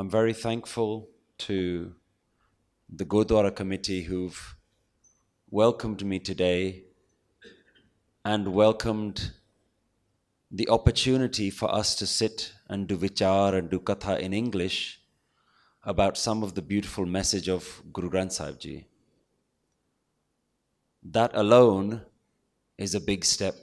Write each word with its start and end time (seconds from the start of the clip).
I'm 0.00 0.08
very 0.08 0.32
thankful 0.32 1.10
to 1.40 1.92
the 2.88 3.04
Gurdwara 3.04 3.54
committee 3.54 4.04
who've 4.04 4.56
welcomed 5.50 6.06
me 6.06 6.18
today 6.18 6.84
and 8.24 8.54
welcomed 8.54 9.32
the 10.50 10.70
opportunity 10.70 11.50
for 11.50 11.70
us 11.70 11.94
to 11.96 12.06
sit 12.06 12.54
and 12.70 12.88
do 12.88 12.96
vichar 12.96 13.52
and 13.52 13.68
do 13.68 13.78
katha 13.78 14.18
in 14.18 14.32
English 14.32 15.02
about 15.84 16.16
some 16.16 16.42
of 16.42 16.54
the 16.54 16.62
beautiful 16.62 17.04
message 17.04 17.50
of 17.50 17.82
Guru 17.92 18.08
Granth 18.08 18.32
Sahib 18.32 18.58
Ji. 18.58 18.86
That 21.02 21.32
alone 21.34 22.00
is 22.78 22.94
a 22.94 23.00
big 23.02 23.22
step. 23.22 23.54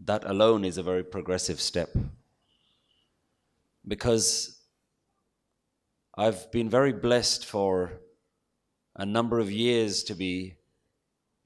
That 0.00 0.24
alone 0.24 0.64
is 0.64 0.76
a 0.76 0.82
very 0.82 1.04
progressive 1.04 1.60
step. 1.60 1.96
Because 3.86 4.57
I've 6.20 6.50
been 6.50 6.68
very 6.68 6.92
blessed 6.92 7.46
for 7.46 8.00
a 8.96 9.06
number 9.06 9.38
of 9.38 9.52
years 9.52 10.02
to 10.02 10.16
be 10.16 10.56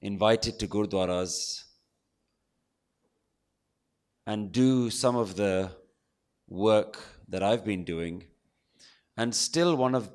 invited 0.01 0.59
to 0.61 0.67
Gurdwaras 0.67 1.65
and 4.27 4.51
do 4.51 4.89
some 4.89 5.15
of 5.15 5.37
the 5.37 5.73
work 6.49 6.99
that 7.29 7.43
I've 7.43 7.67
been 7.67 7.85
doing. 7.85 8.25
And 9.19 9.35
still, 9.35 9.77
one 9.77 9.95
of 9.95 10.11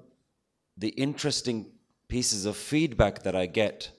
the 0.76 0.89
interesting 0.89 1.73
pieces 2.07 2.48
of 2.48 2.57
feedback 2.57 3.21
that 3.21 3.35
I 3.35 3.45
get 3.45 3.91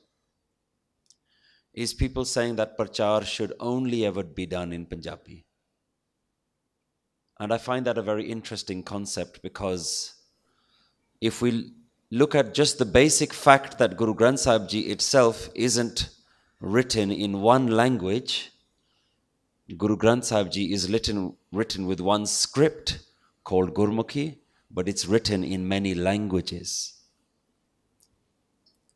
is 1.72 1.94
people 1.94 2.24
saying 2.24 2.56
that 2.56 2.76
prachar 2.76 3.24
should 3.24 3.52
only 3.60 4.04
ever 4.04 4.24
be 4.24 4.46
done 4.46 4.72
in 4.72 4.86
Punjabi. 4.86 5.46
And 7.38 7.54
I 7.54 7.58
find 7.58 7.86
that 7.86 7.96
a 7.96 8.02
very 8.02 8.28
interesting 8.28 8.82
concept 8.82 9.40
because 9.40 10.16
if 11.20 11.42
we 11.42 11.72
look 12.10 12.34
at 12.34 12.54
just 12.54 12.78
the 12.78 12.84
basic 12.84 13.32
fact 13.32 13.78
that 13.78 13.96
Guru 13.96 14.14
Granth 14.14 14.40
Sahib 14.40 14.68
Ji 14.68 14.80
itself 14.80 15.48
isn't 15.54 16.10
written 16.60 17.10
in 17.10 17.40
one 17.40 17.66
language, 17.66 18.50
Guru 19.76 19.96
Granth 19.96 20.24
Sahib 20.24 20.50
Ji 20.50 20.72
is 20.72 20.90
written, 20.90 21.36
written 21.52 21.86
with 21.86 22.00
one 22.00 22.24
script 22.26 23.00
called 23.44 23.74
Gurmukhi, 23.74 24.36
but 24.70 24.88
it's 24.88 25.06
written 25.06 25.44
in 25.44 25.68
many 25.68 25.94
languages. 25.94 26.94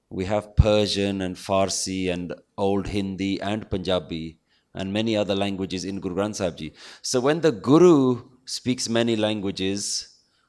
We 0.09 0.27
have 0.27 0.57
Persian 0.57 1.23
and 1.23 1.37
Farsi 1.37 2.13
and 2.13 2.35
Old 2.57 2.89
Hindi 2.89 3.41
and 3.41 3.69
Punjabi 3.69 4.39
and 4.75 4.93
many 4.93 5.17
other 5.17 5.35
languages 5.35 5.85
in 5.85 6.01
Guru 6.01 6.17
Granth 6.17 6.37
Sahib 6.37 6.57
Ji. 6.57 6.73
So 7.03 7.21
when 7.21 7.41
the 7.41 7.53
Guru 7.53 8.23
speaks 8.45 8.89
many 8.89 9.17
languages, 9.17 10.09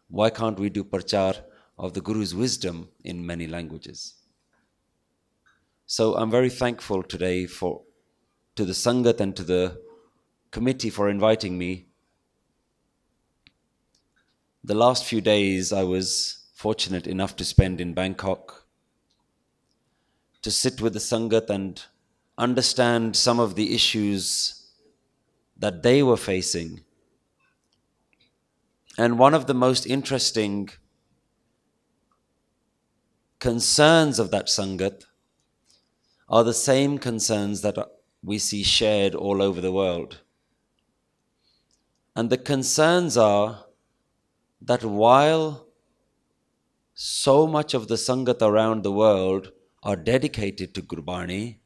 why 0.09 0.29
can't 0.29 0.59
we 0.59 0.69
do 0.69 0.83
prachar 0.83 1.41
of 1.83 1.91
the 1.93 2.01
Guru's 2.01 2.33
wisdom 2.33 2.87
in 3.03 3.25
many 3.25 3.45
languages? 3.45 4.13
So 5.85 6.15
I'm 6.15 6.31
very 6.31 6.49
thankful 6.49 7.03
today 7.03 7.45
for 7.45 7.81
to 8.55 8.63
the 8.63 8.71
Sangat 8.71 9.19
and 9.19 9.35
to 9.35 9.43
the 9.43 9.81
committee 10.49 10.89
for 10.89 11.09
inviting 11.09 11.57
me. 11.57 11.87
The 14.63 14.75
last 14.75 15.03
few 15.03 15.19
days 15.19 15.73
I 15.73 15.83
was 15.83 16.45
fortunate 16.53 17.05
enough 17.05 17.35
to 17.35 17.43
spend 17.43 17.81
in 17.81 17.93
Bangkok 17.93 18.65
to 20.41 20.51
sit 20.51 20.79
with 20.79 20.93
the 20.93 20.99
Sangat 20.99 21.49
and 21.49 21.83
understand 22.37 23.17
some 23.17 23.41
of 23.41 23.55
the 23.55 23.75
issues 23.75 24.69
that 25.57 25.83
they 25.83 26.01
were 26.01 26.17
facing. 26.31 26.79
And 28.97 29.19
one 29.19 29.33
of 29.33 29.47
the 29.47 29.53
most 29.53 29.85
interesting 29.85 30.69
concerns 33.44 34.19
of 34.19 34.31
that 34.31 34.47
Sangat 34.47 35.03
are 36.30 36.45
the 36.45 36.53
same 36.53 36.97
concerns 36.97 37.62
that 37.62 37.78
we 38.23 38.38
see 38.40 38.63
shared 38.63 39.13
all 39.13 39.41
over 39.41 39.59
the 39.59 39.73
world. 39.73 40.22
And 42.16 42.29
the 42.29 42.38
concerns 42.38 43.17
are 43.17 43.66
that 44.62 44.85
while 44.85 45.67
so 46.94 47.45
much 47.45 47.73
of 47.73 47.90
the 47.90 47.95
Sangat 47.95 48.41
around 48.41 48.84
the 48.84 48.94
world 48.94 49.51
are 49.84 49.97
dedicated 49.97 50.73
to 50.75 50.81
Gurbani, 50.81 51.57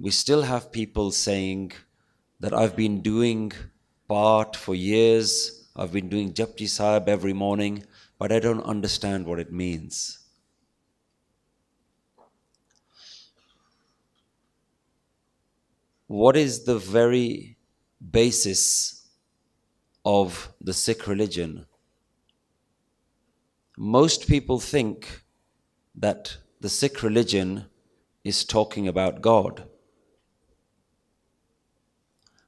we 0.00 0.10
still 0.10 0.42
have 0.42 0.72
people 0.72 1.12
saying 1.12 1.70
that 2.40 2.52
I've 2.52 2.74
been 2.74 3.02
doing 3.02 3.52
part 4.08 4.56
for 4.56 4.74
years, 4.74 5.68
I've 5.76 5.92
been 5.92 6.08
doing 6.08 6.32
Japji 6.32 6.68
Sahib 6.68 7.08
every 7.08 7.32
morning, 7.32 7.84
but 8.18 8.32
I 8.32 8.40
don't 8.40 8.64
understand 8.64 9.26
what 9.26 9.38
it 9.38 9.52
means. 9.52 10.18
What 16.12 16.36
is 16.36 16.64
the 16.64 16.78
very 16.78 17.56
basis 18.10 19.08
of 20.04 20.52
the 20.60 20.74
Sikh 20.74 21.06
religion. 21.06 21.64
Most 23.78 24.26
people 24.26 24.60
think 24.60 25.22
that 25.94 26.36
the 26.60 26.68
Sikh 26.68 27.02
religion 27.02 27.64
is 28.24 28.44
talking 28.44 28.86
about 28.86 29.22
God. 29.22 29.64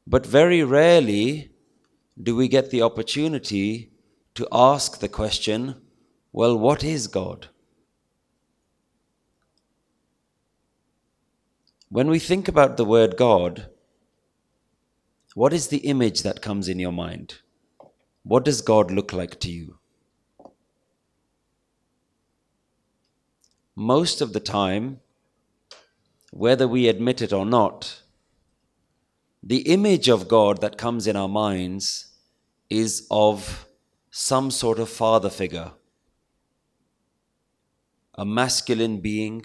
But 0.06 0.26
very 0.26 0.62
rarely 0.62 1.50
do 2.22 2.36
we 2.36 2.48
get 2.48 2.70
the 2.70 2.82
opportunity 2.82 3.92
to 4.34 4.46
ask 4.52 5.00
the 5.00 5.08
question 5.08 5.76
well, 6.32 6.58
what 6.58 6.84
is 6.84 7.06
God? 7.06 7.48
When 11.94 12.10
we 12.10 12.19
think 12.19 12.49
about 12.49 12.77
the 12.77 12.84
word 12.84 13.16
God, 13.16 13.69
what 15.37 15.53
is 15.53 15.69
the 15.69 15.87
image 15.93 16.25
that 16.25 16.43
comes 16.43 16.66
in 16.66 16.81
your 16.81 16.91
mind? 16.91 17.37
What 18.25 18.44
does 18.44 18.62
God 18.62 18.91
look 18.91 19.12
like 19.12 19.38
to 19.38 19.49
you? 19.49 19.78
Most 23.77 24.21
of 24.21 24.32
the 24.32 24.41
time, 24.41 25.03
whether 26.32 26.66
we 26.66 26.88
admit 26.88 27.22
it 27.22 27.32
or 27.32 27.47
not, 27.47 28.03
the 29.41 29.59
image 29.59 30.09
of 30.09 30.26
God 30.26 30.61
that 30.62 30.76
comes 30.76 31.06
in 31.06 31.15
our 31.15 31.28
minds 31.28 32.09
is 32.69 33.06
of 33.09 33.69
some 34.11 34.50
sort 34.50 34.81
of 34.81 34.88
father 34.88 35.31
figure, 35.31 35.71
a 38.16 38.25
masculine 38.25 38.99
being, 38.99 39.44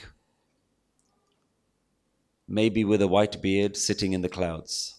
maybe 2.49 2.83
with 2.83 3.01
a 3.01 3.07
white 3.07 3.41
beard 3.41 3.77
sitting 3.77 4.13
in 4.13 4.21
the 4.21 4.29
clouds. 4.29 4.95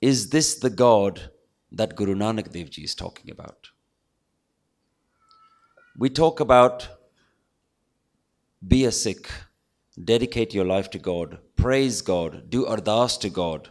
Is 0.00 0.30
this 0.30 0.54
the 0.54 0.70
God 0.70 1.30
that 1.70 1.96
Guru 1.96 2.14
Nanak 2.14 2.50
Dev 2.50 2.70
Ji 2.70 2.82
is 2.82 2.94
talking 2.94 3.30
about? 3.30 3.68
We 5.98 6.08
talk 6.08 6.40
about 6.40 6.88
be 8.66 8.84
a 8.86 8.92
Sikh, 8.92 9.30
dedicate 10.02 10.54
your 10.54 10.64
life 10.64 10.90
to 10.90 10.98
God, 10.98 11.38
praise 11.54 12.00
God, 12.00 12.48
do 12.48 12.64
ardas 12.64 13.20
to 13.20 13.28
God. 13.28 13.68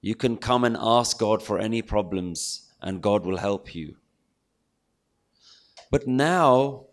You 0.00 0.14
can 0.14 0.36
come 0.36 0.64
and 0.64 0.76
ask 0.78 1.18
God 1.18 1.42
for 1.42 1.58
any 1.58 1.82
problems, 1.82 2.72
and 2.82 3.02
God 3.02 3.24
will 3.24 3.38
help 3.38 3.74
you. 3.74 3.96
But 5.90 6.06
now 6.06 6.86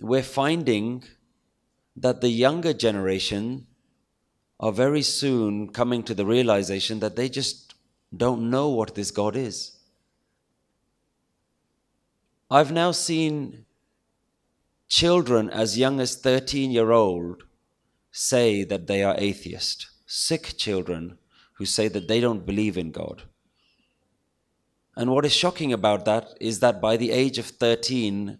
we're 0.00 0.22
finding 0.22 1.04
that 2.00 2.20
the 2.20 2.30
younger 2.30 2.72
generation 2.72 3.66
are 4.58 4.72
very 4.72 5.02
soon 5.02 5.68
coming 5.68 6.02
to 6.02 6.14
the 6.14 6.24
realization 6.24 7.00
that 7.00 7.16
they 7.16 7.28
just 7.28 7.74
don't 8.16 8.50
know 8.50 8.68
what 8.68 8.94
this 8.94 9.10
God 9.10 9.36
is. 9.36 9.78
I've 12.50 12.72
now 12.72 12.90
seen 12.90 13.66
children 14.88 15.50
as 15.50 15.78
young 15.78 16.00
as 16.00 16.16
13 16.16 16.70
year 16.70 16.90
old 16.90 17.44
say 18.10 18.64
that 18.64 18.86
they 18.86 19.02
are 19.04 19.14
atheist, 19.18 19.86
Sikh 20.06 20.56
children 20.56 21.18
who 21.54 21.64
say 21.64 21.88
that 21.88 22.08
they 22.08 22.20
don't 22.20 22.46
believe 22.46 22.76
in 22.76 22.90
God. 22.90 23.22
And 24.96 25.10
what 25.10 25.24
is 25.24 25.32
shocking 25.32 25.72
about 25.72 26.04
that 26.06 26.28
is 26.40 26.60
that 26.60 26.80
by 26.80 26.96
the 26.96 27.12
age 27.12 27.38
of 27.38 27.46
13, 27.46 28.38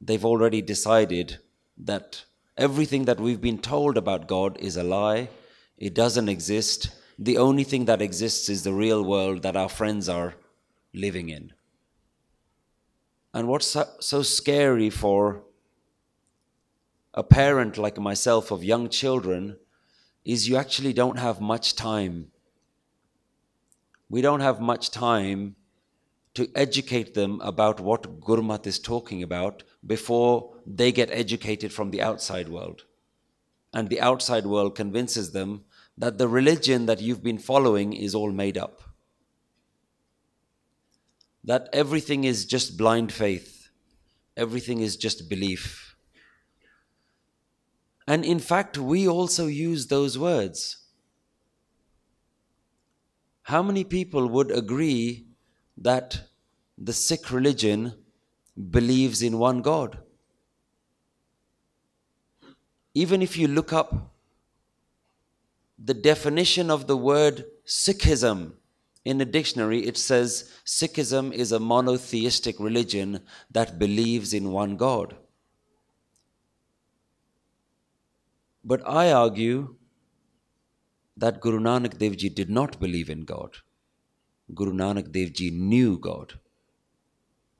they've 0.00 0.24
already 0.24 0.60
decided 0.60 1.38
that 1.78 2.24
everything 2.56 3.04
that 3.04 3.20
we've 3.20 3.40
been 3.40 3.58
told 3.58 3.96
about 3.96 4.28
God 4.28 4.58
is 4.58 4.76
a 4.76 4.82
lie 4.82 5.28
it 5.78 5.94
doesn't 5.94 6.28
exist. 6.28 6.90
The 7.18 7.38
only 7.38 7.64
thing 7.64 7.84
that 7.86 8.02
exists 8.02 8.48
is 8.48 8.62
the 8.62 8.72
real 8.72 9.04
world 9.04 9.42
that 9.42 9.56
our 9.56 9.68
friends 9.68 10.08
are 10.08 10.34
living 10.94 11.28
in. 11.28 11.52
And 13.34 13.48
what's 13.48 13.76
so, 14.00 14.22
scary 14.22 14.88
for 14.88 15.42
a 17.12 17.22
parent 17.22 17.76
like 17.76 17.98
myself 17.98 18.50
of 18.50 18.64
young 18.64 18.88
children 18.88 19.58
is 20.24 20.48
you 20.48 20.56
actually 20.56 20.94
don't 20.94 21.18
have 21.18 21.40
much 21.40 21.74
time. 21.74 22.28
We 24.08 24.22
don't 24.22 24.40
have 24.40 24.60
much 24.60 24.90
time 24.90 25.56
to 26.34 26.48
educate 26.54 27.14
them 27.14 27.40
about 27.42 27.80
what 27.80 28.20
Gurmat 28.20 28.66
is 28.66 28.78
talking 28.78 29.22
about 29.22 29.62
before 29.86 30.54
they 30.66 30.92
get 30.92 31.10
educated 31.10 31.72
from 31.72 31.90
the 31.90 32.02
outside 32.02 32.48
world. 32.48 32.84
And 33.72 33.88
the 33.88 34.00
outside 34.00 34.46
world 34.46 34.74
convinces 34.74 35.32
them 35.32 35.64
that 35.98 36.18
the 36.18 36.28
religion 36.28 36.86
that 36.86 37.00
you've 37.00 37.22
been 37.22 37.38
following 37.38 37.92
is 37.92 38.14
all 38.14 38.32
made 38.32 38.58
up. 38.58 38.82
That 41.44 41.68
everything 41.72 42.24
is 42.24 42.44
just 42.44 42.76
blind 42.76 43.12
faith, 43.12 43.68
everything 44.36 44.80
is 44.80 44.96
just 44.96 45.28
belief. 45.28 45.96
And 48.08 48.24
in 48.24 48.38
fact, 48.38 48.78
we 48.78 49.08
also 49.08 49.46
use 49.46 49.86
those 49.86 50.18
words. 50.18 50.78
How 53.42 53.62
many 53.62 53.84
people 53.84 54.28
would 54.28 54.50
agree 54.50 55.26
that 55.76 56.28
the 56.78 56.92
Sikh 56.92 57.30
religion 57.30 57.94
believes 58.70 59.22
in 59.22 59.38
one 59.38 59.62
God? 59.62 59.98
Even 62.94 63.20
if 63.22 63.36
you 63.36 63.48
look 63.48 63.72
up 63.72 64.14
the 65.78 65.94
definition 65.94 66.70
of 66.70 66.86
the 66.86 66.96
word 66.96 67.44
Sikhism 67.66 68.52
in 69.04 69.20
a 69.20 69.24
dictionary, 69.24 69.86
it 69.86 69.96
says 69.96 70.50
Sikhism 70.64 71.32
is 71.32 71.52
a 71.52 71.60
monotheistic 71.60 72.58
religion 72.58 73.20
that 73.50 73.78
believes 73.78 74.32
in 74.32 74.50
one 74.50 74.76
God. 74.76 75.14
But 78.64 78.82
I 78.88 79.12
argue 79.12 79.76
that 81.16 81.40
Guru 81.40 81.60
Nanak 81.60 81.98
Dev 81.98 82.16
Ji 82.16 82.28
did 82.28 82.50
not 82.50 82.80
believe 82.80 83.08
in 83.08 83.24
God. 83.24 83.56
Guru 84.54 84.72
Nanak 84.72 85.12
Dev 85.12 85.32
Ji 85.32 85.50
knew 85.50 85.98
God. 85.98 86.38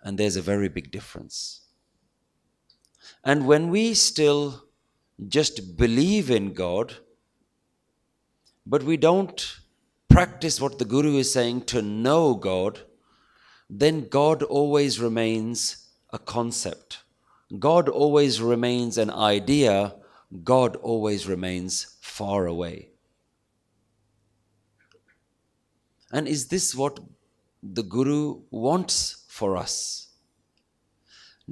And 0.06 0.16
there's 0.16 0.36
a 0.36 0.40
very 0.40 0.68
big 0.68 0.92
difference. 0.92 1.62
And 3.24 3.44
when 3.44 3.70
we 3.70 3.92
still 3.92 4.62
just 5.26 5.76
believe 5.76 6.30
in 6.30 6.52
God, 6.52 6.94
but 8.64 8.84
we 8.84 8.96
don't 8.96 9.56
practice 10.08 10.60
what 10.60 10.78
the 10.78 10.84
Guru 10.84 11.16
is 11.16 11.32
saying 11.32 11.62
to 11.62 11.82
know 11.82 12.34
God, 12.34 12.82
then 13.68 14.06
God 14.08 14.44
always 14.44 15.00
remains 15.00 15.88
a 16.10 16.20
concept. 16.20 16.98
God 17.58 17.88
always 17.88 18.40
remains 18.40 18.98
an 18.98 19.10
idea. 19.10 19.96
God 20.44 20.76
always 20.76 21.26
remains 21.26 21.96
far 22.00 22.46
away. 22.46 22.90
And 26.12 26.28
is 26.28 26.46
this 26.46 26.76
what 26.76 27.00
the 27.60 27.82
Guru 27.82 28.42
wants 28.52 29.15
for 29.36 29.56
us? 29.56 30.08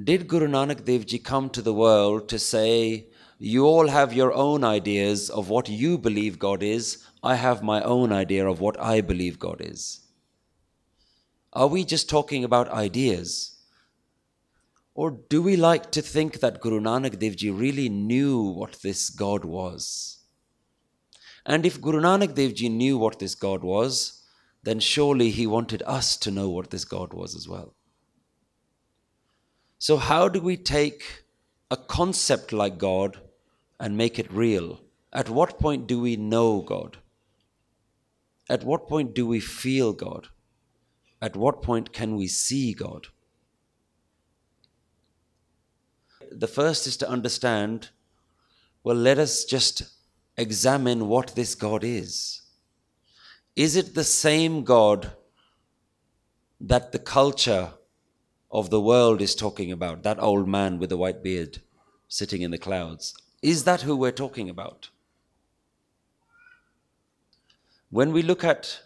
Did 0.03 0.27
Guru 0.27 0.49
Nanak 0.49 0.85
Dev 0.85 1.07
Ji 1.07 1.19
come 1.19 1.49
to 1.51 1.63
the 1.63 1.73
world 1.73 2.29
to 2.31 2.39
say, 2.39 3.07
You 3.39 3.67
all 3.67 3.89
have 3.89 4.13
your 4.13 4.33
own 4.33 4.65
ideas 4.65 5.31
of 5.31 5.51
what 5.51 5.69
you 5.69 5.99
believe 5.99 6.39
God 6.39 6.63
is, 6.63 7.07
I 7.23 7.37
have 7.37 7.63
my 7.63 7.81
own 7.83 8.11
idea 8.13 8.49
of 8.49 8.61
what 8.61 8.81
I 8.81 9.01
believe 9.01 9.39
God 9.39 9.61
is? 9.61 10.01
Are 11.53 11.69
we 11.69 11.85
just 11.85 12.09
talking 12.09 12.43
about 12.43 12.69
ideas? 12.69 13.53
Or 14.95 15.13
do 15.29 15.43
we 15.43 15.57
like 15.57 15.91
to 15.93 16.03
think 16.03 16.41
that 16.41 16.61
Guru 16.61 16.81
Nanak 16.81 17.19
Dev 17.19 17.37
Ji 17.37 17.51
really 17.51 17.89
knew 17.89 18.43
what 18.43 18.83
this 18.83 19.11
God 19.11 19.45
was? 19.45 20.19
And 21.47 21.67
if 21.67 21.81
Guru 21.81 22.01
Nanak 22.01 22.35
Dev 22.35 22.55
Ji 22.55 22.69
knew 22.69 22.99
what 22.99 23.19
this 23.21 23.35
God 23.35 23.63
was, 23.63 24.23
then 24.65 24.81
surely 24.81 25.31
he 25.31 25.47
wanted 25.47 25.83
us 25.87 26.17
to 26.17 26.31
know 26.31 26.49
what 26.49 26.71
this 26.71 26.85
God 26.85 27.13
was 27.13 27.35
as 27.37 27.47
well. 27.47 27.74
So, 29.87 29.99
how 29.99 30.31
do 30.31 30.41
we 30.41 30.57
take 30.57 31.25
a 31.71 31.77
concept 31.77 32.55
like 32.55 32.79
God 32.79 33.19
and 33.79 33.99
make 33.99 34.19
it 34.19 34.33
real? 34.33 34.81
At 35.13 35.29
what 35.29 35.59
point 35.59 35.87
do 35.87 36.01
we 36.01 36.17
know 36.17 36.63
God? 36.63 36.97
At 38.49 38.65
what 38.65 38.89
point 38.89 39.15
do 39.15 39.27
we 39.27 39.41
feel 39.41 39.93
God? 39.93 40.29
At 41.21 41.37
what 41.37 41.61
point 41.61 41.93
can 41.93 42.17
we 42.17 42.29
see 42.29 42.73
God? 42.73 43.09
The 46.33 46.49
first 46.49 46.87
is 46.87 46.97
to 46.97 47.11
understand 47.11 47.91
well, 48.85 48.97
let 48.97 49.19
us 49.19 49.45
just 49.45 49.83
examine 50.39 51.09
what 51.09 51.35
this 51.35 51.55
God 51.55 51.85
is. 51.85 52.41
Is 53.55 53.77
it 53.77 53.95
the 53.95 54.05
same 54.05 54.65
God 54.65 55.13
that 56.59 56.93
the 56.93 56.99
culture 56.99 57.75
of 58.55 58.71
the 58.71 58.81
world 58.81 59.21
is 59.21 59.35
talking 59.35 59.73
about? 59.73 60.05
That 60.05 60.23
old 60.23 60.49
man 60.49 60.79
with 60.79 60.91
the 60.91 60.97
white 60.97 61.23
beard 61.25 61.61
sitting 62.07 62.41
in 62.43 62.53
the 62.53 62.59
clouds. 62.59 63.13
Is 63.43 63.65
that 63.65 63.83
who 63.83 63.97
we're 63.97 64.13
talking 64.13 64.49
about? 64.49 64.91
When 67.91 68.13
we 68.13 68.23
look 68.23 68.45
at 68.45 68.81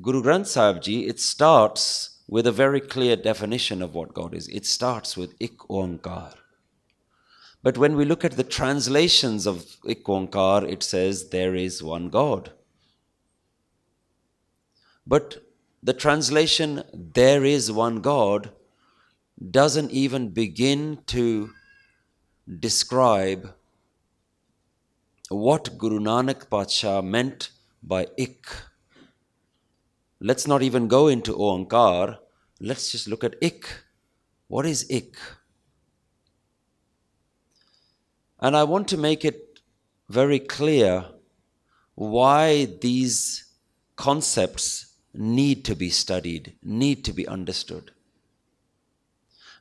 Guru 0.00 0.22
Granth 0.22 0.46
Sahib 0.46 0.82
Ji, 0.82 1.06
it 1.06 1.20
starts 1.20 2.20
with 2.28 2.46
a 2.46 2.52
very 2.52 2.80
clear 2.80 3.16
definition 3.16 3.82
of 3.82 3.94
what 3.94 4.14
God 4.14 4.34
is. 4.34 4.48
It 4.48 4.64
starts 4.64 5.16
with 5.16 5.34
Ik 5.40 5.58
Onkar. 5.68 6.34
But 7.62 7.78
when 7.78 7.96
we 7.96 8.04
look 8.04 8.24
at 8.24 8.36
the 8.36 8.44
translations 8.44 9.46
of 9.46 9.76
Ik 9.84 10.04
Onkar, 10.04 10.68
it 10.68 10.84
says 10.84 11.30
there 11.30 11.56
is 11.56 11.82
one 11.82 12.08
God. 12.08 12.52
But 15.06 15.42
the 15.82 15.92
translation, 15.92 16.84
there 16.92 17.44
is 17.44 17.70
one 17.70 18.00
God, 18.00 18.50
doesn't 19.50 19.90
even 19.90 20.30
begin 20.30 20.98
to 21.06 21.50
describe 22.58 23.52
what 25.28 25.76
Guru 25.76 25.98
Nanak 25.98 26.48
Patsha 26.48 27.02
meant 27.04 27.50
by 27.82 28.06
ik. 28.16 28.46
Let's 30.20 30.46
not 30.46 30.62
even 30.62 30.88
go 30.88 31.08
into 31.08 31.34
Oankar. 31.34 32.18
Let's 32.60 32.90
just 32.92 33.08
look 33.08 33.24
at 33.24 33.36
ik. 33.42 33.68
What 34.48 34.64
is 34.64 34.86
ik? 34.88 35.16
And 38.38 38.56
I 38.56 38.64
want 38.64 38.88
to 38.88 38.96
make 38.96 39.24
it 39.24 39.60
very 40.08 40.38
clear 40.38 41.04
why 41.94 42.66
these 42.80 43.44
concepts 43.96 44.96
need 45.14 45.64
to 45.64 45.74
be 45.74 45.90
studied, 45.90 46.54
need 46.62 47.04
to 47.04 47.12
be 47.12 47.26
understood. 47.26 47.90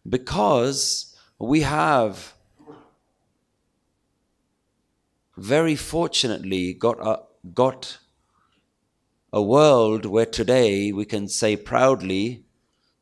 Because 0.08 1.16
we 1.40 1.62
have 1.62 2.34
very 5.36 5.76
fortunately 5.76 6.74
got 6.74 7.00
a, 7.00 7.24
got 7.54 7.98
a 9.34 9.42
world 9.42 10.06
where 10.06 10.26
today 10.26 10.92
we 10.92 11.06
can 11.06 11.28
say 11.28 11.58
proudly 11.58 12.46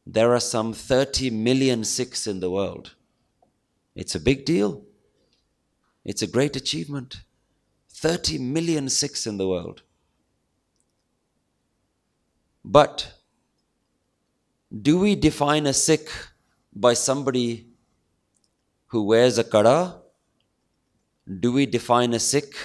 there 0.05 0.33
are 0.33 0.39
some 0.39 0.73
30 0.73 1.29
million 1.29 1.83
Sikhs 1.83 2.25
in 2.27 2.39
the 2.39 2.49
world. 2.49 2.95
It's 3.95 4.15
a 4.15 4.19
big 4.19 4.45
deal. 4.45 4.83
It's 6.03 6.21
a 6.21 6.27
great 6.27 6.55
achievement. 6.55 7.21
30 7.89 8.39
million 8.39 8.89
Sikhs 8.89 9.27
in 9.27 9.37
the 9.37 9.47
world. 9.47 9.83
But 12.65 13.13
do 14.81 14.99
we 14.99 15.15
define 15.15 15.67
a 15.67 15.73
Sikh 15.73 16.09
by 16.75 16.93
somebody 16.93 17.67
who 18.87 19.03
wears 19.03 19.37
a 19.37 19.43
kada? 19.43 20.01
Do 21.39 21.51
we 21.51 21.65
define 21.65 22.13
a 22.13 22.19
Sikh 22.19 22.55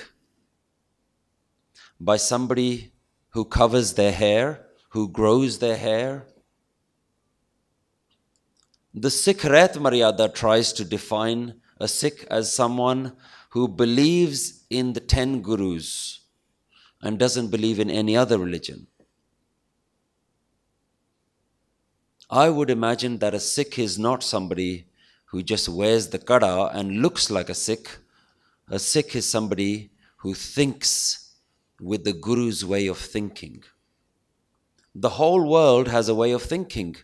by 2.00 2.16
somebody 2.16 2.92
who 3.30 3.44
covers 3.44 3.94
their 3.94 4.12
hair, 4.12 4.66
who 4.90 5.08
grows 5.08 5.58
their 5.58 5.76
hair? 5.76 6.26
The 8.94 9.10
Sikh 9.10 9.38
Rahat 9.38 9.74
Maryada 9.74 10.34
tries 10.34 10.72
to 10.72 10.84
define 10.84 11.60
a 11.78 11.86
Sikh 11.86 12.26
as 12.30 12.52
someone 12.52 13.16
who 13.50 13.68
believes 13.68 14.64
in 14.70 14.92
the 14.92 15.00
ten 15.00 15.40
gurus 15.40 16.20
and 17.00 17.18
doesn't 17.18 17.48
believe 17.48 17.78
in 17.78 17.90
any 17.90 18.16
other 18.16 18.38
religion. 18.38 18.86
I 22.30 22.50
would 22.50 22.68
imagine 22.68 23.18
that 23.18 23.34
a 23.34 23.40
Sikh 23.40 23.78
is 23.78 23.98
not 23.98 24.22
somebody 24.22 24.86
who 25.26 25.42
just 25.42 25.68
wears 25.68 26.08
the 26.08 26.18
kada 26.18 26.70
and 26.74 27.00
looks 27.00 27.30
like 27.30 27.48
a 27.48 27.54
Sikh. 27.54 27.88
A 28.68 28.78
Sikh 28.78 29.16
is 29.16 29.30
somebody 29.30 29.90
who 30.18 30.34
thinks 30.34 31.32
with 31.80 32.04
the 32.04 32.12
Guru's 32.12 32.64
way 32.66 32.86
of 32.86 32.98
thinking. 32.98 33.62
The 34.94 35.10
whole 35.10 35.48
world 35.48 35.88
has 35.88 36.08
a 36.08 36.14
way 36.14 36.32
of 36.32 36.42
thinking, 36.42 36.96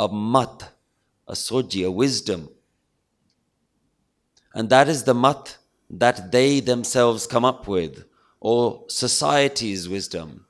a 0.00 0.08
mat, 0.08 0.72
a 1.28 1.34
soji, 1.34 1.86
a 1.86 1.90
wisdom. 1.90 2.48
And 4.52 4.68
that 4.70 4.88
is 4.88 5.04
the 5.04 5.14
mat 5.14 5.58
that 5.90 6.32
they 6.32 6.58
themselves 6.58 7.26
come 7.28 7.44
up 7.44 7.68
with, 7.68 8.04
or 8.40 8.84
society's 8.88 9.88
wisdom. 9.88 10.46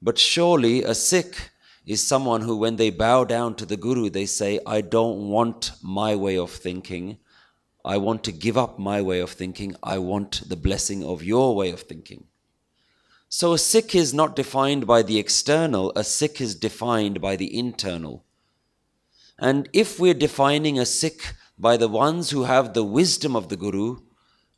But 0.00 0.18
surely 0.18 0.84
a 0.84 0.94
Sikh 0.94 1.50
is 1.86 2.06
someone 2.06 2.42
who, 2.42 2.56
when 2.56 2.76
they 2.76 2.90
bow 2.90 3.24
down 3.24 3.54
to 3.56 3.66
the 3.66 3.76
Guru, 3.76 4.10
they 4.10 4.26
say, 4.26 4.60
I 4.66 4.80
don't 4.80 5.28
want 5.28 5.72
my 5.82 6.14
way 6.14 6.36
of 6.36 6.50
thinking. 6.50 7.18
I 7.84 7.96
want 7.96 8.22
to 8.24 8.32
give 8.32 8.58
up 8.58 8.78
my 8.78 9.00
way 9.00 9.20
of 9.20 9.30
thinking. 9.30 9.74
I 9.82 9.98
want 9.98 10.48
the 10.48 10.56
blessing 10.56 11.02
of 11.02 11.24
your 11.24 11.56
way 11.56 11.70
of 11.70 11.82
thinking. 11.82 12.24
So 13.28 13.52
a 13.52 13.58
Sikh 13.58 13.94
is 13.94 14.12
not 14.12 14.36
defined 14.36 14.86
by 14.86 15.02
the 15.02 15.18
external, 15.18 15.92
a 15.94 16.02
Sikh 16.02 16.40
is 16.40 16.56
defined 16.56 17.20
by 17.20 17.36
the 17.36 17.56
internal. 17.56 18.24
And 19.38 19.68
if 19.72 20.00
we're 20.00 20.14
defining 20.14 20.78
a 20.78 20.84
Sikh 20.84 21.34
by 21.56 21.76
the 21.76 21.88
ones 21.88 22.30
who 22.30 22.42
have 22.42 22.74
the 22.74 22.84
wisdom 22.84 23.36
of 23.36 23.48
the 23.48 23.56
Guru, 23.56 23.98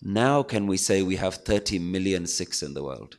now 0.01 0.43
can 0.43 0.67
we 0.67 0.77
say 0.77 1.03
we 1.03 1.17
have 1.17 1.35
30 1.35 1.79
million 1.79 2.27
Sikhs 2.27 2.63
in 2.63 2.75
the 2.75 2.83
world? 2.83 3.19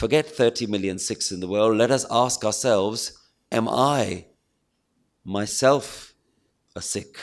Forget 0.00 0.26
30 0.26 0.66
million 0.66 0.98
Sikhs 0.98 1.30
in 1.30 1.40
the 1.40 1.46
world. 1.46 1.76
Let 1.76 1.90
us 1.90 2.06
ask 2.10 2.42
ourselves 2.42 3.18
Am 3.52 3.68
I 3.68 4.28
myself 5.26 6.14
a 6.74 6.80
Sikh? 6.80 7.18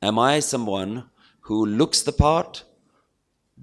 Am 0.00 0.16
I 0.16 0.38
someone 0.38 1.10
who 1.40 1.66
looks 1.66 2.02
the 2.02 2.12
part, 2.12 2.62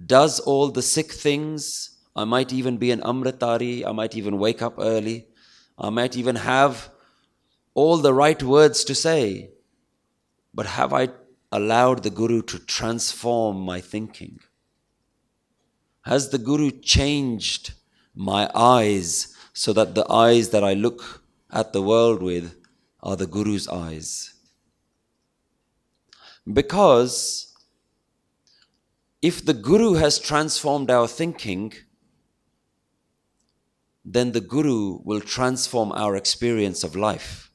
does 0.05 0.41
all 0.41 0.67
the 0.67 0.81
Sikh 0.81 1.13
things? 1.13 1.98
I 2.13 2.25
might 2.25 2.51
even 2.51 2.75
be 2.75 2.91
an 2.91 3.00
Amritdhari, 3.00 3.88
I 3.88 3.93
might 3.93 4.17
even 4.17 4.38
wake 4.38 4.62
up 4.62 4.75
early, 4.79 5.27
I 5.77 5.89
might 5.89 6.17
even 6.17 6.36
have 6.36 6.89
all 7.74 7.95
the 7.95 8.13
right 8.13 8.43
words 8.43 8.83
to 8.83 8.95
say. 8.95 9.51
But 10.53 10.65
have 10.65 10.91
I 10.91 11.07
allowed 11.53 12.03
the 12.03 12.10
Guru 12.10 12.41
to 12.41 12.60
transform 12.60 13.62
my 13.62 13.79
thinking? 13.79 14.41
Has 16.01 16.31
the 16.31 16.38
Guru 16.38 16.69
changed 16.69 17.75
my 18.15 18.50
eyes 18.53 19.36
so 19.53 19.74
that 19.74 19.96
the 19.96 20.10
eyes 20.12 20.50
that 20.50 20.63
I 20.63 20.74
look 20.74 21.24
at 21.51 21.74
the 21.74 21.82
world 21.82 22.22
with 22.22 22.55
are 23.01 23.15
the 23.15 23.27
Guru's 23.27 23.67
eyes. 23.67 24.34
Because 26.51 27.53
if 29.22 29.46
the 29.46 29.53
Guru 29.53 29.93
has 29.93 30.20
transformed 30.20 30.89
our 30.89 31.08
thinking, 31.08 31.74
then 34.03 34.34
the 34.34 34.41
Guru 34.41 35.00
will 35.03 35.22
transform 35.22 35.91
our 35.93 36.15
experience 36.15 36.84
of 36.84 36.96
life. 36.96 37.50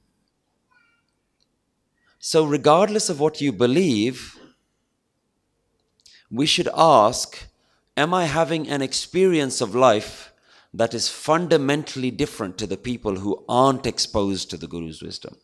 So, 2.19 2.45
regardless 2.45 3.11
of 3.11 3.21
what 3.21 3.41
you 3.41 3.53
believe, 3.53 4.39
we 6.31 6.47
should 6.47 6.69
ask 6.75 7.47
Am 7.97 8.15
I 8.15 8.27
having 8.27 8.69
an 8.69 8.81
experience 8.81 9.61
of 9.61 9.75
life 9.75 10.33
that 10.75 10.95
is 10.95 11.09
fundamentally 11.09 12.11
different 12.11 12.59
to 12.59 12.67
the 12.67 12.77
people 12.77 13.17
who 13.17 13.45
aren't 13.49 13.87
exposed 13.87 14.51
to 14.51 14.57
the 14.57 14.67
Guru's 14.67 15.03
wisdom? 15.03 15.37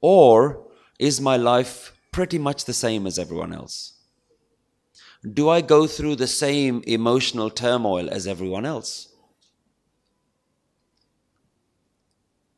Or 0.00 0.66
is 0.98 1.20
my 1.20 1.36
life 1.36 1.92
pretty 2.12 2.38
much 2.38 2.64
the 2.64 2.72
same 2.72 3.06
as 3.06 3.18
everyone 3.18 3.52
else? 3.52 3.94
Do 5.32 5.48
I 5.48 5.60
go 5.60 5.86
through 5.86 6.16
the 6.16 6.26
same 6.26 6.82
emotional 6.86 7.50
turmoil 7.50 8.08
as 8.10 8.26
everyone 8.26 8.64
else? 8.64 9.08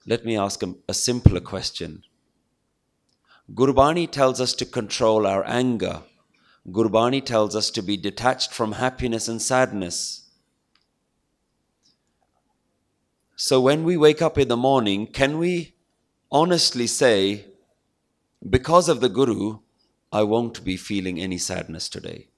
Let 0.07 0.25
me 0.25 0.37
ask 0.37 0.63
a, 0.63 0.75
a 0.89 0.95
simpler 0.95 1.41
question. 1.41 2.03
Gurbani 3.53 4.11
tells 4.11 4.41
us 4.41 4.55
to 4.55 4.65
control 4.65 5.27
our 5.27 5.47
anger. 5.47 6.03
Gurbani 6.69 7.25
tells 7.25 7.57
us 7.57 7.71
to 7.71 7.83
be 7.83 7.97
detached 7.97 8.53
from 8.53 8.73
happiness 8.73 9.29
and 9.29 9.41
sadness. 9.41 10.28
So 13.41 13.61
when 13.61 13.85
we 13.85 13.97
wake 13.97 14.21
up 14.21 14.37
in 14.37 14.49
the 14.49 14.57
morning, 14.57 15.07
can 15.07 15.39
we 15.39 15.77
honestly 16.29 16.89
say, 16.89 17.45
because 18.51 18.89
of 18.89 19.01
the 19.01 19.09
Guru, 19.09 19.61
I 20.11 20.25
won't 20.25 20.65
be 20.65 20.77
feeling 20.77 21.21
any 21.21 21.39
sadness 21.39 21.89
today? 21.89 22.31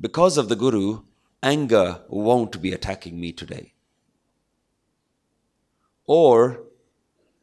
Because 0.00 0.38
of 0.38 0.48
the 0.48 0.54
Guru, 0.54 1.02
anger 1.42 2.02
won't 2.08 2.62
be 2.62 2.72
attacking 2.72 3.18
me 3.18 3.32
today. 3.32 3.74
Or, 6.06 6.66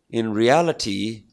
in 0.10 0.32
reality, 0.32 1.24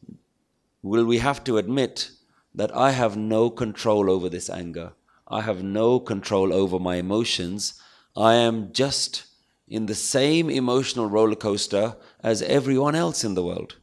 will 0.81 1.05
we 1.05 1.19
have 1.19 1.45
to 1.45 1.57
admit 1.57 2.11
that 2.53 2.75
I 2.75 2.91
have 2.91 3.15
no 3.15 3.49
control 3.49 4.11
over 4.11 4.27
this 4.27 4.49
anger? 4.49 4.91
I 5.29 5.43
have 5.43 5.63
no 5.63 6.01
control 6.01 6.51
over 6.51 6.77
my 6.77 6.97
emotions. 6.97 7.81
I 8.17 8.33
am 8.33 8.73
just 8.73 9.26
in 9.67 9.85
the 9.85 9.95
same 9.95 10.49
emotional 10.49 11.09
roller 11.09 11.35
coaster 11.35 11.95
as 12.21 12.41
everyone 12.41 12.95
else 12.95 13.23
in 13.23 13.35
the 13.35 13.43
world. 13.43 13.75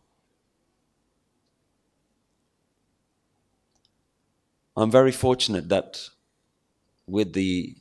I'm 4.77 4.91
very 4.91 5.13
fortunate 5.13 5.69
that 5.69 6.09
with 7.07 7.33
the 7.35 7.77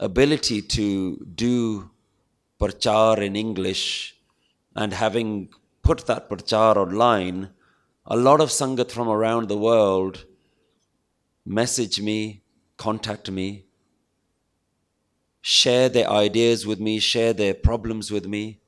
ability 0.00 0.62
to 0.62 1.24
do 1.34 1.90
prachar 2.58 3.18
in 3.18 3.36
English 3.36 4.16
and 4.74 4.92
having 4.92 5.50
put 5.82 6.06
that 6.06 6.28
prachar 6.28 6.76
online, 6.76 7.50
a 8.06 8.16
lot 8.16 8.40
of 8.40 8.48
sangat 8.48 8.90
from 8.90 9.08
around 9.08 9.48
the 9.48 9.58
world 9.58 10.24
message 11.44 12.00
me, 12.00 12.42
contact 12.76 13.30
me, 13.30 13.66
share 15.42 15.88
their 15.88 16.08
ideas 16.08 16.64
with 16.64 16.80
me, 16.80 17.00
share 17.00 17.32
their 17.32 17.52
problems 17.52 18.10
with 18.10 18.26
me. 18.26 18.60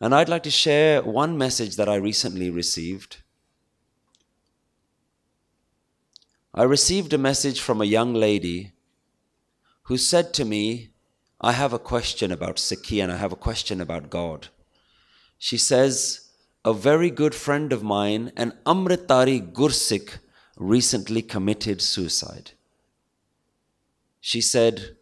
And 0.00 0.12
I'd 0.12 0.28
like 0.28 0.42
to 0.42 0.50
share 0.50 1.00
one 1.00 1.38
message 1.38 1.76
that 1.76 1.88
I 1.88 1.94
recently 1.94 2.50
received. 2.50 3.18
I 6.52 6.64
received 6.64 7.12
a 7.12 7.18
message 7.18 7.60
from 7.60 7.80
a 7.80 7.86
young 7.86 8.12
lady 8.12 8.72
who 9.84 9.96
said 9.96 10.34
to 10.34 10.44
me, 10.44 10.90
I 11.40 11.52
have 11.52 11.72
a 11.72 11.78
question 11.78 12.32
about 12.32 12.56
Sikhi 12.56 13.02
and 13.02 13.10
I 13.12 13.16
have 13.16 13.32
a 13.32 13.36
question 13.36 13.80
about 13.80 14.10
God. 14.10 14.48
She 15.38 15.56
says, 15.56 16.28
A 16.64 16.74
very 16.74 17.10
good 17.10 17.34
friend 17.34 17.72
of 17.72 17.82
mine, 17.82 18.32
an 18.36 18.52
Amritdhari 18.66 19.52
Gursikh, 19.52 20.18
recently 20.56 21.22
committed 21.22 21.80
suicide. 21.80 22.52
She 24.20 24.40
said, 24.40 24.96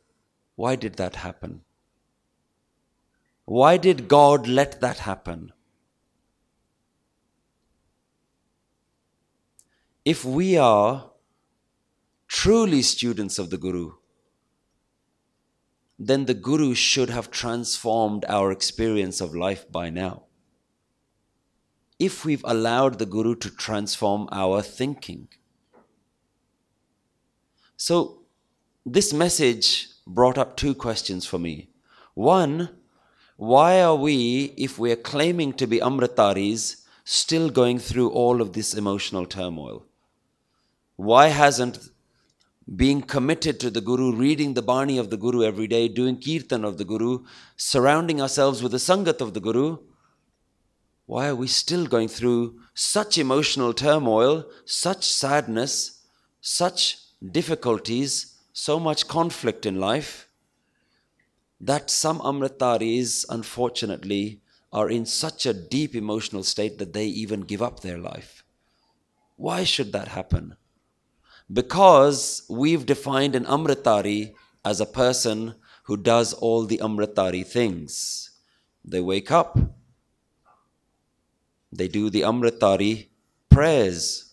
why 0.61 0.77
did 0.77 0.97
that 0.97 1.17
happen? 1.17 1.63
Why 3.47 3.79
did 3.79 4.09
God 4.09 4.47
let 4.47 4.83
that 4.83 4.99
happen? 4.99 5.53
If 10.05 10.23
we 10.23 10.59
are 10.59 11.13
truly 12.29 12.83
students 12.83 13.39
of 13.39 13.49
the 13.49 13.57
Guru, 13.57 13.93
then 15.99 16.27
the 16.27 16.35
Guru 16.35 16.75
should 16.75 17.09
have 17.09 17.31
transformed 17.31 18.27
our 18.29 18.53
experience 18.53 19.23
of 19.23 19.35
life 19.35 19.65
by 19.73 19.89
now. 19.89 20.25
If 21.99 22.27
we've 22.27 22.45
allowed 22.45 22.99
the 22.99 23.07
Guru 23.07 23.35
to 23.37 23.51
transform 23.51 24.29
our 24.31 24.61
thinking. 24.61 25.29
So, 27.79 28.25
this 28.85 29.15
message 29.15 29.91
brought 30.15 30.39
up 30.39 30.57
two 30.57 30.75
questions 30.75 31.25
for 31.27 31.39
me. 31.39 31.69
One, 32.15 32.71
why 33.37 33.81
are 33.81 33.95
we, 33.95 34.53
if 34.57 34.79
we 34.79 34.93
are 34.93 34.97
claiming 34.97 35.53
to 35.55 35.67
be 35.67 35.79
Amritdharis, 35.79 36.83
still 37.05 37.49
going 37.49 37.79
through 37.79 38.11
all 38.11 38.43
of 38.43 38.53
this 38.53 38.75
emotional 38.75 39.25
turmoil? 39.25 39.85
Why 40.97 41.29
hasn't 41.29 41.91
being 42.77 43.03
committed 43.03 43.59
to 43.61 43.71
the 43.71 43.81
Guru, 43.81 44.15
reading 44.15 44.55
the 44.55 44.63
Bani 44.63 44.99
of 44.99 45.11
the 45.11 45.17
Guru 45.17 45.43
every 45.43 45.67
day, 45.67 45.89
doing 45.89 46.21
Kirtan 46.21 46.65
of 46.65 46.79
the 46.79 46.85
Guru, 46.85 47.25
surrounding 47.57 48.21
ourselves 48.21 48.63
with 48.63 48.73
the 48.73 48.79
Sangat 48.79 49.21
of 49.21 49.35
the 49.35 49.41
Guru, 49.41 49.79
why 51.07 51.27
are 51.27 51.35
we 51.35 51.49
still 51.49 51.87
going 51.87 52.07
through 52.07 52.61
such 52.75 53.19
emotional 53.19 53.73
turmoil, 53.73 54.45
such 54.65 55.05
sadness, 55.05 56.03
such 56.41 56.99
difficulties, 57.33 58.30
so 58.53 58.81
much 58.81 59.09
conflict 59.09 59.67
in 59.67 59.79
life 59.79 60.29
that 61.61 61.91
some 61.91 62.19
Amritdharis, 62.21 63.25
unfortunately, 63.29 64.41
are 64.73 64.89
in 64.89 65.05
such 65.05 65.47
a 65.47 65.53
deep 65.53 65.95
emotional 65.95 66.43
state 66.43 66.79
that 66.79 66.93
they 66.93 67.07
even 67.07 67.41
give 67.43 67.63
up 67.63 67.81
their 67.81 67.99
life. 67.99 68.45
Why 69.37 69.65
should 69.65 69.93
that 69.93 70.09
happen? 70.09 70.57
Because 71.53 72.43
we've 72.49 72.87
defined 72.87 73.35
an 73.35 73.45
Amritdhari 73.45 74.35
as 74.65 74.81
a 74.81 74.87
person 74.87 75.55
who 75.85 75.97
does 75.97 76.33
all 76.33 76.67
the 76.67 76.79
Amritdhari 76.79 77.45
things. 77.45 78.31
They 78.85 79.01
wake 79.01 79.31
up, 79.31 79.59
they 81.73 81.89
do 81.89 82.11
the 82.11 82.23
Amritdhari 82.23 83.09
prayers, 83.49 84.33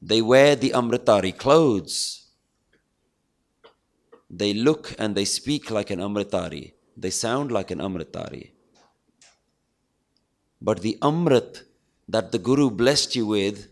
they 0.00 0.22
wear 0.22 0.56
the 0.56 0.70
Amritdhari 0.70 1.36
clothes, 1.36 2.17
they 4.30 4.52
look 4.52 4.94
and 4.98 5.14
they 5.14 5.24
speak 5.24 5.70
like 5.70 5.90
an 5.90 6.00
Amritdhari. 6.00 6.72
They 6.96 7.10
sound 7.10 7.50
like 7.50 7.70
an 7.70 7.78
Amritdhari. 7.78 8.50
But 10.60 10.82
the 10.82 10.98
Amrit 11.00 11.62
that 12.08 12.32
the 12.32 12.38
Guru 12.38 12.70
blessed 12.70 13.14
you 13.16 13.26
with, 13.26 13.68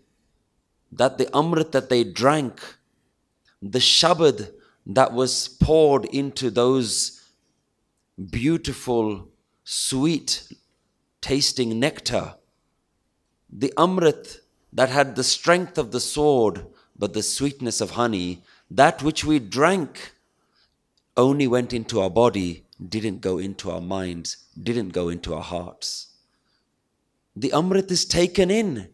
that 0.92 1.18
the 1.18 1.26
Amrit 1.26 1.72
that 1.72 1.88
they 1.88 2.04
drank, 2.04 2.60
the 3.60 3.80
Shabad 3.80 4.52
that 4.86 5.12
was 5.12 5.48
poured 5.48 6.04
into 6.06 6.50
those 6.50 7.22
beautiful, 8.30 9.28
sweet 9.64 10.52
tasting 11.20 11.80
nectar, 11.80 12.36
the 13.50 13.72
Amrit 13.76 14.38
that 14.72 14.90
had 14.90 15.16
the 15.16 15.24
strength 15.24 15.76
of 15.76 15.90
the 15.90 16.00
sword 16.00 16.66
but 16.98 17.12
the 17.12 17.22
sweetness 17.22 17.80
of 17.80 17.90
honey, 17.92 18.42
that 18.70 19.02
which 19.02 19.24
we 19.24 19.38
drank 19.38 20.14
only 21.16 21.46
went 21.46 21.72
into 21.72 22.00
our 22.00 22.10
body, 22.10 22.64
didn't 22.88 23.20
go 23.20 23.38
into 23.38 23.70
our 23.70 23.80
minds, 23.80 24.36
didn't 24.60 24.90
go 24.90 25.08
into 25.08 25.34
our 25.34 25.42
hearts. 25.42 26.08
The 27.34 27.50
Amrit 27.50 27.90
is 27.90 28.04
taken 28.04 28.50
in. 28.50 28.88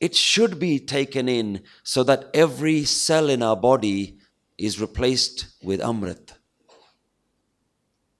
It 0.00 0.14
should 0.14 0.58
be 0.58 0.78
taken 0.78 1.28
in 1.28 1.62
so 1.82 2.02
that 2.04 2.30
every 2.32 2.84
cell 2.84 3.28
in 3.28 3.42
our 3.42 3.56
body 3.56 4.18
is 4.56 4.80
replaced 4.80 5.46
with 5.62 5.80
Amrit. 5.80 6.32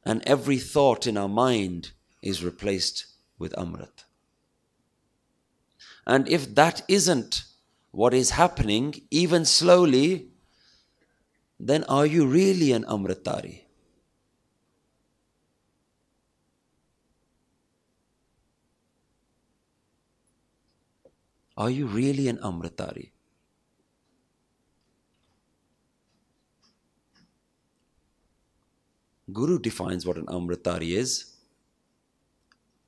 And 0.05 0.23
every 0.27 0.59
thought 0.59 1.07
in 1.07 1.17
our 1.17 1.29
mind 1.29 1.93
is 2.23 2.45
replaced 2.45 3.07
with 3.39 3.53
Amrit. 3.53 4.05
And 6.07 6.27
if 6.29 6.55
that 6.55 6.83
isn't 6.89 7.45
what 7.91 8.15
is 8.15 8.31
happening, 8.31 9.03
even 9.11 9.45
slowly, 9.45 10.29
then 11.61 11.85
are 11.85 12.07
you 12.07 12.27
really 12.27 12.73
an 12.73 12.85
Amritdhari? 12.85 13.63
Are 21.57 21.71
you 21.71 21.87
really 21.87 22.29
an 22.29 22.39
Amritdhari? 22.39 23.11
Guru 29.33 29.59
defines 29.59 30.07
what 30.07 30.17
an 30.17 30.27
Amritdhari 30.27 30.97
is. 30.97 31.35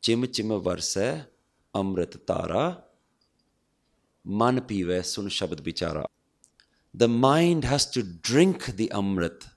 Chim 0.01 0.27
chim 0.29 0.49
varse 0.63 1.27
Amrit 1.75 2.25
Tara 2.27 2.83
Man 4.25 4.61
pive 4.61 5.05
sun 5.05 5.27
shabad 5.27 5.61
bichara. 5.61 6.05
The 6.93 7.09
mind 7.09 7.65
has 7.65 7.87
to 7.93 8.03
drink 8.03 8.67
the 8.67 8.91
Amrit. 8.93 9.49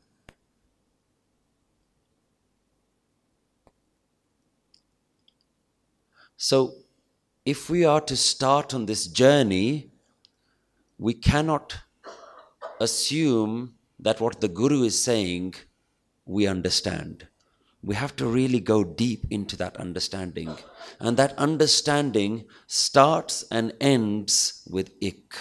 So, 6.37 6.73
if 7.45 7.69
we 7.69 7.85
are 7.85 8.01
to 8.01 8.15
start 8.15 8.73
on 8.73 8.85
this 8.85 9.07
journey, 9.07 9.91
we 10.97 11.13
cannot 11.13 11.77
assume 12.79 13.75
that 13.99 14.19
what 14.19 14.41
the 14.41 14.47
Guru 14.47 14.83
is 14.83 15.01
saying 15.01 15.55
we 16.25 16.47
understand. 16.47 17.27
We 17.81 17.95
have 17.95 18.15
to 18.17 18.25
really 18.25 18.59
go 18.59 18.83
deep 18.83 19.25
into 19.29 19.57
that 19.57 19.77
understanding. 19.77 20.55
And 20.99 21.17
that 21.17 21.37
understanding 21.37 22.45
starts 22.67 23.43
and 23.51 23.73
ends 23.81 24.63
with 24.69 24.91
ik. 25.01 25.35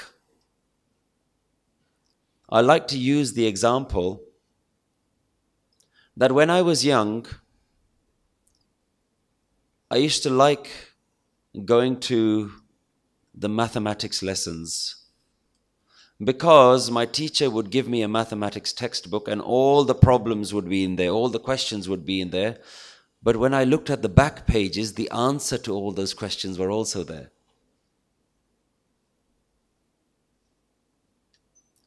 I 2.53 2.61
like 2.61 2.87
to 2.89 2.99
use 2.99 3.33
the 3.33 3.47
example 3.47 4.23
that 6.15 6.33
when 6.33 6.51
I 6.51 6.61
was 6.61 6.85
young, 6.85 7.25
I 9.91 9.97
used 9.97 10.23
to 10.25 10.31
like 10.31 10.69
going 11.65 11.99
to 12.01 12.53
the 13.35 13.49
mathematics 13.49 14.23
lessons 14.23 14.97
because 16.23 16.91
my 16.91 17.07
teacher 17.07 17.49
would 17.49 17.71
give 17.71 17.89
me 17.89 18.03
a 18.03 18.09
mathematics 18.09 18.75
textbook 18.75 19.29
and 19.29 19.41
all 19.41 19.85
the 19.85 19.95
problems 19.95 20.53
would 20.53 20.69
be 20.69 20.85
in 20.85 20.97
there, 20.97 21.09
all 21.09 21.31
the 21.31 21.41
questions 21.41 21.89
would 21.89 22.05
be 22.05 22.21
in 22.21 22.31
there. 22.31 22.59
But 23.23 23.37
when 23.37 23.55
I 23.55 23.65
looked 23.65 23.89
at 23.89 24.03
the 24.03 24.11
back 24.11 24.47
pages, 24.47 24.93
the 24.93 25.11
answer 25.11 25.57
to 25.57 25.73
all 25.73 25.93
those 25.93 26.13
questions 26.13 26.59
were 26.59 26.71
also 26.71 27.03
there. 27.03 27.31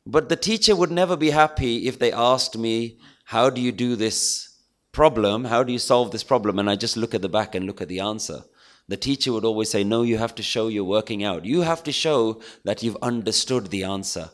But 0.06 0.30
the 0.30 0.36
teacher 0.36 0.76
would 0.76 0.92
never 0.92 1.18
be 1.18 1.32
happy 1.32 1.88
if 1.88 1.98
they 1.98 2.12
asked 2.12 2.58
me, 2.58 3.00
How 3.26 3.50
do 3.50 3.60
you 3.60 3.72
do 3.72 3.96
this 3.96 4.50
problem? 4.92 5.46
How 5.46 5.64
do 5.64 5.74
you 5.74 5.80
solve 5.80 6.12
this 6.12 6.24
problem? 6.24 6.60
And 6.60 6.70
I 6.70 6.76
just 6.76 6.96
look 6.96 7.16
at 7.16 7.22
the 7.22 7.30
back 7.30 7.56
and 7.56 7.66
look 7.66 7.82
at 7.82 7.88
the 7.88 8.00
answer. 8.00 8.44
The 8.88 8.98
teacher 8.98 9.34
would 9.34 9.46
always 9.46 9.72
say, 9.72 9.84
No, 9.84 10.04
you 10.04 10.18
have 10.18 10.36
to 10.36 10.44
show 10.44 10.68
you're 10.68 10.84
working 10.84 11.24
out. 11.24 11.44
You 11.46 11.62
have 11.62 11.84
to 11.84 11.92
show 11.92 12.42
that 12.64 12.84
you've 12.84 12.98
understood 13.02 13.72
the 13.72 13.84
answer. 13.84 14.30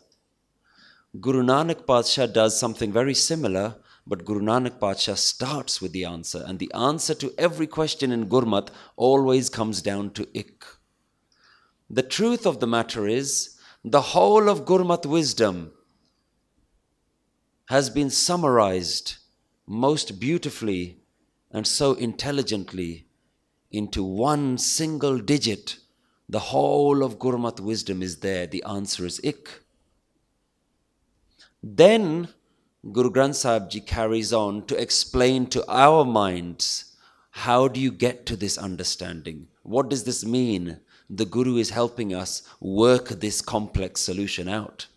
Guru 1.19 1.41
Nanak 1.41 1.85
Padsha 1.85 2.31
does 2.31 2.59
something 2.59 2.91
very 2.91 3.13
similar, 3.13 3.75
but 4.05 4.25
Guru 4.25 4.41
Nanak 4.41 4.79
Padsha 4.79 5.17
starts 5.17 5.81
with 5.81 5.93
the 5.93 6.03
answer. 6.03 6.43
And 6.45 6.59
the 6.59 6.71
answer 6.73 7.13
to 7.15 7.33
every 7.37 7.67
question 7.67 8.11
in 8.11 8.27
Gurmat 8.27 8.69
always 8.97 9.49
comes 9.49 9.81
down 9.81 10.11
to 10.11 10.27
ik. 10.33 10.65
The 11.89 12.03
truth 12.03 12.45
of 12.45 12.59
the 12.59 12.67
matter 12.67 13.07
is, 13.07 13.57
the 13.83 14.01
whole 14.01 14.47
of 14.47 14.65
Gurmat 14.65 15.05
wisdom 15.05 15.71
has 17.65 17.89
been 17.89 18.09
summarized 18.09 19.15
most 19.65 20.19
beautifully 20.19 20.99
and 21.49 21.65
so 21.65 21.93
intelligently 21.93 23.07
into 23.71 24.03
one 24.03 24.57
single 24.57 25.17
digit, 25.17 25.77
the 26.29 26.39
whole 26.39 27.03
of 27.03 27.17
Gurmat 27.17 27.59
wisdom 27.59 28.03
is 28.03 28.17
there. 28.17 28.45
The 28.45 28.63
answer 28.63 29.05
is 29.05 29.19
ik. 29.23 29.63
Then 31.63 32.27
Guru 32.91 33.09
Granth 33.09 33.35
Sahib 33.35 33.69
Ji 33.69 33.79
carries 33.79 34.31
on 34.33 34.65
to 34.67 34.79
explain 34.79 35.47
to 35.47 35.63
our 35.67 36.05
minds 36.05 36.95
how 37.31 37.67
do 37.67 37.79
you 37.79 37.91
get 37.91 38.25
to 38.27 38.35
this 38.35 38.57
understanding? 38.57 39.47
What 39.63 39.89
does 39.89 40.03
this 40.03 40.25
mean? 40.25 40.81
The 41.13 41.25
Guru 41.25 41.57
is 41.57 41.71
helping 41.71 42.13
us 42.13 42.43
work 42.61 43.09
this 43.09 43.41
complex 43.41 43.99
solution 43.99 44.47
out. 44.47 44.87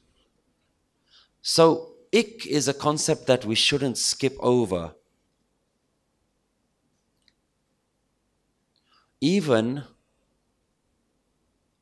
So, 1.42 1.94
ik 2.12 2.46
is 2.46 2.68
a 2.68 2.74
concept 2.74 3.26
that 3.26 3.44
we 3.44 3.56
shouldn't 3.56 3.98
skip 3.98 4.36
over 4.38 4.94
even 9.20 9.82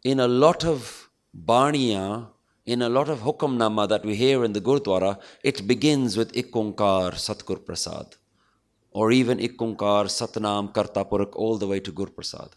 in 0.05 0.21
a 0.21 0.29
lot 0.29 0.65
of 0.65 1.11
Baniya, 1.37 2.29
in 2.67 2.83
a 2.83 2.89
lot 2.89 3.09
of 3.09 3.21
Hukamnama 3.21 3.89
that 3.89 4.05
we 4.05 4.15
hear 4.15 4.45
in 4.45 4.53
the 4.53 4.61
Gurdwara, 4.61 5.19
it 5.43 5.67
begins 5.67 6.17
with 6.17 6.33
Ikunkar 6.33 7.13
Satgur 7.15 7.65
Prasad, 7.65 8.15
or 8.93 9.11
even 9.11 9.39
Ikunkar 9.39 10.05
Satnam 10.07 10.73
Karta 10.73 11.05
Purakh 11.05 11.35
all 11.35 11.59
the 11.59 11.67
way 11.67 11.81
to 11.81 11.91
Gur 11.91 12.07
Prasad. 12.07 12.51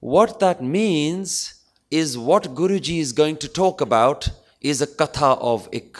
What 0.00 0.38
that 0.38 0.62
means 0.62 1.54
is 1.90 2.16
what 2.16 2.54
Guruji 2.54 2.98
is 2.98 3.12
going 3.12 3.36
to 3.38 3.48
talk 3.48 3.80
about 3.80 4.28
is 4.60 4.80
a 4.80 4.86
katha 4.86 5.36
of 5.40 5.68
ik. 5.72 5.98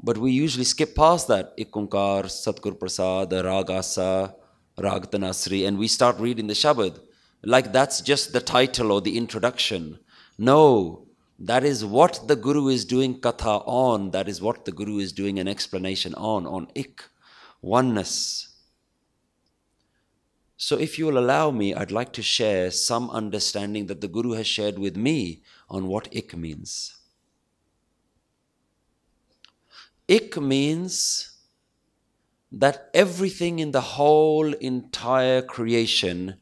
But 0.00 0.18
we 0.18 0.30
usually 0.30 0.64
skip 0.64 0.94
past 0.94 1.26
that 1.28 1.56
Ikunkar, 1.56 2.26
Satgur 2.26 2.78
Prasad, 2.78 3.32
Rag 3.32 3.70
Asa, 3.70 4.34
Ragtanasri, 4.78 5.66
and 5.66 5.78
we 5.78 5.88
start 5.88 6.20
reading 6.20 6.46
the 6.46 6.54
Shabad. 6.54 7.00
Like 7.42 7.72
that's 7.72 8.00
just 8.02 8.32
the 8.32 8.40
title 8.40 8.92
or 8.92 9.00
the 9.00 9.16
introduction. 9.16 9.98
No, 10.38 11.08
that 11.40 11.64
is 11.64 11.84
what 11.84 12.28
the 12.28 12.36
Guru 12.36 12.68
is 12.68 12.84
doing 12.84 13.20
katha 13.20 13.62
on. 13.66 14.12
That 14.12 14.28
is 14.28 14.40
what 14.40 14.64
the 14.64 14.72
Guru 14.72 14.98
is 14.98 15.12
doing 15.12 15.40
an 15.40 15.48
explanation 15.48 16.14
on, 16.14 16.46
on 16.46 16.68
ik, 16.76 17.02
oneness. 17.62 18.55
So, 20.58 20.78
if 20.78 20.98
you 20.98 21.06
will 21.06 21.18
allow 21.18 21.50
me, 21.50 21.74
I'd 21.74 21.90
like 21.90 22.12
to 22.14 22.22
share 22.22 22.70
some 22.70 23.10
understanding 23.10 23.86
that 23.86 24.00
the 24.00 24.08
Guru 24.08 24.32
has 24.32 24.46
shared 24.46 24.78
with 24.78 24.96
me 24.96 25.42
on 25.68 25.86
what 25.86 26.08
ik 26.10 26.34
means. 26.34 26.96
Ik 30.08 30.40
means 30.40 31.32
that 32.52 32.88
everything 32.94 33.58
in 33.58 33.72
the 33.72 33.80
whole 33.80 34.52
entire 34.54 35.42
creation 35.42 36.36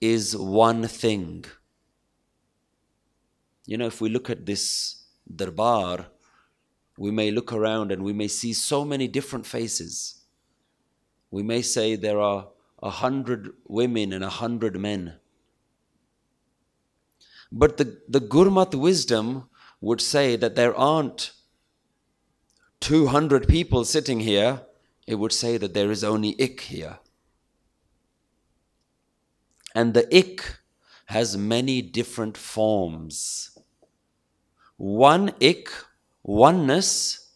is 0.00 0.36
one 0.36 0.86
thing. 0.86 1.44
You 3.64 3.78
know, 3.78 3.86
if 3.86 4.00
we 4.02 4.10
look 4.10 4.28
at 4.28 4.44
this 4.44 5.04
darbar, 5.34 6.06
we 6.98 7.10
may 7.10 7.30
look 7.30 7.52
around 7.52 7.92
and 7.92 8.02
we 8.02 8.12
may 8.12 8.28
see 8.28 8.52
so 8.52 8.84
many 8.84 9.08
different 9.08 9.46
faces. 9.46 10.20
We 11.30 11.42
may 11.42 11.62
say 11.62 11.96
there 11.96 12.20
are 12.20 12.48
a 12.84 12.90
hundred 12.90 13.50
women 13.66 14.12
and 14.12 14.22
a 14.22 14.28
hundred 14.28 14.78
men. 14.78 15.14
But 17.50 17.78
the, 17.78 18.02
the 18.06 18.20
Gurmat 18.20 18.74
wisdom 18.74 19.48
would 19.80 20.02
say 20.02 20.36
that 20.36 20.54
there 20.54 20.76
aren't 20.76 21.32
200 22.80 23.48
people 23.48 23.86
sitting 23.86 24.20
here, 24.20 24.60
it 25.06 25.14
would 25.14 25.32
say 25.32 25.56
that 25.56 25.72
there 25.72 25.90
is 25.90 26.04
only 26.04 26.30
ik 26.38 26.60
here. 26.60 26.98
And 29.74 29.94
the 29.94 30.06
ik 30.14 30.58
has 31.06 31.36
many 31.36 31.80
different 31.80 32.36
forms. 32.36 33.58
One 34.76 35.32
ik, 35.40 35.70
oneness, 36.22 37.30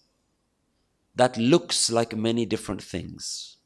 that 1.15 1.37
looks 1.39 1.91
like 1.91 2.15
many 2.15 2.45
different 2.45 2.83
things. 2.83 3.58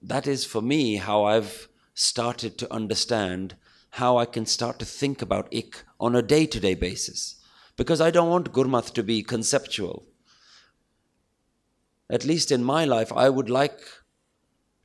That 0.00 0.26
is 0.26 0.44
for 0.44 0.62
me 0.62 0.96
how 0.96 1.24
I've 1.24 1.68
started 1.94 2.56
to 2.58 2.72
understand 2.72 3.56
how 3.90 4.16
I 4.18 4.26
can 4.26 4.46
start 4.46 4.78
to 4.78 4.84
think 4.84 5.22
about 5.22 5.48
ik 5.50 5.84
on 5.98 6.14
a 6.14 6.22
day 6.22 6.46
to 6.46 6.60
day 6.60 6.74
basis. 6.74 7.36
Because 7.76 8.00
I 8.00 8.10
don't 8.10 8.30
want 8.30 8.52
Gurmat 8.52 8.92
to 8.94 9.02
be 9.02 9.22
conceptual. 9.22 10.06
At 12.10 12.24
least 12.24 12.50
in 12.50 12.64
my 12.64 12.84
life, 12.84 13.12
I 13.12 13.28
would 13.28 13.50
like 13.50 13.80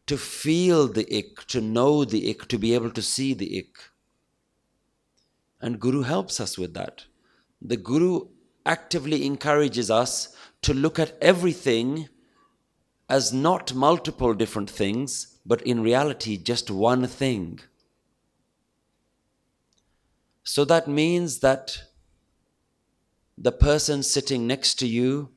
to 0.07 0.17
feel 0.17 0.87
the 0.87 1.11
ik, 1.13 1.47
to 1.47 1.61
know 1.61 2.03
the 2.03 2.29
ik, 2.29 2.47
to 2.49 2.57
be 2.57 2.73
able 2.73 2.91
to 2.91 3.01
see 3.01 3.33
the 3.33 3.57
ik. 3.57 3.77
And 5.61 5.79
Guru 5.79 6.01
helps 6.01 6.39
us 6.39 6.57
with 6.57 6.73
that. 6.73 7.05
The 7.61 7.77
Guru 7.77 8.27
actively 8.65 9.25
encourages 9.25 9.89
us 9.89 10.35
to 10.61 10.73
look 10.73 10.99
at 10.99 11.17
everything 11.21 12.09
as 13.09 13.33
not 13.33 13.73
multiple 13.73 14.33
different 14.33 14.69
things, 14.69 15.39
but 15.45 15.61
in 15.61 15.81
reality 15.81 16.37
just 16.37 16.71
one 16.71 17.05
thing. 17.07 17.59
So 20.43 20.65
that 20.65 20.87
means 20.87 21.39
that 21.39 21.77
the 23.37 23.51
person 23.51 24.03
sitting 24.03 24.45
next 24.45 24.75
to 24.75 24.87
you 24.87 25.29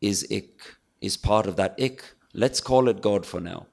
is 0.00 0.26
ik, 0.30 0.76
is 1.00 1.16
part 1.16 1.46
of 1.46 1.56
that 1.56 1.74
ik. 1.78 2.02
Let's 2.34 2.60
call 2.60 2.88
it 2.88 3.00
God 3.00 3.24
for 3.24 3.40
now. 3.40 3.66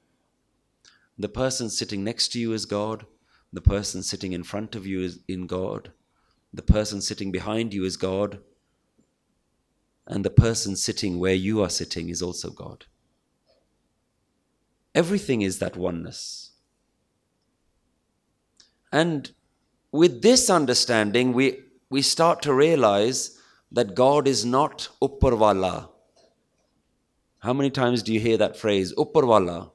The 1.17 1.29
person 1.29 1.69
sitting 1.69 2.03
next 2.03 2.29
to 2.29 2.39
you 2.39 2.53
is 2.53 2.65
God. 2.65 3.05
The 3.53 3.61
person 3.61 4.03
sitting 4.03 4.33
in 4.33 4.43
front 4.43 4.75
of 4.75 4.85
you 4.85 5.01
is 5.01 5.19
in 5.27 5.47
God. 5.47 5.91
The 6.53 6.61
person 6.61 7.01
sitting 7.01 7.31
behind 7.31 7.73
you 7.73 7.85
is 7.85 7.97
God. 7.97 8.39
And 10.07 10.23
the 10.23 10.29
person 10.29 10.75
sitting 10.75 11.19
where 11.19 11.33
you 11.33 11.61
are 11.61 11.69
sitting 11.69 12.09
is 12.09 12.21
also 12.21 12.49
God. 12.49 12.85
Everything 14.95 15.41
is 15.41 15.59
that 15.59 15.75
oneness. 15.75 16.51
And 18.93 19.31
with 19.91 20.21
this 20.21 20.49
understanding, 20.49 21.33
we, 21.33 21.59
we 21.89 22.01
start 22.01 22.41
to 22.43 22.53
realize 22.53 23.37
that 23.73 23.93
God 23.93 24.25
is 24.25 24.45
not 24.45 24.87
Upparwala. 25.01 25.89
How 27.39 27.51
many 27.51 27.69
times 27.69 28.01
do 28.03 28.13
you 28.13 28.21
hear 28.21 28.37
that 28.37 28.57
phrase, 28.57 28.93
Upparwala? 28.95 29.71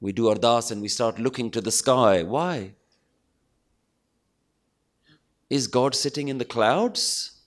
We 0.00 0.10
do 0.12 0.24
ardas 0.24 0.72
and 0.72 0.82
we 0.82 0.88
start 0.88 1.20
looking 1.20 1.52
to 1.52 1.60
the 1.60 1.70
sky. 1.70 2.24
Why? 2.24 2.74
Is 5.48 5.68
God 5.68 5.94
sitting 5.94 6.26
in 6.26 6.38
the 6.38 6.44
clouds? 6.44 7.42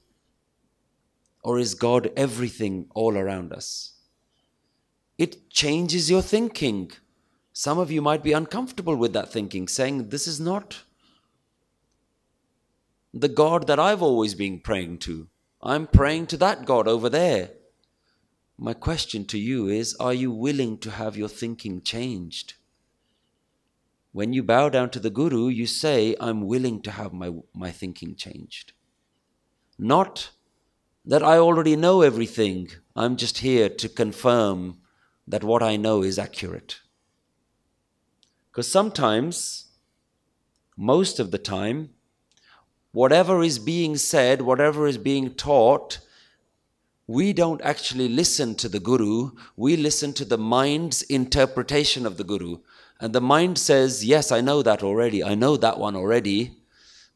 Or 1.44 1.60
is 1.60 1.76
God 1.76 2.10
everything 2.16 2.88
all 2.96 3.18
around 3.18 3.52
us? 3.52 3.95
It 5.18 5.50
changes 5.50 6.10
your 6.10 6.22
thinking. 6.22 6.92
Some 7.54 7.80
of 7.80 7.92
you 7.92 8.02
might 8.02 8.24
be 8.24 8.34
uncomfortable 8.34 8.96
with 8.96 9.14
that 9.14 9.32
thinking, 9.32 9.68
saying, 9.68 10.10
This 10.10 10.28
is 10.28 10.40
not 10.40 10.84
the 13.14 13.30
God 13.30 13.68
that 13.68 13.80
I've 13.80 14.02
always 14.02 14.36
been 14.36 14.60
praying 14.60 14.98
to. 15.00 15.28
I'm 15.62 15.88
praying 15.88 16.28
to 16.28 16.38
that 16.38 16.66
God 16.66 16.88
over 16.88 17.10
there. 17.10 17.52
My 18.58 18.74
question 18.74 19.26
to 19.26 19.38
you 19.38 19.68
is 19.68 19.96
Are 19.96 20.14
you 20.14 20.32
willing 20.32 20.78
to 20.80 20.92
have 20.92 21.16
your 21.16 21.30
thinking 21.30 21.82
changed? 21.82 22.56
When 24.12 24.32
you 24.32 24.44
bow 24.44 24.70
down 24.70 24.92
to 24.92 25.00
the 25.00 25.10
Guru, 25.10 25.48
you 25.50 25.66
say, 25.66 26.16
I'm 26.22 26.48
willing 26.48 26.82
to 26.84 26.92
have 26.92 27.12
my, 27.12 27.34
my 27.54 27.72
thinking 27.72 28.16
changed. 28.16 28.72
Not 29.78 30.30
that 31.04 31.22
I 31.22 31.38
already 31.38 31.76
know 31.76 32.02
everything, 32.02 32.70
I'm 32.96 33.18
just 33.18 33.40
here 33.40 33.68
to 33.68 33.90
confirm 33.90 34.78
that 35.28 35.44
what 35.44 35.64
I 35.64 35.76
know 35.76 36.04
is 36.04 36.20
accurate. 36.20 36.80
Because 38.52 38.72
sometimes, 38.72 39.66
most 40.78 41.20
of 41.20 41.32
the 41.32 41.38
time, 41.38 41.90
whatever 42.92 43.44
is 43.44 43.60
being 43.60 43.98
said, 43.98 44.42
whatever 44.42 44.88
is 44.88 44.98
being 44.98 45.34
taught, 45.34 46.00
we 47.08 47.34
don't 47.34 47.62
actually 47.62 48.08
listen 48.08 48.56
to 48.56 48.70
the 48.70 48.80
Guru, 48.80 49.32
we 49.56 49.76
listen 49.78 50.14
to 50.14 50.26
the 50.26 50.38
mind's 50.38 51.02
interpretation 51.04 52.06
of 52.06 52.18
the 52.18 52.24
Guru. 52.24 52.60
And 53.00 53.14
the 53.14 53.22
mind 53.22 53.58
says, 53.58 54.06
Yes, 54.06 54.32
I 54.32 54.42
know 54.42 54.64
that 54.64 54.82
already, 54.82 55.24
I 55.24 55.36
know 55.36 55.58
that 55.58 55.78
one 55.78 55.96
already. 55.96 56.58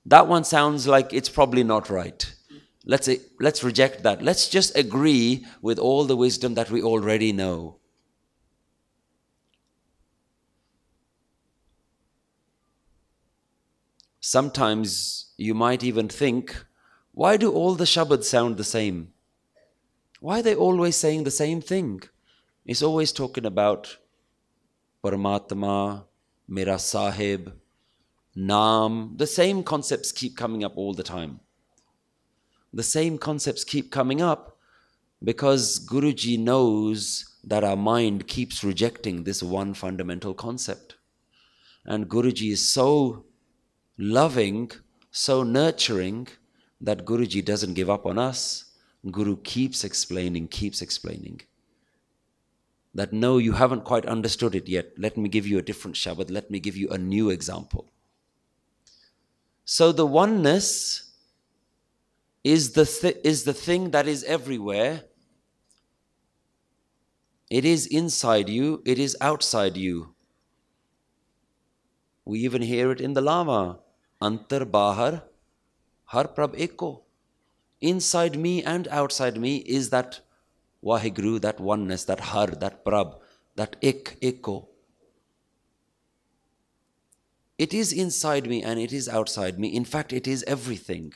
That 0.05 0.27
one 0.27 0.43
sounds 0.43 0.87
like 0.87 1.13
it's 1.13 1.29
probably 1.29 1.63
not 1.63 1.89
right. 1.89 2.31
Let's, 2.85 3.09
let's 3.39 3.63
reject 3.63 4.03
that. 4.03 4.21
Let's 4.21 4.49
just 4.49 4.75
agree 4.75 5.45
with 5.61 5.77
all 5.77 6.05
the 6.05 6.15
wisdom 6.15 6.55
that 6.55 6.71
we 6.71 6.81
already 6.81 7.31
know. 7.31 7.78
Sometimes 14.29 15.33
you 15.37 15.55
might 15.55 15.83
even 15.83 16.07
think, 16.07 16.63
why 17.13 17.35
do 17.35 17.51
all 17.51 17.73
the 17.73 17.85
Shabad 17.93 18.23
sound 18.23 18.57
the 18.57 18.63
same? 18.63 19.11
Why 20.19 20.37
are 20.37 20.43
they 20.43 20.53
always 20.53 20.95
saying 20.95 21.23
the 21.23 21.31
same 21.31 21.61
thing? 21.61 22.03
It's 22.63 22.83
always 22.83 23.11
talking 23.11 23.47
about 23.47 23.97
Paramatma, 25.03 26.03
Mera 26.47 26.77
Sahib, 26.77 27.53
Naam. 28.37 29.17
The 29.17 29.25
same 29.25 29.63
concepts 29.63 30.11
keep 30.11 30.37
coming 30.37 30.63
up 30.63 30.77
all 30.77 30.93
the 30.93 31.09
time. 31.17 31.39
The 32.71 32.83
same 32.83 33.17
concepts 33.17 33.63
keep 33.63 33.91
coming 33.91 34.21
up 34.21 34.59
because 35.23 35.83
Guruji 35.87 36.37
knows 36.37 37.33
that 37.43 37.63
our 37.63 37.75
mind 37.75 38.27
keeps 38.27 38.63
rejecting 38.63 39.23
this 39.23 39.41
one 39.41 39.73
fundamental 39.73 40.35
concept. 40.35 40.97
And 41.83 42.07
Guruji 42.07 42.51
is 42.51 42.69
so 42.69 43.25
loving, 43.99 44.71
so 45.11 45.43
nurturing 45.43 46.29
that 46.79 47.05
Guruji 47.05 47.43
doesn't 47.43 47.73
give 47.73 47.89
up 47.89 48.05
on 48.05 48.17
us. 48.17 48.65
Guru 49.11 49.35
keeps 49.37 49.83
explaining, 49.83 50.47
keeps 50.47 50.81
explaining. 50.81 51.41
That 52.95 53.13
no, 53.13 53.37
you 53.37 53.53
haven't 53.53 53.83
quite 53.83 54.05
understood 54.05 54.55
it 54.55 54.67
yet. 54.67 54.97
Let 54.97 55.17
me 55.17 55.29
give 55.29 55.45
you 55.45 55.59
a 55.59 55.61
different 55.61 55.95
Shabad. 55.95 56.31
Let 56.31 56.49
me 56.49 56.59
give 56.59 56.75
you 56.75 56.89
a 56.89 56.97
new 56.97 57.29
example. 57.29 57.91
So 59.65 59.91
the 59.91 60.05
oneness 60.05 61.11
is 62.43 62.71
the, 62.71 62.85
th- 62.85 63.17
is 63.23 63.43
the 63.43 63.53
thing 63.53 63.91
that 63.91 64.07
is 64.07 64.23
everywhere. 64.23 65.03
It 67.49 67.65
is 67.65 67.85
inside 67.85 68.47
you, 68.47 68.81
it 68.85 68.97
is 68.97 69.17
outside 69.19 69.75
you. 69.75 70.13
We 72.25 72.39
even 72.39 72.61
hear 72.61 72.91
it 72.91 73.01
in 73.01 73.13
the 73.13 73.21
Lama. 73.21 73.79
Antar 74.21 74.65
Bahar 74.65 75.23
Har 76.05 76.27
Prab 76.27 76.55
Eko. 76.55 77.01
Inside 77.81 78.37
me 78.37 78.63
and 78.63 78.87
outside 78.87 79.37
me 79.37 79.57
is 79.57 79.89
that 79.91 80.21
Waheguru, 80.83 81.39
that 81.41 81.59
oneness, 81.59 82.03
that 82.05 82.19
Har, 82.19 82.47
that 82.47 82.83
Prab, 82.83 83.19
that 83.55 83.75
Ek, 83.81 84.17
Eko. 84.21 84.67
It 87.57 87.73
is 87.73 87.91
inside 87.93 88.47
me 88.47 88.63
and 88.63 88.79
it 88.79 88.91
is 88.91 89.07
outside 89.07 89.59
me. 89.59 89.67
In 89.67 89.85
fact, 89.85 90.13
it 90.13 90.27
is 90.27 90.43
everything. 90.47 91.13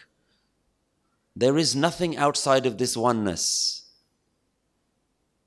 There 1.35 1.57
is 1.57 1.75
nothing 1.75 2.15
outside 2.17 2.65
of 2.65 2.77
this 2.77 2.95
oneness. 2.95 3.83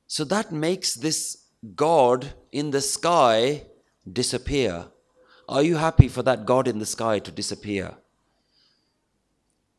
So 0.07 0.25
that 0.25 0.51
makes 0.51 0.95
this 0.95 1.45
God 1.75 2.33
in 2.51 2.71
the 2.71 2.81
sky 2.81 3.63
disappear. 4.11 4.87
Are 5.49 5.63
you 5.63 5.77
happy 5.77 6.09
for 6.09 6.23
that 6.23 6.45
God 6.45 6.67
in 6.67 6.79
the 6.81 6.87
sky 6.87 7.21
to 7.21 7.31
disappear? 7.31 7.95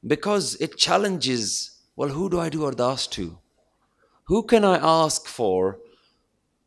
Because 0.05 0.55
it 0.61 0.77
challenges, 0.77 1.81
well, 1.95 2.09
who 2.09 2.29
do 2.29 2.39
I 2.39 2.49
do 2.49 2.59
ardas 2.59 3.09
to? 3.11 3.37
Who 4.25 4.43
can 4.43 4.63
I 4.63 4.77
ask 4.77 5.25
for 5.25 5.79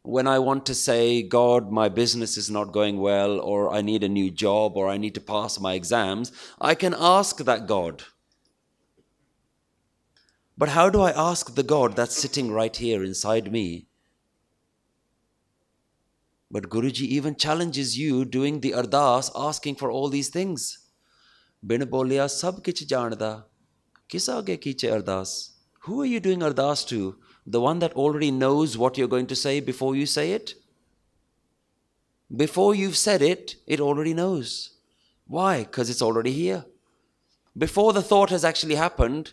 when 0.02 0.26
I 0.26 0.38
want 0.38 0.66
to 0.66 0.74
say, 0.74 1.22
God, 1.22 1.70
my 1.70 1.88
business 1.88 2.36
is 2.36 2.50
not 2.50 2.72
going 2.72 2.98
well, 3.00 3.40
or 3.40 3.72
I 3.72 3.80
need 3.80 4.02
a 4.02 4.08
new 4.08 4.30
job, 4.30 4.76
or 4.76 4.88
I 4.88 4.98
need 4.98 5.14
to 5.14 5.20
pass 5.20 5.60
my 5.60 5.74
exams? 5.74 6.32
I 6.60 6.74
can 6.74 6.94
ask 6.98 7.38
that 7.38 7.66
God. 7.66 8.02
But 10.58 10.70
how 10.70 10.90
do 10.90 11.00
I 11.00 11.12
ask 11.12 11.54
the 11.54 11.62
God 11.62 11.96
that's 11.96 12.16
sitting 12.16 12.50
right 12.50 12.76
here 12.76 13.02
inside 13.02 13.50
me? 13.50 13.86
But 16.50 16.68
Guruji 16.68 17.02
even 17.02 17.36
challenges 17.36 17.96
you 17.96 18.24
doing 18.24 18.60
the 18.60 18.72
ardas, 18.72 19.30
asking 19.36 19.76
for 19.76 19.90
all 19.90 20.08
these 20.08 20.28
things. 20.28 20.78
Bin 21.64 21.82
bolia 21.82 22.28
sab 22.28 22.64
kich 22.64 22.86
janda. 22.86 23.44
Kisa 24.08 24.32
aage 24.32 24.60
kiche 24.60 24.90
ardas? 24.90 25.50
Who 25.80 26.00
are 26.00 26.06
you 26.06 26.20
doing 26.20 26.40
ardas 26.40 26.86
to? 26.88 27.16
The 27.46 27.60
one 27.60 27.78
that 27.78 27.92
already 27.94 28.30
knows 28.30 28.76
what 28.76 28.98
you're 28.98 29.08
going 29.08 29.28
to 29.28 29.36
say 29.36 29.60
before 29.60 29.94
you 29.94 30.06
say 30.06 30.32
it? 30.32 30.54
Before 32.34 32.74
you've 32.74 32.96
said 32.96 33.22
it, 33.22 33.56
it 33.66 33.80
already 33.80 34.14
knows. 34.14 34.78
Why? 35.26 35.64
Because 35.64 35.90
it's 35.90 36.02
already 36.02 36.32
here. 36.32 36.64
Before 37.56 37.92
the 37.92 38.02
thought 38.02 38.30
has 38.30 38.44
actually 38.44 38.76
happened, 38.76 39.32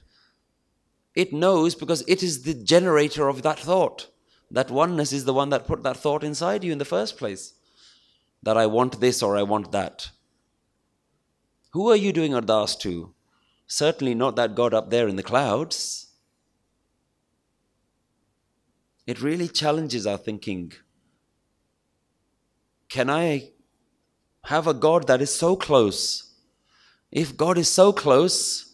it 1.16 1.34
knows 1.34 1.76
because 1.76 2.04
it 2.08 2.22
is 2.22 2.44
the 2.44 2.54
generator 2.54 3.28
of 3.28 3.42
that 3.42 3.60
thought. 3.60 4.08
That 4.50 4.72
oneness 4.72 5.12
is 5.12 5.26
the 5.26 5.34
one 5.34 5.50
that 5.50 5.68
put 5.68 5.84
that 5.84 5.98
thought 5.98 6.24
inside 6.24 6.64
you 6.64 6.72
in 6.72 6.78
the 6.78 6.86
first 6.86 7.18
place. 7.18 7.54
That 8.44 8.58
I 8.58 8.66
want 8.66 9.00
this 9.00 9.22
or 9.22 9.36
I 9.38 9.44
want 9.44 9.72
that. 9.72 10.10
Who 11.72 11.90
are 11.92 11.96
you 11.96 12.14
doing 12.14 12.32
ardas 12.32 12.80
to? 12.80 13.14
Certainly 13.68 14.16
not 14.16 14.36
that 14.38 14.56
God 14.56 14.74
up 14.74 14.90
there 14.90 15.08
in 15.08 15.18
the 15.18 15.24
clouds. 15.24 16.08
It 19.06 19.22
really 19.22 19.48
challenges 19.48 20.08
our 20.08 20.18
thinking. 20.18 20.74
Can 22.90 23.10
I 23.10 23.52
have 24.46 24.68
a 24.68 24.74
God 24.74 25.08
that 25.08 25.22
is 25.22 25.34
so 25.34 25.56
close? 25.56 26.34
If 27.12 27.36
God 27.36 27.58
is 27.58 27.70
so 27.70 27.92
close, 27.92 28.74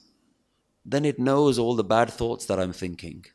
then 0.85 1.05
it 1.05 1.19
knows 1.19 1.57
all 1.57 1.75
the 1.75 1.83
bad 1.83 2.09
thoughts 2.11 2.45
that 2.45 2.59
I'm 2.59 2.73
thinking. 2.73 3.25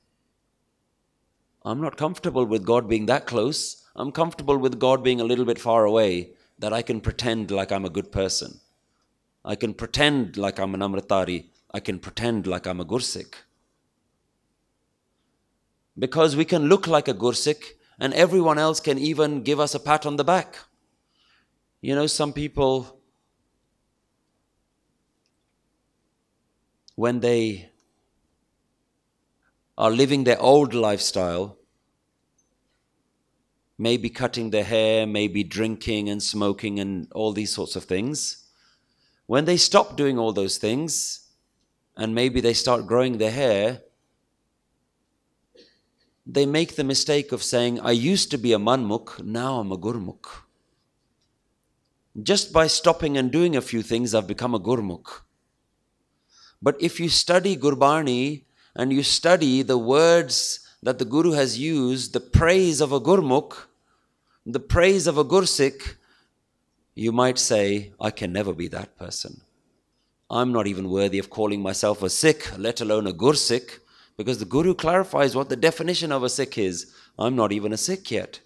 I'm 1.64 1.80
not 1.80 1.96
comfortable 1.96 2.44
with 2.44 2.64
God 2.64 2.88
being 2.88 3.06
that 3.06 3.26
close. 3.26 3.84
I'm 3.96 4.12
comfortable 4.12 4.58
with 4.58 4.78
God 4.78 5.02
being 5.02 5.20
a 5.20 5.24
little 5.24 5.44
bit 5.44 5.58
far 5.58 5.84
away, 5.84 6.30
that 6.58 6.72
I 6.72 6.82
can 6.82 7.00
pretend 7.00 7.50
like 7.50 7.72
I'm 7.72 7.84
a 7.84 7.90
good 7.90 8.12
person. 8.12 8.60
I 9.44 9.54
can 9.54 9.74
pretend 9.74 10.36
like 10.36 10.58
I'm 10.58 10.74
an 10.74 10.80
Amritdhari. 10.80 11.46
I 11.72 11.80
can 11.80 11.98
pretend 11.98 12.46
like 12.46 12.66
I'm 12.66 12.80
a 12.80 12.84
Gursikh. 12.84 13.34
Because 15.98 16.36
we 16.36 16.44
can 16.44 16.68
look 16.68 16.86
like 16.86 17.08
a 17.08 17.14
Gursikh 17.14 17.64
and 17.98 18.14
everyone 18.14 18.58
else 18.58 18.80
can 18.80 18.98
even 18.98 19.42
give 19.42 19.58
us 19.58 19.74
a 19.74 19.80
pat 19.80 20.06
on 20.06 20.16
the 20.16 20.24
back. 20.24 20.58
You 21.80 21.94
know, 21.94 22.06
some 22.06 22.32
people, 22.32 23.00
when 26.94 27.20
they 27.20 27.67
are 29.78 29.92
living 29.92 30.24
their 30.24 30.40
old 30.40 30.74
lifestyle, 30.74 31.56
maybe 33.78 34.10
cutting 34.10 34.50
their 34.50 34.64
hair, 34.64 35.06
maybe 35.06 35.44
drinking 35.44 36.08
and 36.08 36.20
smoking 36.20 36.80
and 36.80 37.06
all 37.12 37.32
these 37.32 37.54
sorts 37.54 37.76
of 37.76 37.84
things, 37.84 38.48
when 39.26 39.44
they 39.44 39.56
stop 39.56 39.96
doing 39.96 40.18
all 40.18 40.32
those 40.32 40.58
things 40.58 41.28
and 41.96 42.12
maybe 42.12 42.40
they 42.40 42.54
start 42.54 42.88
growing 42.88 43.18
their 43.18 43.30
hair, 43.30 43.82
they 46.26 46.44
make 46.44 46.74
the 46.74 46.82
mistake 46.82 47.30
of 47.30 47.44
saying, 47.44 47.78
I 47.78 47.92
used 47.92 48.32
to 48.32 48.38
be 48.38 48.52
a 48.52 48.58
manmukh, 48.58 49.22
now 49.22 49.60
I'm 49.60 49.70
a 49.70 49.78
gurmukh. 49.78 50.42
Just 52.20 52.52
by 52.52 52.66
stopping 52.66 53.16
and 53.16 53.30
doing 53.30 53.54
a 53.54 53.62
few 53.62 53.82
things, 53.82 54.12
I've 54.12 54.26
become 54.26 54.56
a 54.56 54.60
gurmukh. 54.60 55.20
But 56.60 56.76
if 56.82 56.98
you 56.98 57.08
study 57.08 57.56
Gurbani 57.56 58.42
and 58.78 58.92
you 58.92 59.02
study 59.02 59.60
the 59.62 59.76
words 59.76 60.60
that 60.84 61.00
the 61.00 61.04
Guru 61.04 61.32
has 61.32 61.58
used, 61.58 62.12
the 62.12 62.20
praise 62.20 62.80
of 62.80 62.92
a 62.92 63.00
Gurmukh, 63.00 63.66
the 64.46 64.60
praise 64.60 65.08
of 65.08 65.18
a 65.18 65.24
Gursikh, 65.24 65.96
you 66.94 67.10
might 67.10 67.38
say, 67.38 67.92
I 68.00 68.12
can 68.12 68.32
never 68.32 68.54
be 68.54 68.68
that 68.68 68.96
person. 68.96 69.40
I'm 70.30 70.52
not 70.52 70.68
even 70.68 70.90
worthy 70.90 71.18
of 71.18 71.28
calling 71.28 71.60
myself 71.60 72.02
a 72.04 72.08
Sikh, 72.08 72.56
let 72.56 72.80
alone 72.80 73.08
a 73.08 73.12
Gursikh, 73.12 73.80
because 74.16 74.38
the 74.38 74.44
Guru 74.44 74.74
clarifies 74.74 75.34
what 75.34 75.48
the 75.48 75.56
definition 75.56 76.12
of 76.12 76.22
a 76.22 76.28
Sikh 76.28 76.56
is. 76.58 76.94
I'm 77.18 77.34
not 77.34 77.50
even 77.50 77.72
a 77.72 77.76
Sikh 77.76 78.12
yet. 78.12 78.40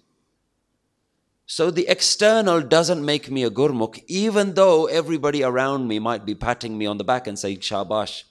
So 1.45 1.69
the 1.69 1.87
external 1.87 2.61
doesn't 2.61 3.05
make 3.05 3.29
me 3.29 3.43
a 3.43 3.51
Gurmukh, 3.51 4.03
even 4.07 4.55
though 4.55 4.87
everybody 4.87 5.43
around 5.43 5.87
me 5.87 5.99
might 5.99 6.25
be 6.25 6.33
patting 6.33 6.75
me 6.75 6.87
on 6.87 6.97
the 6.97 7.03
back 7.03 7.27
and 7.27 7.37
saying, 7.37 7.59
Shabash, 7.59 8.23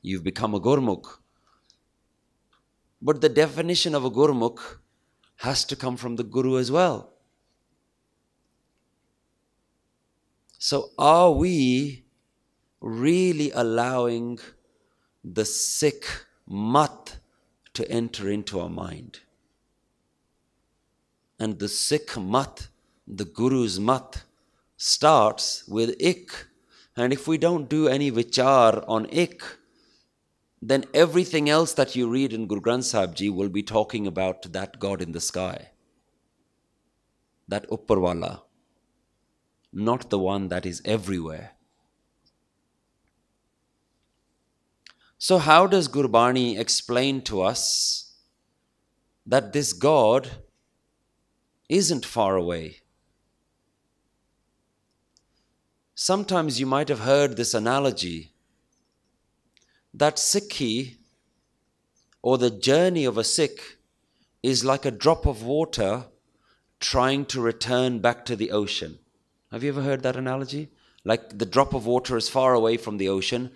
you've 0.00 0.22
become 0.22 0.54
a 0.54 0.60
Gurmukh. 0.60 1.18
But 3.04 3.20
the 3.20 3.28
definition 3.28 3.94
of 3.94 4.06
a 4.06 4.10
Gurmukh 4.10 4.78
has 5.36 5.62
to 5.66 5.76
come 5.76 5.98
from 5.98 6.16
the 6.16 6.24
Guru 6.24 6.56
as 6.56 6.72
well. 6.72 7.12
So, 10.58 10.88
are 10.98 11.30
we 11.30 12.06
really 12.80 13.50
allowing 13.50 14.38
the 15.22 15.44
Sikh 15.44 16.06
mat 16.48 17.18
to 17.74 17.86
enter 17.90 18.30
into 18.30 18.58
our 18.58 18.70
mind? 18.70 19.20
And 21.38 21.58
the 21.58 21.68
Sikh 21.68 22.16
mat, 22.16 22.68
the 23.06 23.26
Guru's 23.26 23.78
mat, 23.78 24.22
starts 24.78 25.68
with 25.68 25.94
ik. 26.00 26.30
And 26.96 27.12
if 27.12 27.28
we 27.28 27.36
don't 27.36 27.68
do 27.68 27.86
any 27.86 28.10
vichar 28.10 28.82
on 28.88 29.06
ik, 29.10 29.42
then 30.68 30.84
everything 30.94 31.48
else 31.50 31.72
that 31.74 31.94
you 31.94 32.08
read 32.08 32.32
in 32.32 32.46
Guru 32.46 32.60
Granth 32.60 32.84
Sahib 32.84 33.14
Ji 33.14 33.28
will 33.28 33.48
be 33.48 33.62
talking 33.62 34.06
about 34.06 34.52
that 34.52 34.78
God 34.78 35.02
in 35.02 35.12
the 35.12 35.20
sky. 35.20 35.70
That 37.48 37.68
Upparwala. 37.68 38.42
Not 39.72 40.08
the 40.10 40.18
one 40.18 40.48
that 40.48 40.64
is 40.64 40.80
everywhere. 40.84 41.52
So, 45.18 45.38
how 45.38 45.66
does 45.66 45.88
Gurbani 45.88 46.58
explain 46.58 47.20
to 47.22 47.42
us 47.42 48.04
that 49.26 49.52
this 49.52 49.72
God 49.72 50.30
isn't 51.68 52.04
far 52.04 52.36
away. 52.36 52.82
Sometimes 55.94 56.60
you 56.60 56.66
might 56.66 56.88
have 56.88 57.00
heard 57.00 57.36
this 57.36 57.54
analogy 57.54 58.33
that 59.94 60.16
Sikhi 60.16 60.96
or 62.22 62.36
the 62.36 62.50
journey 62.50 63.04
of 63.04 63.16
a 63.16 63.24
Sikh 63.24 63.78
is 64.42 64.64
like 64.64 64.84
a 64.84 64.90
drop 64.90 65.24
of 65.26 65.42
water 65.42 66.04
trying 66.80 67.24
to 67.26 67.40
return 67.40 68.00
back 68.00 68.24
to 68.26 68.36
the 68.36 68.50
ocean. 68.50 68.98
Have 69.52 69.62
you 69.62 69.70
ever 69.70 69.82
heard 69.82 70.02
that 70.02 70.16
analogy? 70.16 70.70
Like 71.04 71.38
the 71.38 71.46
drop 71.46 71.72
of 71.72 71.86
water 71.86 72.16
is 72.16 72.28
far 72.28 72.54
away 72.54 72.76
from 72.76 72.96
the 72.96 73.08
ocean, 73.08 73.50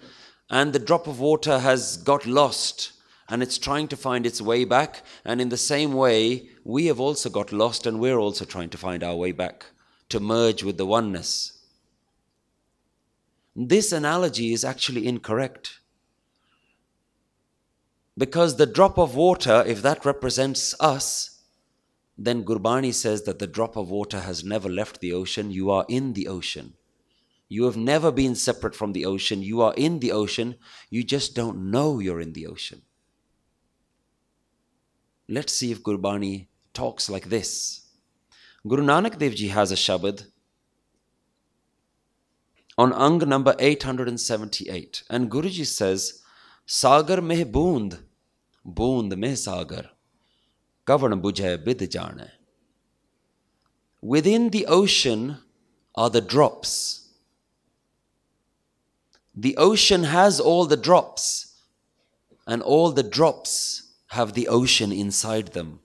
and 0.48 0.72
the 0.72 0.78
drop 0.78 1.06
of 1.06 1.20
water 1.20 1.58
has 1.58 1.96
got 1.96 2.26
lost 2.26 2.92
and 3.28 3.42
it's 3.42 3.58
trying 3.58 3.88
to 3.88 3.96
find 3.96 4.24
its 4.24 4.40
way 4.40 4.64
back. 4.64 5.02
And 5.24 5.40
in 5.40 5.50
the 5.50 5.56
same 5.56 5.92
way, 5.92 6.48
we 6.64 6.86
have 6.86 6.98
also 6.98 7.28
got 7.28 7.52
lost 7.52 7.86
and 7.86 8.00
we're 8.00 8.18
also 8.18 8.44
trying 8.44 8.70
to 8.70 8.78
find 8.78 9.04
our 9.04 9.14
way 9.14 9.32
back 9.32 9.66
to 10.08 10.20
merge 10.20 10.62
with 10.62 10.78
the 10.78 10.86
oneness. 10.86 11.58
This 13.54 13.92
analogy 13.92 14.52
is 14.52 14.64
actually 14.64 15.06
incorrect. 15.06 15.80
Because 18.18 18.56
the 18.56 18.66
drop 18.66 18.98
of 18.98 19.14
water, 19.14 19.62
if 19.64 19.80
that 19.82 20.04
represents 20.04 20.74
us, 20.80 21.40
then 22.18 22.44
Gurbani 22.44 22.92
says 22.92 23.22
that 23.22 23.38
the 23.38 23.46
drop 23.46 23.76
of 23.76 23.90
water 23.90 24.18
has 24.20 24.42
never 24.42 24.68
left 24.68 25.00
the 25.00 25.12
ocean. 25.12 25.52
You 25.52 25.70
are 25.70 25.86
in 25.88 26.14
the 26.14 26.26
ocean. 26.26 26.74
You 27.48 27.64
have 27.64 27.76
never 27.76 28.10
been 28.10 28.34
separate 28.34 28.74
from 28.74 28.92
the 28.92 29.06
ocean. 29.06 29.40
You 29.40 29.62
are 29.62 29.72
in 29.76 30.00
the 30.00 30.10
ocean. 30.10 30.56
You 30.90 31.04
just 31.04 31.36
don't 31.36 31.70
know 31.70 32.00
you're 32.00 32.20
in 32.20 32.32
the 32.32 32.48
ocean. 32.48 32.82
Let's 35.28 35.54
see 35.54 35.70
if 35.70 35.84
Gurbani 35.84 36.48
talks 36.74 37.08
like 37.08 37.28
this. 37.28 37.86
Guru 38.66 38.82
Nanak 38.82 39.18
Dev 39.18 39.36
Ji 39.36 39.48
has 39.48 39.70
a 39.70 39.76
Shabad 39.76 40.26
on 42.76 42.92
Ang 42.92 43.18
number 43.28 43.54
878. 43.60 45.04
And 45.08 45.30
Guruji 45.30 45.64
says, 45.64 46.22
Sagar 46.66 47.22
meh 47.22 47.44
boond, 47.44 47.98
meh 48.76 49.34
sagar, 49.34 49.90
kavan 50.86 51.20
bujhe 51.20 51.64
bid 51.64 51.90
jane. 51.90 52.30
Within 54.00 54.50
the 54.50 54.66
ocean 54.66 55.38
are 55.94 56.10
the 56.10 56.20
drops. 56.20 57.08
The 59.34 59.56
ocean 59.56 60.04
has 60.04 60.40
all 60.40 60.66
the 60.66 60.76
drops, 60.76 61.60
and 62.46 62.62
all 62.62 62.92
the 62.92 63.02
drops 63.02 63.94
have 64.08 64.32
the 64.32 64.48
ocean 64.48 64.92
inside 64.92 65.48
them. 65.48 65.80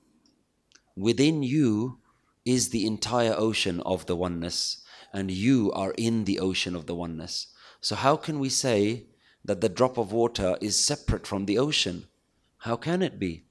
Within 0.96 1.44
you 1.44 2.00
is 2.46 2.70
the 2.70 2.86
entire 2.86 3.34
ocean 3.36 3.82
of 3.82 4.06
the 4.06 4.16
oneness, 4.16 4.84
and 5.12 5.32
you 5.32 5.72
are 5.72 5.94
in 5.98 6.26
the 6.26 6.40
ocean 6.40 6.76
of 6.76 6.86
the 6.86 6.96
oneness. 6.96 7.48
So, 7.82 7.96
how 7.96 8.16
can 8.16 8.40
we 8.40 8.50
say 8.50 9.08
that 9.44 9.62
the 9.62 9.70
drop 9.70 9.98
of 9.98 10.12
water 10.12 10.58
is 10.62 10.80
separate 10.80 11.28
from 11.28 11.46
the 11.46 11.58
ocean? 11.58 12.08
How 12.64 12.78
can 12.78 13.02
it 13.02 13.20
be? 13.20 13.44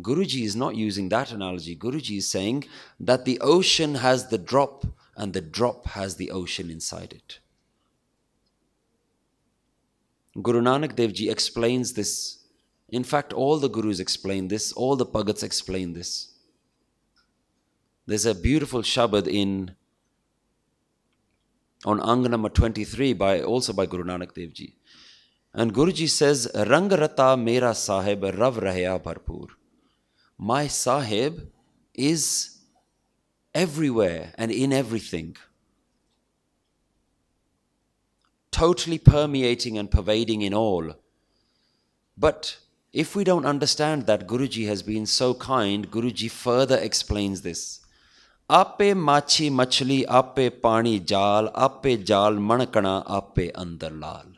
Guruji 0.00 0.42
is 0.42 0.56
not 0.56 0.74
using 0.74 1.08
that 1.10 1.30
analogy. 1.30 1.76
Guruji 1.76 2.18
is 2.18 2.28
saying 2.28 2.64
that 2.98 3.24
the 3.24 3.38
ocean 3.40 3.94
has 3.94 4.26
the 4.26 4.38
drop 4.38 4.84
and 5.16 5.32
the 5.32 5.40
drop 5.40 5.86
has 5.86 6.16
the 6.16 6.32
ocean 6.32 6.68
inside 6.68 7.12
it. 7.12 7.38
Guru 10.42 10.60
Nanak 10.60 10.96
Dev 10.96 11.12
Ji 11.12 11.30
explains 11.30 11.92
this. 11.92 12.38
In 12.88 13.04
fact, 13.04 13.32
all 13.32 13.58
the 13.58 13.70
Gurus 13.70 14.00
explain 14.00 14.48
this, 14.48 14.72
all 14.72 14.96
the 14.96 15.06
Bhagats 15.06 15.44
explain 15.44 15.92
this. 15.92 16.32
There's 18.06 18.26
a 18.26 18.34
beautiful 18.34 18.82
Shabad 18.82 19.28
in 19.28 19.76
on 21.84 22.00
Ang 22.00 22.22
number 22.22 22.48
23 22.48 23.12
by 23.12 23.42
also 23.42 23.72
by 23.72 23.86
Guru 23.86 24.02
Nanak 24.02 24.34
Dev 24.34 24.52
Ji. 24.52 24.77
And 25.58 25.74
Guruji 25.74 26.08
says, 26.08 26.48
Rangarata 26.54 27.36
mera 27.36 27.74
sahib 27.74 28.22
rav 28.22 28.58
rahya 28.58 29.02
bharpur. 29.02 29.48
My 30.38 30.68
sahib 30.68 31.50
is 31.94 32.58
everywhere 33.52 34.32
and 34.36 34.52
in 34.52 34.72
everything. 34.72 35.36
Totally 38.52 38.98
permeating 38.98 39.76
and 39.78 39.90
pervading 39.90 40.42
in 40.42 40.54
all. 40.54 40.94
But 42.16 42.58
if 42.92 43.16
we 43.16 43.24
don't 43.24 43.44
understand 43.44 44.06
that 44.06 44.28
Guruji 44.28 44.68
has 44.68 44.84
been 44.84 45.06
so 45.06 45.34
kind, 45.34 45.90
Guruji 45.90 46.30
further 46.30 46.78
explains 46.78 47.42
this. 47.42 47.80
Ape 48.48 48.96
machi 48.96 49.50
machli, 49.50 50.04
ape 50.08 50.62
pani 50.62 51.00
jal, 51.00 51.50
ape 51.56 52.04
jal 52.04 52.34
manakana, 52.34 53.02
ape 53.10 53.52
andar 53.54 54.00
lal. 54.00 54.37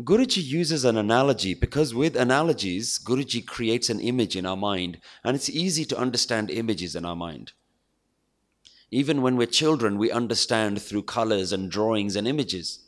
Guruji 0.00 0.44
uses 0.44 0.84
an 0.84 0.96
analogy 0.96 1.54
because 1.54 1.92
with 1.92 2.14
analogies, 2.14 3.00
Guruji 3.00 3.44
creates 3.44 3.90
an 3.90 3.98
image 3.98 4.36
in 4.36 4.46
our 4.46 4.56
mind, 4.56 5.00
and 5.24 5.34
it's 5.34 5.50
easy 5.50 5.84
to 5.86 5.98
understand 5.98 6.52
images 6.52 6.94
in 6.94 7.04
our 7.04 7.16
mind. 7.16 7.52
Even 8.92 9.22
when 9.22 9.36
we're 9.36 9.46
children, 9.46 9.98
we 9.98 10.12
understand 10.12 10.80
through 10.80 11.02
colors 11.02 11.52
and 11.52 11.68
drawings 11.68 12.14
and 12.14 12.28
images. 12.28 12.78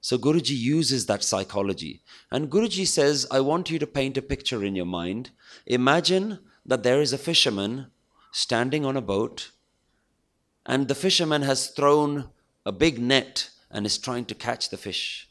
So 0.00 0.16
Guruji 0.16 0.56
uses 0.56 1.04
that 1.04 1.22
psychology. 1.22 2.00
And 2.30 2.50
Guruji 2.50 2.86
says, 2.86 3.26
I 3.30 3.40
want 3.40 3.70
you 3.70 3.78
to 3.78 3.86
paint 3.86 4.16
a 4.16 4.22
picture 4.22 4.64
in 4.64 4.74
your 4.74 4.86
mind. 4.86 5.30
Imagine 5.66 6.38
that 6.64 6.82
there 6.82 7.02
is 7.02 7.12
a 7.12 7.18
fisherman 7.18 7.88
standing 8.32 8.86
on 8.86 8.96
a 8.96 9.02
boat, 9.02 9.50
and 10.64 10.88
the 10.88 10.94
fisherman 10.94 11.42
has 11.42 11.68
thrown 11.68 12.30
a 12.64 12.72
big 12.72 12.98
net 12.98 13.50
and 13.70 13.84
is 13.84 13.98
trying 13.98 14.24
to 14.24 14.34
catch 14.34 14.70
the 14.70 14.78
fish. 14.78 15.29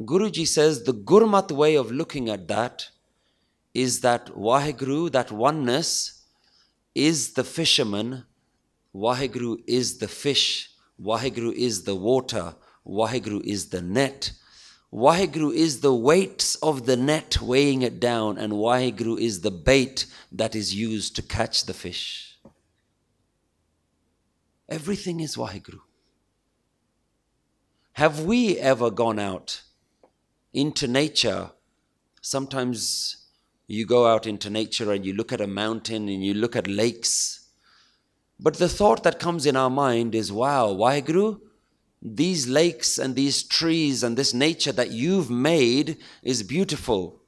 Guruji 0.00 0.46
says 0.46 0.84
the 0.84 0.94
Gurmat 0.94 1.52
way 1.52 1.74
of 1.74 1.92
looking 1.92 2.30
at 2.30 2.48
that 2.48 2.88
is 3.74 4.00
that 4.00 4.26
Waheguru, 4.28 5.12
that 5.12 5.30
oneness, 5.30 6.24
is 6.94 7.34
the 7.34 7.44
fisherman, 7.44 8.24
Waheguru 8.94 9.62
is 9.66 9.98
the 9.98 10.08
fish, 10.08 10.70
Waheguru 11.00 11.52
is 11.52 11.84
the 11.84 11.94
water, 11.94 12.54
Waheguru 12.86 13.42
is 13.44 13.68
the 13.68 13.82
net. 13.82 14.32
Waheguru 14.92 15.54
is 15.54 15.80
the 15.80 15.94
weights 15.94 16.56
of 16.56 16.86
the 16.86 16.96
net 16.96 17.40
weighing 17.40 17.82
it 17.82 18.00
down, 18.00 18.38
and 18.38 18.54
Waheguru 18.54 19.20
is 19.20 19.42
the 19.42 19.50
bait 19.50 20.06
that 20.32 20.56
is 20.56 20.74
used 20.74 21.14
to 21.16 21.22
catch 21.22 21.66
the 21.66 21.74
fish. 21.74 22.38
Everything 24.68 25.20
is 25.20 25.36
Waheguru. 25.36 25.80
Have 27.92 28.24
we 28.24 28.56
ever 28.58 28.90
gone 28.90 29.18
out 29.18 29.62
into 30.52 30.88
nature? 30.88 31.50
Sometimes 32.20 33.28
you 33.66 33.86
go 33.86 34.06
out 34.06 34.26
into 34.26 34.50
nature 34.50 34.92
and 34.92 35.06
you 35.06 35.14
look 35.14 35.32
at 35.32 35.40
a 35.40 35.46
mountain 35.46 36.08
and 36.08 36.24
you 36.24 36.34
look 36.34 36.56
at 36.56 36.66
lakes. 36.66 37.48
But 38.38 38.54
the 38.54 38.68
thought 38.68 39.02
that 39.04 39.20
comes 39.20 39.46
in 39.46 39.56
our 39.56 39.70
mind 39.70 40.14
is, 40.14 40.32
wow, 40.32 40.68
Waheguru, 40.68 41.40
these 42.02 42.48
lakes 42.48 42.98
and 42.98 43.14
these 43.14 43.42
trees 43.42 44.02
and 44.02 44.16
this 44.16 44.32
nature 44.32 44.72
that 44.72 44.90
you've 44.90 45.30
made 45.30 45.98
is 46.22 46.42
beautiful. 46.42 47.20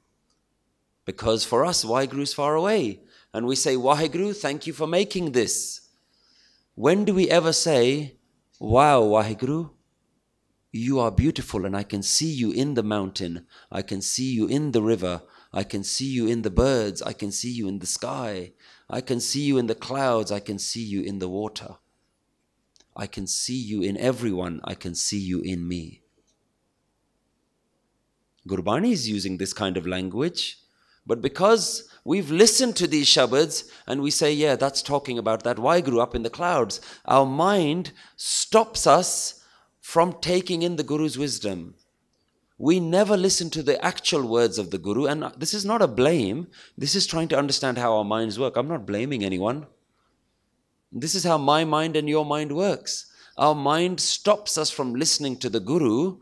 Because 1.05 1.45
for 1.45 1.65
us, 1.65 1.85
Waheguru 1.85 2.21
is 2.21 2.33
far 2.33 2.55
away. 2.55 3.01
And 3.33 3.45
we 3.45 3.55
say, 3.55 3.75
Waheguru, 3.75 4.35
thank 4.35 4.67
you 4.67 4.73
for 4.73 4.87
making 4.87 5.31
this. 5.31 5.81
When 6.75 7.05
do 7.05 7.13
we 7.13 7.29
ever 7.29 7.53
say, 7.53 8.15
Wow, 8.59 9.01
Waheguru, 9.03 9.71
you 10.73 10.99
are 10.99 11.11
beautiful 11.11 11.65
and 11.65 11.77
I 11.77 11.83
can 11.83 12.01
see 12.01 12.31
you 12.31 12.51
in 12.51 12.73
the 12.73 12.81
mountain, 12.81 13.45
I 13.71 13.83
can 13.83 14.01
see 14.01 14.33
you 14.33 14.47
in 14.47 14.71
the 14.71 14.81
river, 14.81 15.21
I 15.53 15.63
can 15.63 15.83
see 15.83 16.07
you 16.07 16.25
in 16.25 16.41
the 16.41 16.49
birds, 16.49 16.99
I 17.03 17.13
can 17.13 17.31
see 17.31 17.51
you 17.51 17.67
in 17.67 17.77
the 17.77 17.85
sky, 17.85 18.53
I 18.89 19.01
can 19.01 19.19
see 19.19 19.41
you 19.41 19.59
in 19.59 19.67
the 19.67 19.75
clouds, 19.75 20.31
I 20.31 20.39
can 20.39 20.57
see 20.57 20.81
you 20.81 21.01
in 21.03 21.19
the 21.19 21.29
water. 21.29 21.75
I 22.95 23.05
can 23.05 23.27
see 23.27 23.55
you 23.55 23.83
in 23.83 23.97
everyone, 23.97 24.61
I 24.63 24.73
can 24.73 24.95
see 24.95 25.19
you 25.19 25.41
in 25.41 25.67
me. 25.67 26.01
Gurbani 28.47 28.91
is 28.91 29.07
using 29.07 29.37
this 29.37 29.53
kind 29.53 29.77
of 29.77 29.85
language, 29.85 30.57
but 31.05 31.21
because 31.21 31.87
we've 32.03 32.31
listened 32.31 32.75
to 32.77 32.87
these 32.87 33.07
shabads 33.07 33.69
and 33.85 34.01
we 34.01 34.09
say, 34.09 34.33
yeah, 34.33 34.55
that's 34.55 34.81
talking 34.81 35.19
about 35.19 35.43
that. 35.43 35.57
Waheguru 35.57 36.01
up 36.01 36.15
in 36.15 36.23
the 36.23 36.31
clouds, 36.31 36.81
our 37.05 37.27
mind 37.27 37.91
stops 38.15 38.87
us 38.87 39.42
from 39.83 40.13
taking 40.21 40.61
in 40.61 40.77
the 40.77 40.83
Guru's 40.83 41.17
wisdom. 41.17 41.75
We 42.57 42.79
never 42.79 43.17
listen 43.17 43.49
to 43.49 43.61
the 43.61 43.83
actual 43.83 44.25
words 44.25 44.57
of 44.57 44.71
the 44.71 44.77
Guru, 44.77 45.07
and 45.07 45.29
this 45.37 45.53
is 45.53 45.65
not 45.65 45.81
a 45.81 45.87
blame. 45.89 46.47
This 46.77 46.95
is 46.95 47.05
trying 47.05 47.27
to 47.27 47.37
understand 47.37 47.77
how 47.77 47.97
our 47.97 48.05
minds 48.05 48.39
work. 48.39 48.55
I'm 48.55 48.69
not 48.69 48.85
blaming 48.85 49.25
anyone. 49.25 49.67
This 50.89 51.15
is 51.15 51.25
how 51.25 51.37
my 51.37 51.65
mind 51.65 51.97
and 51.97 52.07
your 52.07 52.25
mind 52.25 52.55
works. 52.55 53.11
Our 53.37 53.53
mind 53.53 53.99
stops 53.99 54.57
us 54.57 54.69
from 54.69 54.95
listening 54.95 55.35
to 55.39 55.49
the 55.49 55.59
Guru. 55.59 56.17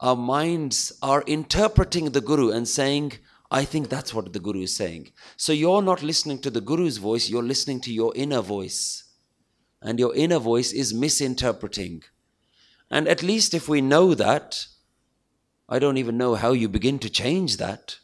Our 0.00 0.16
minds 0.16 0.92
are 1.02 1.22
interpreting 1.22 2.10
the 2.10 2.20
Guru 2.20 2.50
and 2.50 2.66
saying, 2.66 3.12
I 3.48 3.64
think 3.64 3.88
that's 3.88 4.12
what 4.12 4.32
the 4.32 4.40
Guru 4.40 4.62
is 4.62 4.74
saying. 4.74 5.12
So 5.36 5.52
you're 5.52 5.82
not 5.82 6.02
listening 6.02 6.40
to 6.40 6.50
the 6.50 6.60
Guru's 6.60 6.96
voice, 6.96 7.30
you're 7.30 7.44
listening 7.44 7.80
to 7.82 7.92
your 7.92 8.12
inner 8.16 8.40
voice. 8.40 9.04
And 9.80 10.00
your 10.00 10.16
inner 10.16 10.40
voice 10.40 10.72
is 10.72 10.92
misinterpreting. 10.92 12.02
And 12.90 13.08
at 13.08 13.22
least 13.22 13.54
if 13.54 13.68
we 13.68 13.80
know 13.80 14.14
that, 14.14 14.66
I 15.68 15.78
don't 15.78 15.96
even 15.96 16.16
know 16.16 16.34
how 16.34 16.52
you 16.52 16.68
begin 16.68 16.98
to 17.00 17.10
change 17.10 17.56
that. 17.56 17.98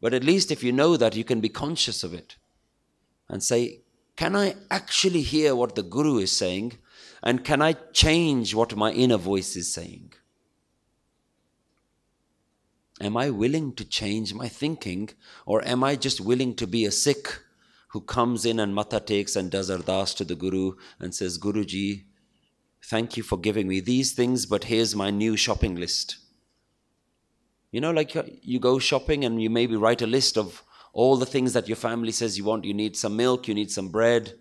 But 0.00 0.12
at 0.12 0.24
least 0.24 0.50
if 0.50 0.62
you 0.62 0.72
know 0.72 0.96
that, 0.96 1.16
you 1.16 1.24
can 1.24 1.40
be 1.40 1.48
conscious 1.48 2.02
of 2.02 2.12
it 2.12 2.36
and 3.28 3.42
say, 3.42 3.80
can 4.16 4.36
I 4.36 4.56
actually 4.70 5.22
hear 5.22 5.54
what 5.54 5.74
the 5.74 5.82
Guru 5.82 6.18
is 6.18 6.32
saying? 6.32 6.78
And 7.22 7.44
can 7.44 7.62
I 7.62 7.72
change 7.92 8.54
what 8.54 8.76
my 8.76 8.92
inner 8.92 9.16
voice 9.16 9.56
is 9.56 9.72
saying? 9.72 10.12
Am 13.00 13.16
I 13.16 13.30
willing 13.30 13.74
to 13.74 13.84
change 13.84 14.34
my 14.34 14.48
thinking? 14.48 15.10
Or 15.46 15.66
am 15.66 15.82
I 15.82 15.96
just 15.96 16.20
willing 16.20 16.54
to 16.56 16.66
be 16.66 16.84
a 16.84 16.92
Sikh 16.92 17.40
who 17.88 18.00
comes 18.00 18.44
in 18.44 18.60
and 18.60 18.74
matha 18.74 19.00
takes 19.00 19.36
and 19.36 19.50
does 19.50 19.70
ardas 19.70 20.16
to 20.16 20.24
the 20.24 20.34
Guru 20.34 20.72
and 21.00 21.14
says, 21.14 21.38
Guruji, 21.38 22.04
thank 22.84 23.16
you 23.16 23.22
for 23.22 23.38
giving 23.38 23.68
me 23.68 23.80
these 23.80 24.12
things, 24.12 24.46
but 24.46 24.64
here's 24.64 24.94
my 24.94 25.10
new 25.10 25.36
shopping 25.36 25.76
list. 25.76 26.16
You 27.70 27.80
know, 27.80 27.90
like 27.90 28.14
uh, 28.14 28.22
you 28.42 28.60
go 28.60 28.78
shopping 28.78 29.24
and 29.24 29.42
you 29.42 29.50
maybe 29.50 29.74
write 29.74 30.02
a 30.02 30.06
list 30.06 30.38
of 30.38 30.62
all 30.92 31.16
the 31.16 31.26
things 31.26 31.52
that 31.54 31.66
your 31.66 31.76
family 31.76 32.12
says 32.12 32.38
you 32.38 32.44
want. 32.44 32.64
You 32.64 32.72
need 32.72 32.96
some 32.96 33.16
milk, 33.16 33.48
you 33.48 33.54
need 33.54 33.70
some 33.70 33.88
bread. 33.88 34.34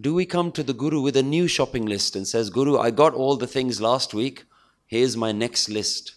Do 0.00 0.14
we 0.14 0.24
come 0.24 0.52
to 0.52 0.62
the 0.62 0.72
Guru 0.72 1.00
with 1.00 1.16
a 1.16 1.22
new 1.22 1.48
shopping 1.48 1.84
list 1.84 2.16
and 2.16 2.26
says, 2.26 2.50
Guru, 2.50 2.78
I 2.78 2.90
got 2.90 3.14
all 3.14 3.36
the 3.36 3.46
things 3.46 3.80
last 3.80 4.14
week. 4.14 4.44
Here's 4.86 5.16
my 5.16 5.32
next 5.32 5.68
list. 5.68 6.14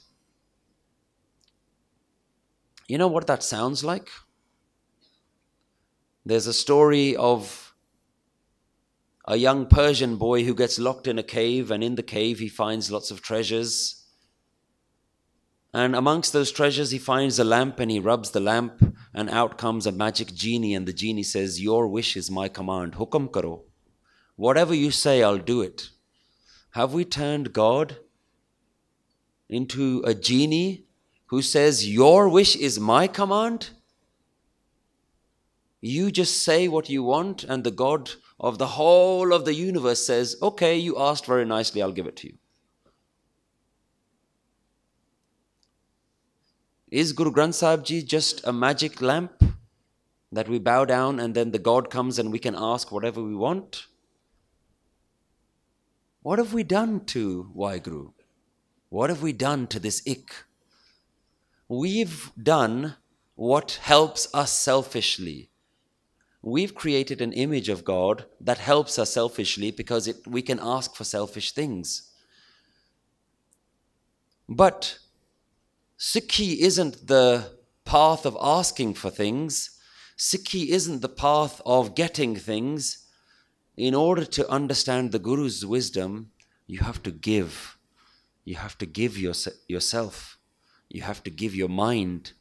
You 2.87 2.97
know 2.97 3.07
what 3.07 3.27
that 3.27 3.43
sounds 3.43 3.83
like? 3.83 4.09
There's 6.25 6.47
a 6.47 6.53
story 6.53 7.15
of 7.15 7.60
a 9.25 9.35
young 9.35 9.65
Persian 9.67 10.17
boy 10.17 10.43
who 10.43 10.55
gets 10.55 10.79
locked 10.79 11.07
in 11.07 11.19
a 11.19 11.23
cave, 11.23 11.71
and 11.71 11.83
in 11.83 11.95
the 11.95 12.03
cave 12.03 12.39
he 12.39 12.49
finds 12.49 12.91
lots 12.91 13.11
of 13.11 13.21
treasures. 13.21 14.01
And 15.73 15.95
amongst 15.95 16.33
those 16.33 16.51
treasures, 16.51 16.91
he 16.91 16.97
finds 16.97 17.39
a 17.39 17.43
lamp 17.43 17.79
and 17.79 17.89
he 17.89 17.99
rubs 17.99 18.31
the 18.31 18.39
lamp, 18.39 18.95
and 19.13 19.29
out 19.29 19.57
comes 19.57 19.85
a 19.85 19.91
magic 19.91 20.33
genie. 20.33 20.75
And 20.75 20.85
the 20.85 20.93
genie 20.93 21.23
says, 21.23 21.61
Your 21.61 21.87
wish 21.87 22.17
is 22.17 22.29
my 22.29 22.49
command. 22.49 22.95
Hukum 22.95 23.31
karo. 23.31 23.63
Whatever 24.35 24.73
you 24.73 24.91
say, 24.91 25.23
I'll 25.23 25.37
do 25.37 25.61
it. 25.61 25.89
Have 26.71 26.93
we 26.93 27.05
turned 27.05 27.53
God 27.53 27.97
into 29.49 30.01
a 30.05 30.13
genie 30.13 30.85
who 31.27 31.41
says, 31.41 31.87
Your 31.87 32.27
wish 32.27 32.55
is 32.55 32.79
my 32.79 33.07
command? 33.07 33.69
You 35.79 36.11
just 36.11 36.43
say 36.43 36.67
what 36.67 36.89
you 36.89 37.03
want, 37.03 37.43
and 37.43 37.63
the 37.63 37.71
God 37.71 38.11
of 38.41 38.57
the 38.57 38.65
whole 38.65 39.33
of 39.33 39.45
the 39.45 39.53
universe 39.53 40.03
says, 40.03 40.35
Okay, 40.41 40.75
you 40.75 40.97
asked 40.97 41.27
very 41.27 41.45
nicely, 41.45 41.81
I'll 41.81 41.91
give 41.91 42.07
it 42.07 42.15
to 42.17 42.27
you. 42.27 42.37
Is 46.89 47.13
Guru 47.13 47.31
Granth 47.31 47.53
Sahib 47.53 47.85
Ji 47.85 48.01
just 48.01 48.45
a 48.45 48.51
magic 48.51 48.99
lamp 48.99 49.43
that 50.31 50.49
we 50.49 50.57
bow 50.57 50.85
down 50.85 51.19
and 51.19 51.35
then 51.35 51.51
the 51.51 51.59
God 51.59 51.89
comes 51.91 52.17
and 52.17 52.31
we 52.31 52.39
can 52.39 52.55
ask 52.57 52.91
whatever 52.91 53.21
we 53.23 53.35
want? 53.35 53.85
What 56.23 56.39
have 56.39 56.51
we 56.51 56.63
done 56.63 57.05
to 57.05 57.51
Waheguru? 57.55 58.13
What 58.89 59.09
have 59.11 59.21
we 59.21 59.33
done 59.33 59.67
to 59.67 59.79
this 59.79 60.01
ik? 60.05 60.45
We've 61.67 62.31
done 62.41 62.95
what 63.35 63.79
helps 63.83 64.27
us 64.33 64.51
selfishly. 64.51 65.50
We've 66.43 66.73
created 66.73 67.21
an 67.21 67.33
image 67.33 67.69
of 67.69 67.85
God 67.85 68.25
that 68.39 68.57
helps 68.57 68.97
us 68.97 69.13
selfishly 69.13 69.69
because 69.69 70.07
it, 70.07 70.25
we 70.25 70.41
can 70.41 70.59
ask 70.61 70.95
for 70.95 71.03
selfish 71.03 71.51
things. 71.51 72.11
But 74.49 74.97
Sikhi 75.99 76.57
isn't 76.59 77.07
the 77.07 77.51
path 77.85 78.25
of 78.25 78.35
asking 78.41 78.95
for 78.95 79.11
things. 79.11 79.79
Sikhi 80.17 80.69
isn't 80.69 81.01
the 81.01 81.09
path 81.09 81.61
of 81.63 81.93
getting 81.93 82.35
things. 82.35 83.05
In 83.77 83.93
order 83.93 84.25
to 84.25 84.49
understand 84.49 85.11
the 85.11 85.19
Guru's 85.19 85.65
wisdom, 85.65 86.31
you 86.65 86.79
have 86.79 87.03
to 87.03 87.11
give. 87.11 87.77
You 88.43 88.55
have 88.55 88.77
to 88.79 88.85
give 88.87 89.17
your, 89.17 89.33
yourself. 89.67 90.37
You 90.89 91.03
have 91.03 91.23
to 91.23 91.29
give 91.29 91.55
your 91.55 91.69
mind. 91.69 92.33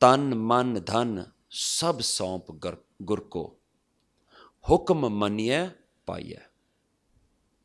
Tan 0.00 0.46
man 0.46 0.80
dhan 0.80 1.30
sab 1.48 1.98
saump 2.00 2.58
gur 2.60 3.20
ko. 3.30 3.54
Hukam 4.66 5.00
maniye 5.10 5.74
paye. 6.06 6.40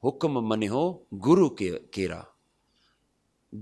Hukam 0.03 0.33
maniho 0.33 1.01
guru 1.17 1.49
kira. 1.49 2.25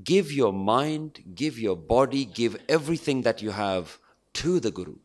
Give 0.03 0.31
your 0.31 0.53
mind, 0.53 1.35
give 1.35 1.59
your 1.59 1.75
body, 1.75 2.23
give 2.23 2.55
everything 2.69 3.23
that 3.23 3.41
you 3.41 3.51
have 3.51 3.99
to 4.35 4.59
the 4.61 4.71
Guru 4.71 4.95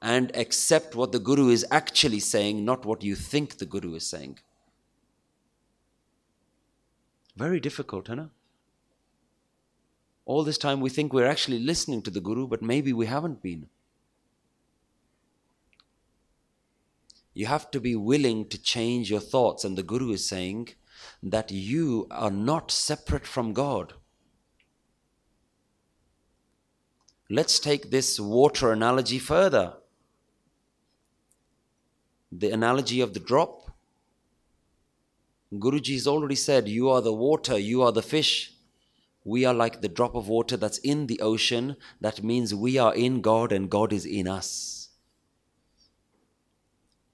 and 0.00 0.34
accept 0.34 0.94
what 0.94 1.12
the 1.12 1.18
Guru 1.18 1.48
is 1.50 1.66
actually 1.70 2.20
saying, 2.20 2.64
not 2.64 2.86
what 2.86 3.02
you 3.02 3.14
think 3.14 3.58
the 3.58 3.66
Guru 3.66 3.94
is 3.94 4.06
saying. 4.06 4.38
Very 7.36 7.60
difficult, 7.60 8.08
huh? 8.08 8.26
All 10.24 10.44
this 10.44 10.56
time 10.56 10.80
we 10.80 10.88
think 10.88 11.12
we're 11.12 11.26
actually 11.26 11.58
listening 11.58 12.00
to 12.02 12.10
the 12.10 12.20
Guru, 12.20 12.46
but 12.46 12.62
maybe 12.62 12.94
we 12.94 13.04
haven't 13.06 13.42
been. 13.42 13.68
You 17.36 17.44
have 17.44 17.70
to 17.72 17.80
be 17.80 17.94
willing 17.94 18.48
to 18.48 18.56
change 18.56 19.10
your 19.10 19.20
thoughts, 19.20 19.62
and 19.62 19.76
the 19.76 19.82
Guru 19.82 20.10
is 20.10 20.26
saying 20.26 20.70
that 21.22 21.50
you 21.50 22.06
are 22.10 22.30
not 22.30 22.70
separate 22.70 23.26
from 23.26 23.52
God. 23.52 23.92
Let's 27.28 27.60
take 27.60 27.90
this 27.90 28.18
water 28.18 28.72
analogy 28.72 29.18
further. 29.18 29.74
The 32.32 32.52
analogy 32.52 33.02
of 33.02 33.12
the 33.12 33.20
drop. 33.20 33.70
Guruji 35.52 35.92
has 35.92 36.06
already 36.06 36.36
said, 36.36 36.68
You 36.68 36.88
are 36.88 37.02
the 37.02 37.12
water, 37.12 37.58
you 37.58 37.82
are 37.82 37.92
the 37.92 38.00
fish. 38.00 38.54
We 39.24 39.44
are 39.44 39.52
like 39.52 39.82
the 39.82 39.90
drop 39.90 40.14
of 40.14 40.26
water 40.26 40.56
that's 40.56 40.78
in 40.78 41.06
the 41.06 41.20
ocean. 41.20 41.76
That 42.00 42.22
means 42.22 42.54
we 42.54 42.78
are 42.78 42.94
in 42.94 43.20
God 43.20 43.52
and 43.52 43.68
God 43.68 43.92
is 43.92 44.06
in 44.06 44.26
us. 44.26 44.85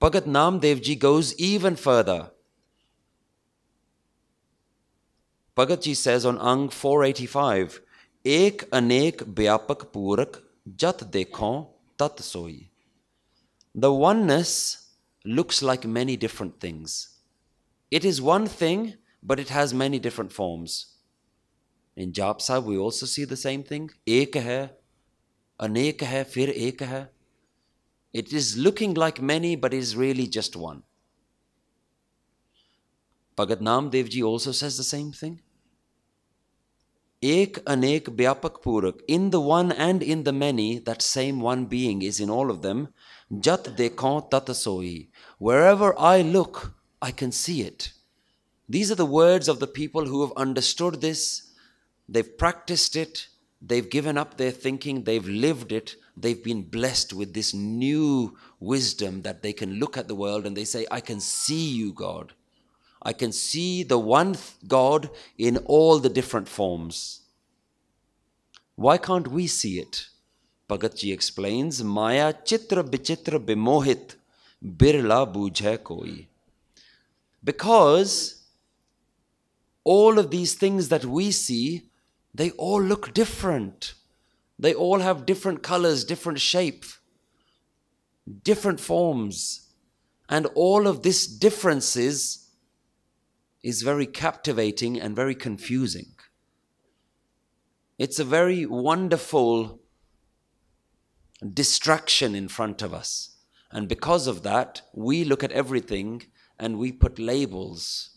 Bhagat 0.03 0.25
Namdev 0.27 0.81
ji 0.83 0.97
goes 0.97 1.33
even 1.39 1.77
further. 1.77 2.31
Bhagat 5.55 5.83
ji 5.83 5.93
says 5.93 6.25
on 6.25 6.37
Ang 6.39 6.67
485, 6.67 7.79
Ek 8.25 8.69
anek 8.69 9.23
vyapak 9.33 9.93
purak 9.93 10.41
jat 10.75 10.97
dekhon 11.09 11.67
tat 11.97 12.19
soi. 12.19 12.67
The 13.73 13.93
oneness 13.93 14.89
looks 15.23 15.61
like 15.61 15.85
many 15.85 16.17
different 16.17 16.59
things. 16.59 17.07
It 17.89 18.03
is 18.03 18.21
one 18.21 18.47
thing, 18.47 18.95
but 19.23 19.39
it 19.39 19.55
has 19.55 19.73
many 19.73 19.99
different 19.99 20.33
forms. 20.33 20.97
In 21.95 22.11
Jaap 22.11 22.41
Sahib, 22.41 22.65
we 22.65 22.77
also 22.77 23.05
see 23.05 23.23
the 23.23 23.37
same 23.37 23.63
thing. 23.63 23.89
Ek 24.05 24.35
hai, 24.35 24.71
anek 25.61 26.01
hai, 26.01 26.25
fir 26.25 26.51
ek 26.53 26.81
hai. 26.81 27.05
It 28.13 28.31
is 28.31 28.57
looking 28.57 28.93
like 28.93 29.21
many, 29.21 29.55
but 29.55 29.73
is 29.73 29.95
really 29.95 30.27
just 30.27 30.55
one. 30.55 30.83
Bhagat 33.35 33.61
Namdevji 33.61 34.23
also 34.23 34.51
says 34.51 34.77
the 34.77 34.83
same 34.83 35.11
thing. 35.11 35.41
Ek 37.23 37.53
anek 37.65 38.03
vyapak 38.03 38.61
purak. 38.61 38.99
In 39.07 39.31
the 39.31 39.39
one 39.39 39.71
and 39.71 40.03
in 40.03 40.23
the 40.23 40.33
many, 40.33 40.77
that 40.79 41.01
same 41.01 41.39
one 41.39 41.65
being 41.65 42.01
is 42.01 42.19
in 42.19 42.29
all 42.29 42.51
of 42.51 42.61
them. 42.61 42.89
Jat 43.39 43.63
dekhan 43.63 44.29
tatasoi. 44.29 45.07
Wherever 45.39 45.97
I 45.97 46.21
look, 46.21 46.73
I 47.01 47.11
can 47.11 47.31
see 47.31 47.61
it. 47.61 47.93
These 48.67 48.91
are 48.91 48.95
the 48.95 49.05
words 49.05 49.47
of 49.47 49.59
the 49.59 49.67
people 49.67 50.05
who 50.05 50.21
have 50.21 50.33
understood 50.35 51.01
this. 51.01 51.53
They've 52.07 52.37
practiced 52.37 52.95
it. 52.95 53.27
They've 53.61 53.89
given 53.89 54.17
up 54.17 54.37
their 54.37 54.51
thinking. 54.51 55.03
They've 55.03 55.27
lived 55.27 55.71
it. 55.71 55.95
They've 56.15 56.43
been 56.43 56.63
blessed 56.63 57.13
with 57.13 57.33
this 57.33 57.53
new 57.53 58.37
wisdom 58.59 59.23
that 59.23 59.41
they 59.41 59.53
can 59.53 59.79
look 59.79 59.97
at 59.97 60.07
the 60.07 60.15
world 60.15 60.45
and 60.45 60.55
they 60.55 60.65
say, 60.65 60.85
I 60.91 61.01
can 61.01 61.19
see 61.19 61.69
you, 61.69 61.91
God. 61.91 62.33
I 63.01 63.13
can 63.13 63.31
see 63.31 63.83
the 63.83 63.97
one 63.97 64.37
God 64.67 65.09
in 65.37 65.57
all 65.65 65.99
the 65.99 66.09
different 66.09 66.47
forms. 66.47 67.21
Why 68.75 68.97
can't 68.97 69.27
we 69.27 69.47
see 69.47 69.79
it? 69.79 70.07
Bhagatji 70.69 71.11
explains, 71.13 71.83
Maya 71.83 72.33
chitra 72.33 72.83
bichitra 72.83 73.39
bimohit 73.43 74.15
birla 74.63 75.31
bujhe 75.31 75.83
koi. 75.83 76.27
Because 77.43 78.43
all 79.83 80.17
of 80.17 80.31
these 80.31 80.53
things 80.53 80.87
that 80.89 81.03
we 81.03 81.31
see, 81.31 81.89
they 82.33 82.51
all 82.51 82.81
look 82.81 83.13
different. 83.13 83.93
They 84.63 84.73
all 84.73 84.99
have 84.99 85.25
different 85.25 85.61
colors, 85.61 86.05
different 86.05 86.39
shape, 86.39 86.85
different 88.43 88.79
forms. 88.79 89.67
And 90.29 90.45
all 90.55 90.87
of 90.87 91.03
this 91.03 91.27
differences 91.27 92.47
is 93.61 93.81
very 93.81 94.05
captivating 94.05 95.01
and 95.01 95.17
very 95.17 95.35
confusing. 95.35 96.13
It's 97.99 98.19
a 98.19 98.23
very 98.23 98.65
wonderful 98.65 99.81
distraction 101.53 102.33
in 102.33 102.47
front 102.47 102.81
of 102.81 102.93
us. 102.93 103.35
And 103.69 103.89
because 103.89 104.27
of 104.27 104.43
that, 104.43 104.81
we 104.93 105.25
look 105.25 105.43
at 105.43 105.51
everything 105.51 106.23
and 106.57 106.79
we 106.79 106.93
put 106.93 107.19
labels. 107.19 108.11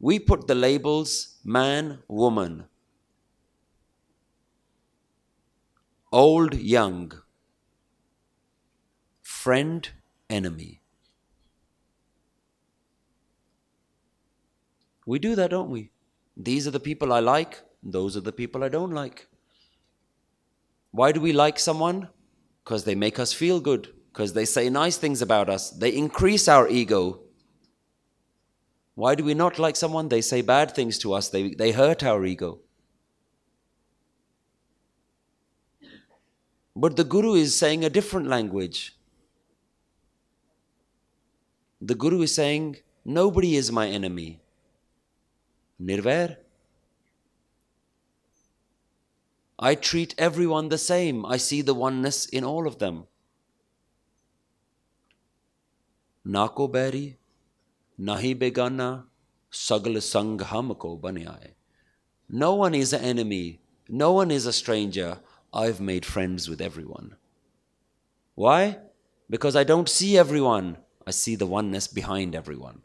We 0.00 0.18
put 0.18 0.46
the 0.46 0.54
labels 0.54 1.36
man, 1.44 1.98
woman, 2.08 2.68
old, 6.12 6.54
young, 6.54 7.12
friend, 9.22 9.88
enemy. 10.28 10.82
We 15.06 15.18
do 15.18 15.34
that, 15.34 15.50
don't 15.50 15.70
we? 15.70 15.90
These 16.36 16.66
are 16.68 16.70
the 16.70 16.80
people 16.80 17.12
I 17.12 17.20
like, 17.20 17.62
those 17.82 18.16
are 18.16 18.20
the 18.20 18.32
people 18.32 18.62
I 18.62 18.68
don't 18.68 18.92
like. 18.92 19.26
Why 20.90 21.12
do 21.12 21.20
we 21.20 21.32
like 21.32 21.58
someone? 21.58 22.08
Because 22.62 22.84
they 22.84 22.94
make 22.94 23.18
us 23.18 23.32
feel 23.32 23.58
good, 23.58 23.88
because 24.12 24.34
they 24.34 24.44
say 24.44 24.68
nice 24.68 24.98
things 24.98 25.22
about 25.22 25.48
us, 25.48 25.70
they 25.70 25.94
increase 25.94 26.46
our 26.46 26.68
ego. 26.68 27.20
Why 28.94 29.14
do 29.14 29.24
we 29.24 29.34
not 29.34 29.58
like 29.58 29.74
someone? 29.74 30.08
They 30.08 30.20
say 30.20 30.42
bad 30.42 30.74
things 30.74 30.98
to 30.98 31.14
us, 31.14 31.30
they, 31.30 31.54
they 31.54 31.72
hurt 31.72 32.04
our 32.04 32.24
ego. 32.24 32.60
But 36.74 36.96
the 36.96 37.04
Guru 37.04 37.34
is 37.34 37.54
saying 37.54 37.84
a 37.84 37.90
different 37.90 38.28
language. 38.28 38.96
The 41.80 41.94
Guru 41.94 42.22
is 42.22 42.34
saying, 42.34 42.76
Nobody 43.04 43.56
is 43.56 43.72
my 43.72 43.88
enemy. 43.88 44.40
Nirvair. 45.80 46.36
I 49.58 49.74
treat 49.74 50.14
everyone 50.16 50.68
the 50.68 50.78
same. 50.78 51.26
I 51.26 51.36
see 51.36 51.62
the 51.62 51.74
oneness 51.74 52.26
in 52.26 52.44
all 52.44 52.66
of 52.66 52.78
them. 52.78 53.04
Nako 56.26 56.70
beri, 56.70 57.18
nahi 57.98 58.36
begana, 58.38 59.04
sagal 59.52 60.00
sang 60.00 60.38
hamko 60.38 61.00
banyai. 61.00 61.50
No 62.28 62.54
one 62.54 62.74
is 62.74 62.92
an 62.92 63.02
enemy. 63.02 63.60
No 63.88 64.12
one 64.12 64.30
is 64.30 64.46
a 64.46 64.52
stranger. 64.52 65.18
I've 65.52 65.80
made 65.80 66.06
friends 66.06 66.48
with 66.48 66.60
everyone. 66.60 67.16
Why? 68.34 68.78
Because 69.28 69.54
I 69.54 69.64
don't 69.64 69.88
see 69.88 70.16
everyone. 70.16 70.78
I 71.06 71.10
see 71.10 71.36
the 71.36 71.46
oneness 71.46 71.86
behind 71.86 72.34
everyone. 72.34 72.82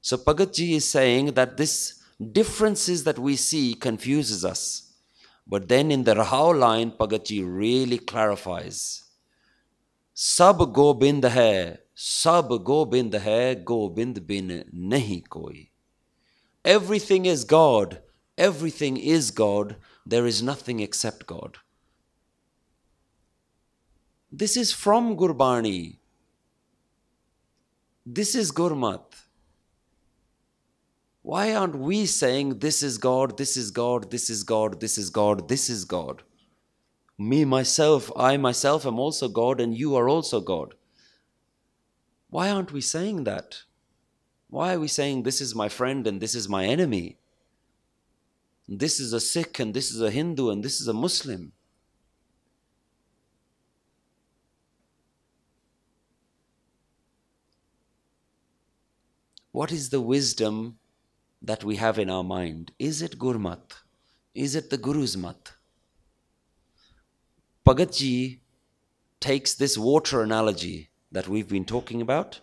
So 0.00 0.16
Bhagatji 0.16 0.74
is 0.74 0.88
saying 0.88 1.34
that 1.34 1.56
this 1.56 2.02
differences 2.32 3.04
that 3.04 3.18
we 3.18 3.36
see 3.36 3.74
confuses 3.74 4.44
us. 4.44 4.92
But 5.46 5.68
then 5.68 5.90
in 5.90 6.04
the 6.04 6.14
Rahao 6.14 6.58
line, 6.58 6.90
Bhagatji 6.92 7.42
really 7.46 7.98
clarifies. 7.98 9.04
Sab 10.12 10.72
Gobind 10.72 11.24
hai, 11.24 11.78
Sab 11.94 12.48
Gobind 12.64 13.14
hai, 13.14 13.54
Gobind 13.54 14.26
bin 14.26 14.64
nahi 14.74 15.26
koi. 15.28 15.70
Everything 16.64 17.26
is 17.26 17.44
God. 17.44 18.02
Everything 18.36 18.96
is 18.96 19.30
God. 19.30 19.76
There 20.10 20.24
is 20.24 20.42
nothing 20.42 20.80
except 20.80 21.26
God. 21.26 21.58
This 24.32 24.56
is 24.56 24.72
from 24.72 25.18
Gurbani. 25.18 25.98
This 28.06 28.34
is 28.34 28.50
Gurmat. 28.50 29.04
Why 31.20 31.54
aren't 31.54 31.74
we 31.74 32.06
saying 32.06 32.60
this 32.60 32.82
is 32.82 32.96
God, 32.96 33.36
this 33.36 33.54
is 33.58 33.70
God, 33.70 34.10
this 34.10 34.30
is 34.30 34.44
God, 34.44 34.80
this 34.80 34.96
is 34.96 35.10
God, 35.10 35.46
this 35.46 35.68
is 35.68 35.84
God? 35.84 36.22
Me, 37.18 37.44
myself, 37.44 38.10
I 38.16 38.38
myself 38.38 38.86
am 38.86 38.98
also 38.98 39.28
God, 39.28 39.60
and 39.60 39.76
you 39.76 39.94
are 39.94 40.08
also 40.08 40.40
God. 40.40 40.72
Why 42.30 42.48
aren't 42.48 42.72
we 42.72 42.80
saying 42.80 43.24
that? 43.24 43.64
Why 44.48 44.72
are 44.72 44.80
we 44.80 44.88
saying 44.88 45.24
this 45.24 45.42
is 45.42 45.54
my 45.54 45.68
friend 45.68 46.06
and 46.06 46.18
this 46.18 46.34
is 46.34 46.48
my 46.48 46.64
enemy? 46.64 47.17
This 48.68 49.00
is 49.00 49.14
a 49.14 49.20
Sikh 49.20 49.60
and 49.60 49.72
this 49.72 49.90
is 49.90 50.02
a 50.02 50.10
Hindu 50.10 50.50
and 50.50 50.62
this 50.62 50.78
is 50.78 50.88
a 50.88 50.92
Muslim. 50.92 51.52
What 59.52 59.72
is 59.72 59.88
the 59.88 60.02
wisdom 60.02 60.78
that 61.40 61.64
we 61.64 61.76
have 61.76 61.98
in 61.98 62.10
our 62.10 62.22
mind? 62.22 62.72
Is 62.78 63.00
it 63.00 63.18
Gurmat? 63.18 63.72
Is 64.34 64.54
it 64.54 64.68
the 64.68 64.76
Guru's 64.76 65.16
mat? 65.16 65.52
Bhagatji 67.66 68.40
takes 69.18 69.54
this 69.54 69.78
water 69.78 70.22
analogy 70.22 70.90
that 71.10 71.26
we've 71.26 71.48
been 71.48 71.64
talking 71.64 72.02
about. 72.02 72.40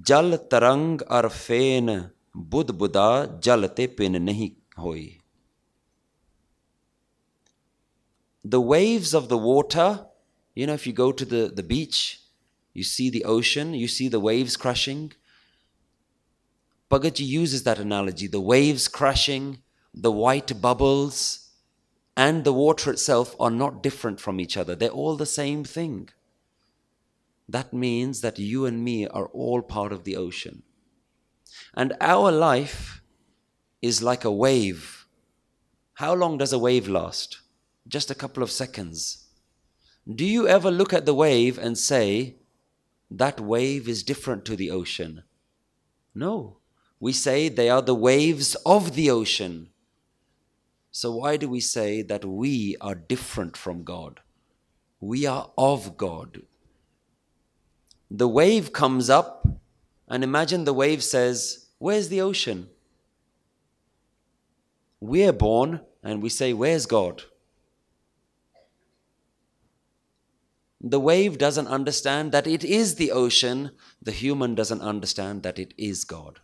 Jal 0.00 0.38
tarang 0.38 1.02
ar 1.08 1.28
fen 1.28 2.13
bud 2.34 2.76
buddha 2.76 3.38
jalate 3.40 3.96
pin 3.96 4.14
nahi 4.14 4.54
hoi. 4.76 5.18
The 8.44 8.60
waves 8.60 9.14
of 9.14 9.28
the 9.28 9.38
water, 9.38 10.06
you 10.54 10.66
know, 10.66 10.74
if 10.74 10.86
you 10.86 10.92
go 10.92 11.12
to 11.12 11.24
the, 11.24 11.50
the 11.54 11.62
beach, 11.62 12.20
you 12.74 12.82
see 12.82 13.08
the 13.08 13.24
ocean, 13.24 13.72
you 13.72 13.88
see 13.88 14.08
the 14.08 14.20
waves 14.20 14.56
crashing. 14.56 15.12
Bhagatji 16.90 17.26
uses 17.26 17.62
that 17.62 17.78
analogy 17.78 18.26
the 18.26 18.40
waves 18.40 18.88
crashing, 18.88 19.62
the 19.94 20.12
white 20.12 20.60
bubbles, 20.60 21.48
and 22.16 22.44
the 22.44 22.52
water 22.52 22.90
itself 22.90 23.34
are 23.40 23.50
not 23.50 23.82
different 23.82 24.20
from 24.20 24.40
each 24.40 24.56
other. 24.56 24.74
They're 24.74 24.90
all 24.90 25.16
the 25.16 25.26
same 25.26 25.64
thing. 25.64 26.10
That 27.48 27.72
means 27.72 28.20
that 28.20 28.38
you 28.38 28.66
and 28.66 28.84
me 28.84 29.06
are 29.06 29.26
all 29.26 29.62
part 29.62 29.92
of 29.92 30.04
the 30.04 30.16
ocean. 30.16 30.62
And 31.76 31.94
our 32.00 32.30
life 32.30 33.02
is 33.82 34.02
like 34.02 34.24
a 34.24 34.32
wave. 34.32 35.06
How 35.94 36.14
long 36.14 36.38
does 36.38 36.52
a 36.52 36.58
wave 36.58 36.88
last? 36.88 37.40
Just 37.86 38.10
a 38.10 38.14
couple 38.14 38.42
of 38.42 38.50
seconds. 38.50 39.26
Do 40.12 40.24
you 40.24 40.46
ever 40.48 40.70
look 40.70 40.92
at 40.92 41.06
the 41.06 41.14
wave 41.14 41.58
and 41.58 41.76
say, 41.76 42.36
that 43.10 43.40
wave 43.40 43.88
is 43.88 44.02
different 44.02 44.44
to 44.46 44.56
the 44.56 44.70
ocean? 44.70 45.22
No. 46.14 46.58
We 47.00 47.12
say 47.12 47.48
they 47.48 47.68
are 47.68 47.82
the 47.82 47.94
waves 47.94 48.54
of 48.66 48.94
the 48.94 49.10
ocean. 49.10 49.70
So, 50.90 51.16
why 51.16 51.36
do 51.36 51.48
we 51.48 51.60
say 51.60 52.02
that 52.02 52.24
we 52.24 52.76
are 52.80 52.94
different 52.94 53.56
from 53.56 53.82
God? 53.82 54.20
We 55.00 55.26
are 55.26 55.50
of 55.58 55.96
God. 55.96 56.42
The 58.10 58.28
wave 58.28 58.72
comes 58.72 59.10
up, 59.10 59.46
and 60.08 60.22
imagine 60.22 60.64
the 60.64 60.72
wave 60.72 61.02
says, 61.02 61.63
Where's 61.84 62.08
the 62.08 62.22
ocean? 62.22 62.70
We're 65.00 65.34
born 65.34 65.82
and 66.02 66.22
we 66.22 66.30
say, 66.30 66.54
Where's 66.54 66.86
God? 66.86 67.24
The 70.80 70.98
wave 70.98 71.36
doesn't 71.36 71.66
understand 71.66 72.32
that 72.32 72.46
it 72.46 72.64
is 72.64 72.94
the 72.94 73.12
ocean, 73.12 73.72
the 74.00 74.12
human 74.12 74.54
doesn't 74.54 74.80
understand 74.80 75.42
that 75.42 75.58
it 75.58 75.74
is 75.76 76.04
God. 76.04 76.40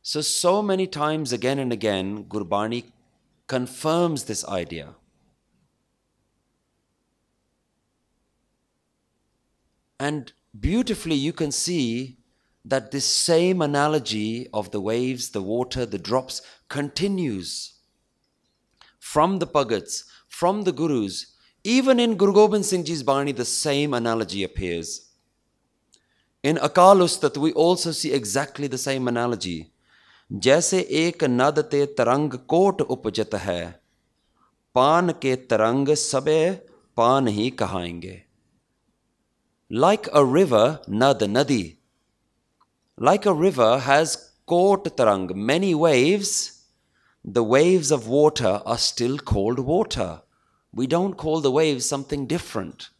So, 0.00 0.22
so 0.22 0.62
many 0.62 0.86
times 0.86 1.30
again 1.30 1.58
and 1.58 1.74
again, 1.74 2.24
Gurbani 2.24 2.84
confirms 3.48 4.24
this 4.24 4.46
idea. 4.46 4.94
And 10.06 10.32
beautifully, 10.60 11.14
you 11.14 11.32
can 11.32 11.50
see 11.50 12.18
that 12.64 12.90
this 12.90 13.06
same 13.06 13.62
analogy 13.62 14.48
of 14.52 14.70
the 14.70 14.80
waves, 14.80 15.30
the 15.30 15.42
water, 15.42 15.86
the 15.86 15.98
drops 15.98 16.42
continues 16.68 17.74
from 18.98 19.38
the 19.38 19.46
Bhagats, 19.46 20.04
from 20.28 20.62
the 20.64 20.72
Gurus. 20.72 21.26
Even 21.62 22.00
in 22.00 22.16
Guru 22.16 22.34
Gobind 22.34 22.66
Singh 22.66 22.84
Ji's 22.84 23.02
Bani, 23.02 23.32
the 23.32 23.44
same 23.44 23.94
analogy 23.94 24.44
appears. 24.44 25.10
In 26.42 26.56
Akal 26.56 27.00
Ustat, 27.00 27.38
we 27.38 27.52
also 27.52 27.92
see 27.92 28.12
exactly 28.12 28.66
the 28.66 28.78
same 28.78 29.08
analogy. 29.08 29.70
जैसे 30.32 30.80
एक 31.00 31.24
नद 31.24 31.58
ते 31.70 31.84
तरंग 31.98 32.32
coat 32.48 32.80
उपजत 32.80 33.34
है 33.34 33.62
पान 34.74 35.10
के 35.22 35.34
तरंग 35.50 35.94
सबे 35.94 36.38
पान 36.96 37.28
ही 37.28 37.50
कहाएंगे 37.62 38.23
like 39.74 40.08
a 40.12 40.24
river 40.24 40.80
nad 40.86 41.18
nadi. 41.18 41.78
Like 42.96 43.26
a 43.26 43.34
river 43.34 43.80
has 43.80 44.30
kot 44.46 44.84
tarang 44.96 45.34
many 45.34 45.74
waves. 45.74 46.62
The 47.24 47.42
waves 47.42 47.90
of 47.90 48.06
water 48.06 48.62
are 48.64 48.78
still 48.78 49.18
called 49.18 49.58
water. 49.58 50.22
We 50.72 50.86
don't 50.86 51.14
call 51.16 51.40
the 51.40 51.50
waves 51.50 51.88
something 51.88 52.28
different. 52.28 52.90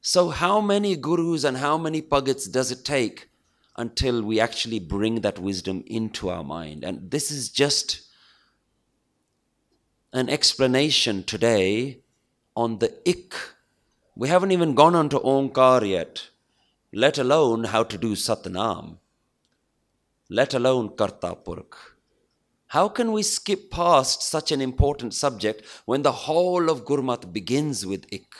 So 0.00 0.30
how 0.30 0.62
many 0.62 0.96
gurus 0.96 1.44
and 1.44 1.58
how 1.58 1.76
many 1.76 2.00
bhagats 2.00 2.50
does 2.50 2.70
it 2.70 2.86
take 2.86 3.28
until 3.76 4.22
we 4.22 4.40
actually 4.40 4.78
bring 4.78 5.20
that 5.20 5.38
wisdom 5.38 5.84
into 5.86 6.30
our 6.30 6.42
mind. 6.42 6.84
And 6.84 7.10
this 7.10 7.30
is 7.30 7.50
just 7.50 8.00
an 10.10 10.30
explanation 10.30 11.22
today 11.22 12.00
on 12.56 12.78
the 12.78 12.92
ik. 13.08 13.34
We 14.16 14.28
haven't 14.28 14.52
even 14.52 14.74
gone 14.74 14.94
on 14.94 15.08
to 15.10 15.18
Omkar 15.20 15.88
yet, 15.88 16.28
let 16.92 17.18
alone 17.18 17.64
how 17.64 17.82
to 17.84 17.96
do 17.96 18.12
Satnam, 18.12 18.98
let 20.28 20.54
alone 20.54 20.96
Karta 20.96 21.36
Purakh. 21.36 21.76
How 22.68 22.88
can 22.88 23.12
we 23.12 23.22
skip 23.22 23.70
past 23.70 24.22
such 24.22 24.52
an 24.52 24.60
important 24.60 25.14
subject 25.14 25.64
when 25.86 26.02
the 26.02 26.12
whole 26.12 26.70
of 26.70 26.84
Gurmat 26.84 27.32
begins 27.32 27.84
with 27.86 28.06
ik? 28.12 28.32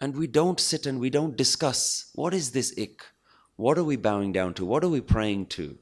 and 0.00 0.16
we 0.16 0.26
don't 0.26 0.60
sit 0.60 0.86
and 0.86 1.00
we 1.00 1.10
don't 1.10 1.36
discuss 1.36 2.10
what 2.14 2.32
is 2.32 2.52
this 2.52 2.72
ik? 2.76 3.02
What 3.56 3.76
are 3.78 3.84
we 3.84 3.96
bowing 3.96 4.32
down 4.32 4.54
to? 4.54 4.64
What 4.64 4.84
are 4.84 4.88
we 4.88 5.00
praying 5.00 5.46
to? 5.46 5.78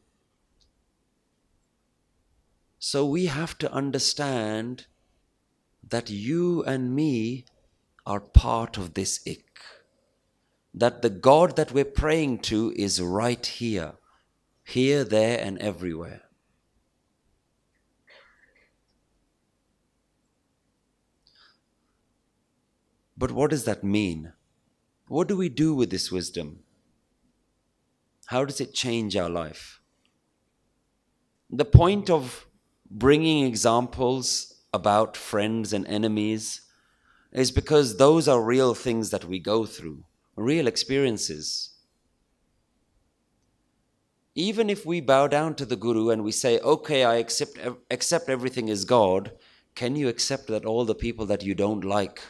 So 2.78 3.04
we 3.04 3.26
have 3.26 3.58
to 3.58 3.70
understand 3.70 4.86
that 5.88 6.10
you 6.10 6.64
and 6.64 6.94
me 6.94 7.44
are 8.04 8.20
part 8.20 8.76
of 8.76 8.94
this 8.94 9.20
ik. 9.26 9.60
That 10.74 11.02
the 11.02 11.10
God 11.10 11.56
that 11.56 11.72
we're 11.72 11.84
praying 11.84 12.40
to 12.40 12.72
is 12.76 13.00
right 13.00 13.44
here, 13.44 13.94
here, 14.64 15.04
there, 15.04 15.40
and 15.40 15.58
everywhere. 15.58 16.22
But 23.16 23.32
what 23.32 23.50
does 23.50 23.64
that 23.64 23.82
mean? 23.82 24.32
What 25.08 25.28
do 25.28 25.36
we 25.36 25.48
do 25.48 25.74
with 25.74 25.90
this 25.90 26.12
wisdom? 26.12 26.60
How 28.26 28.44
does 28.44 28.60
it 28.60 28.74
change 28.74 29.16
our 29.16 29.30
life? 29.30 29.80
The 31.48 31.64
point 31.64 32.10
of 32.10 32.46
bringing 32.90 33.46
examples 33.46 34.55
about 34.76 35.16
friends 35.16 35.72
and 35.72 35.86
enemies 35.88 36.60
is 37.32 37.50
because 37.50 37.96
those 37.96 38.28
are 38.28 38.40
real 38.40 38.74
things 38.74 39.10
that 39.10 39.24
we 39.24 39.40
go 39.40 39.66
through, 39.66 40.04
real 40.36 40.68
experiences. 40.68 41.70
Even 44.36 44.70
if 44.70 44.86
we 44.86 45.00
bow 45.00 45.26
down 45.26 45.54
to 45.56 45.66
the 45.66 45.76
Guru 45.76 46.10
and 46.10 46.22
we 46.22 46.30
say, 46.30 46.60
okay, 46.60 47.04
I 47.04 47.16
accept, 47.16 47.58
accept 47.90 48.28
everything 48.28 48.68
is 48.68 48.84
God, 48.84 49.32
can 49.74 49.96
you 49.96 50.08
accept 50.08 50.46
that 50.46 50.64
all 50.64 50.84
the 50.84 50.94
people 50.94 51.26
that 51.26 51.42
you 51.42 51.54
don't 51.54 51.84
like 51.84 52.20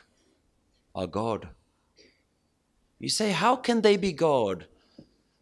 are 0.97 1.07
God. 1.07 1.51
You 2.99 3.11
say, 3.11 3.31
How 3.31 3.55
can 3.55 3.83
they 3.83 3.97
be 3.97 4.13
God? 4.13 4.67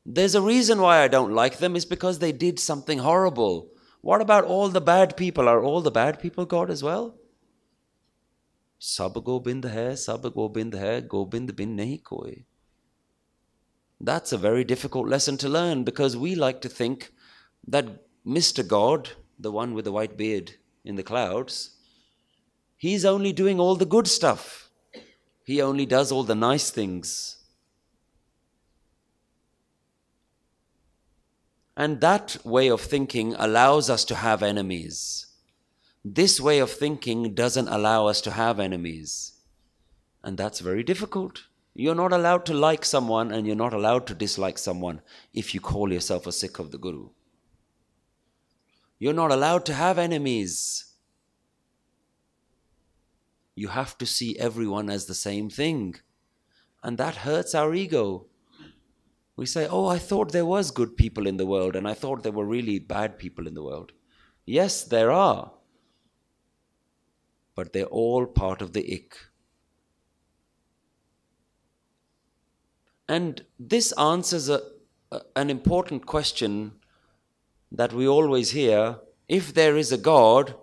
There's 0.04 0.34
a 0.34 0.42
reason 0.42 0.82
why 0.82 1.02
I 1.02 1.08
don't 1.08 1.32
like 1.32 1.58
them, 1.58 1.76
is 1.76 1.86
because 1.86 2.18
they 2.18 2.32
did 2.32 2.58
something 2.58 2.98
horrible. 2.98 3.68
What 4.04 4.20
about 4.20 4.44
all 4.44 4.68
the 4.68 4.82
bad 4.82 5.16
people? 5.16 5.48
Are 5.48 5.62
all 5.64 5.80
the 5.80 5.90
bad 5.90 6.20
people 6.20 6.44
God 6.44 6.70
as 6.70 6.82
well? 6.82 7.14
Sab 8.78 9.14
Gobind 9.24 9.64
hai, 9.64 9.94
sab 9.94 10.30
Gobind 10.34 10.74
hai, 10.74 11.00
Gobind 11.00 11.56
bin 11.56 11.74
nahi 11.78 12.02
koi. 12.02 12.44
That's 13.98 14.30
a 14.30 14.36
very 14.36 14.62
difficult 14.62 15.08
lesson 15.08 15.38
to 15.38 15.48
learn 15.48 15.84
because 15.84 16.18
we 16.18 16.34
like 16.34 16.60
to 16.60 16.68
think 16.68 17.12
that 17.66 17.86
Mr. 18.26 18.66
God, 18.68 19.08
the 19.38 19.50
one 19.50 19.72
with 19.72 19.86
the 19.86 19.92
white 19.92 20.18
beard 20.18 20.52
in 20.84 20.96
the 20.96 21.02
clouds, 21.02 21.70
he's 22.76 23.06
only 23.06 23.32
doing 23.32 23.58
all 23.58 23.74
the 23.74 23.86
good 23.86 24.06
stuff. 24.06 24.68
He 25.44 25.62
only 25.62 25.86
does 25.86 26.12
all 26.12 26.24
the 26.24 26.34
nice 26.34 26.68
things. 26.68 27.33
And 31.76 32.00
that 32.00 32.36
way 32.44 32.68
of 32.68 32.80
thinking 32.80 33.34
allows 33.34 33.90
us 33.90 34.04
to 34.06 34.14
have 34.14 34.42
enemies. 34.42 35.26
This 36.04 36.40
way 36.40 36.58
of 36.58 36.70
thinking 36.70 37.34
doesn't 37.34 37.68
allow 37.68 38.06
us 38.06 38.20
to 38.22 38.30
have 38.30 38.60
enemies. 38.60 39.32
And 40.22 40.38
that's 40.38 40.60
very 40.60 40.82
difficult. 40.82 41.44
You're 41.74 41.94
not 41.94 42.12
allowed 42.12 42.46
to 42.46 42.54
like 42.54 42.84
someone 42.84 43.32
and 43.32 43.46
you're 43.46 43.56
not 43.56 43.74
allowed 43.74 44.06
to 44.06 44.14
dislike 44.14 44.58
someone 44.58 45.02
if 45.32 45.54
you 45.54 45.60
call 45.60 45.92
yourself 45.92 46.26
a 46.26 46.32
Sikh 46.32 46.60
of 46.60 46.70
the 46.70 46.78
Guru. 46.78 47.08
You're 48.98 49.12
not 49.12 49.32
allowed 49.32 49.66
to 49.66 49.74
have 49.74 49.98
enemies. 49.98 50.84
You 53.56 53.68
have 53.68 53.98
to 53.98 54.06
see 54.06 54.38
everyone 54.38 54.88
as 54.88 55.06
the 55.06 55.14
same 55.14 55.50
thing. 55.50 55.96
And 56.82 56.96
that 56.98 57.16
hurts 57.16 57.54
our 57.54 57.74
ego. 57.74 58.26
We 59.36 59.46
say, 59.46 59.66
Oh, 59.68 59.86
I 59.86 59.98
thought 59.98 60.32
there 60.32 60.46
was 60.46 60.70
good 60.70 60.96
people 60.96 61.26
in 61.26 61.36
the 61.36 61.46
world, 61.46 61.76
and 61.76 61.88
I 61.88 61.94
thought 61.94 62.22
there 62.22 62.32
were 62.32 62.44
really 62.44 62.78
bad 62.78 63.18
people 63.18 63.46
in 63.46 63.54
the 63.54 63.62
world. 63.62 63.92
Yes, 64.46 64.84
there 64.84 65.10
are. 65.10 65.52
But 67.54 67.72
they're 67.72 67.84
all 67.84 68.26
part 68.26 68.62
of 68.62 68.72
the 68.72 68.92
ik. 68.92 69.16
And 73.08 73.44
this 73.58 73.92
answers 73.92 74.48
a, 74.48 74.60
a, 75.12 75.20
an 75.36 75.50
important 75.50 76.06
question 76.06 76.72
that 77.70 77.92
we 77.92 78.08
always 78.08 78.50
hear 78.50 78.98
if 79.28 79.52
there 79.54 79.76
is 79.76 79.92
a 79.92 79.98
God, 79.98 80.54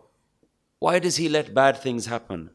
why 0.79 0.99
does 0.99 1.17
he 1.17 1.29
let 1.29 1.53
bad 1.53 1.77
things 1.77 2.05
happen? 2.05 2.51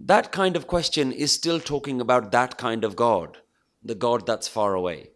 That 0.00 0.32
kind 0.32 0.56
of 0.56 0.66
question 0.66 1.12
is 1.12 1.30
still 1.30 1.60
talking 1.60 2.00
about 2.00 2.32
that 2.32 2.56
kind 2.56 2.84
of 2.84 2.96
God, 2.96 3.36
the 3.82 3.94
God 3.94 4.26
that's 4.26 4.48
far 4.48 4.74
away. 4.74 5.10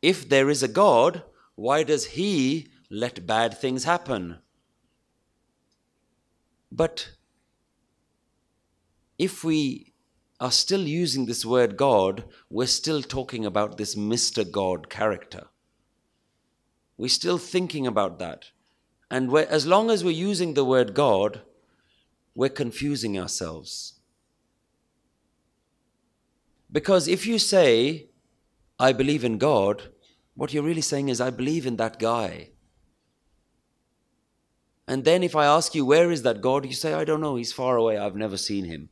If 0.00 0.26
there 0.26 0.48
is 0.48 0.62
a 0.62 0.68
God, 0.68 1.22
why 1.56 1.82
does 1.82 2.06
He 2.06 2.68
let 2.90 3.26
bad 3.26 3.58
things 3.58 3.84
happen? 3.84 4.38
But 6.72 7.10
if 9.18 9.44
we 9.44 9.92
are 10.40 10.50
still 10.50 10.80
using 10.80 11.26
this 11.26 11.44
word 11.44 11.76
God, 11.76 12.24
we're 12.48 12.66
still 12.66 13.02
talking 13.02 13.44
about 13.44 13.76
this 13.76 13.94
Mr. 13.94 14.50
God 14.50 14.88
character. 14.88 15.48
We're 16.96 17.08
still 17.08 17.36
thinking 17.36 17.86
about 17.86 18.18
that. 18.20 18.52
And 19.10 19.36
as 19.36 19.66
long 19.66 19.90
as 19.90 20.02
we're 20.02 20.12
using 20.12 20.54
the 20.54 20.64
word 20.64 20.94
God, 20.94 21.42
we're 22.34 22.48
confusing 22.48 23.18
ourselves. 23.18 23.94
Because 26.72 27.08
if 27.08 27.26
you 27.26 27.38
say, 27.38 28.08
I 28.78 28.92
believe 28.92 29.24
in 29.24 29.38
God, 29.38 29.90
what 30.34 30.52
you're 30.52 30.62
really 30.62 30.80
saying 30.80 31.08
is, 31.08 31.20
I 31.20 31.30
believe 31.30 31.66
in 31.66 31.76
that 31.76 31.98
guy. 31.98 32.50
And 34.86 35.04
then 35.04 35.22
if 35.22 35.36
I 35.36 35.46
ask 35.46 35.74
you, 35.74 35.84
where 35.84 36.10
is 36.10 36.22
that 36.22 36.40
God? 36.40 36.64
You 36.64 36.72
say, 36.72 36.94
I 36.94 37.04
don't 37.04 37.20
know, 37.20 37.36
he's 37.36 37.52
far 37.52 37.76
away, 37.76 37.98
I've 37.98 38.16
never 38.16 38.36
seen 38.36 38.64
him. 38.64 38.88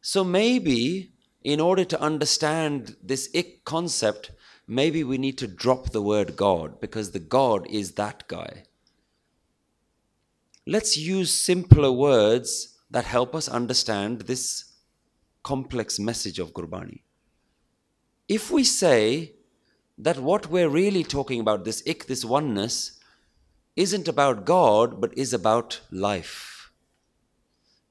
So 0.00 0.24
maybe 0.24 1.12
in 1.42 1.60
order 1.60 1.84
to 1.84 2.00
understand 2.00 2.96
this 3.02 3.28
ik 3.32 3.64
concept, 3.64 4.30
maybe 4.66 5.04
we 5.04 5.18
need 5.18 5.38
to 5.38 5.46
drop 5.46 5.90
the 5.90 6.02
word 6.02 6.36
God 6.36 6.80
because 6.80 7.10
the 7.10 7.18
God 7.18 7.66
is 7.68 7.92
that 7.92 8.26
guy. 8.28 8.64
Let's 10.70 10.96
use 10.96 11.32
simpler 11.32 11.90
words 11.90 12.78
that 12.92 13.04
help 13.04 13.34
us 13.34 13.48
understand 13.48 14.20
this 14.20 14.76
complex 15.42 15.98
message 15.98 16.38
of 16.38 16.54
Gurbani. 16.54 17.00
If 18.28 18.52
we 18.52 18.62
say 18.62 19.32
that 19.98 20.20
what 20.20 20.46
we're 20.46 20.68
really 20.68 21.02
talking 21.02 21.40
about, 21.40 21.64
this 21.64 21.82
ik, 21.86 22.06
this 22.06 22.24
oneness, 22.24 23.00
isn't 23.74 24.06
about 24.06 24.44
God 24.44 25.00
but 25.00 25.18
is 25.18 25.32
about 25.32 25.80
life, 25.90 26.70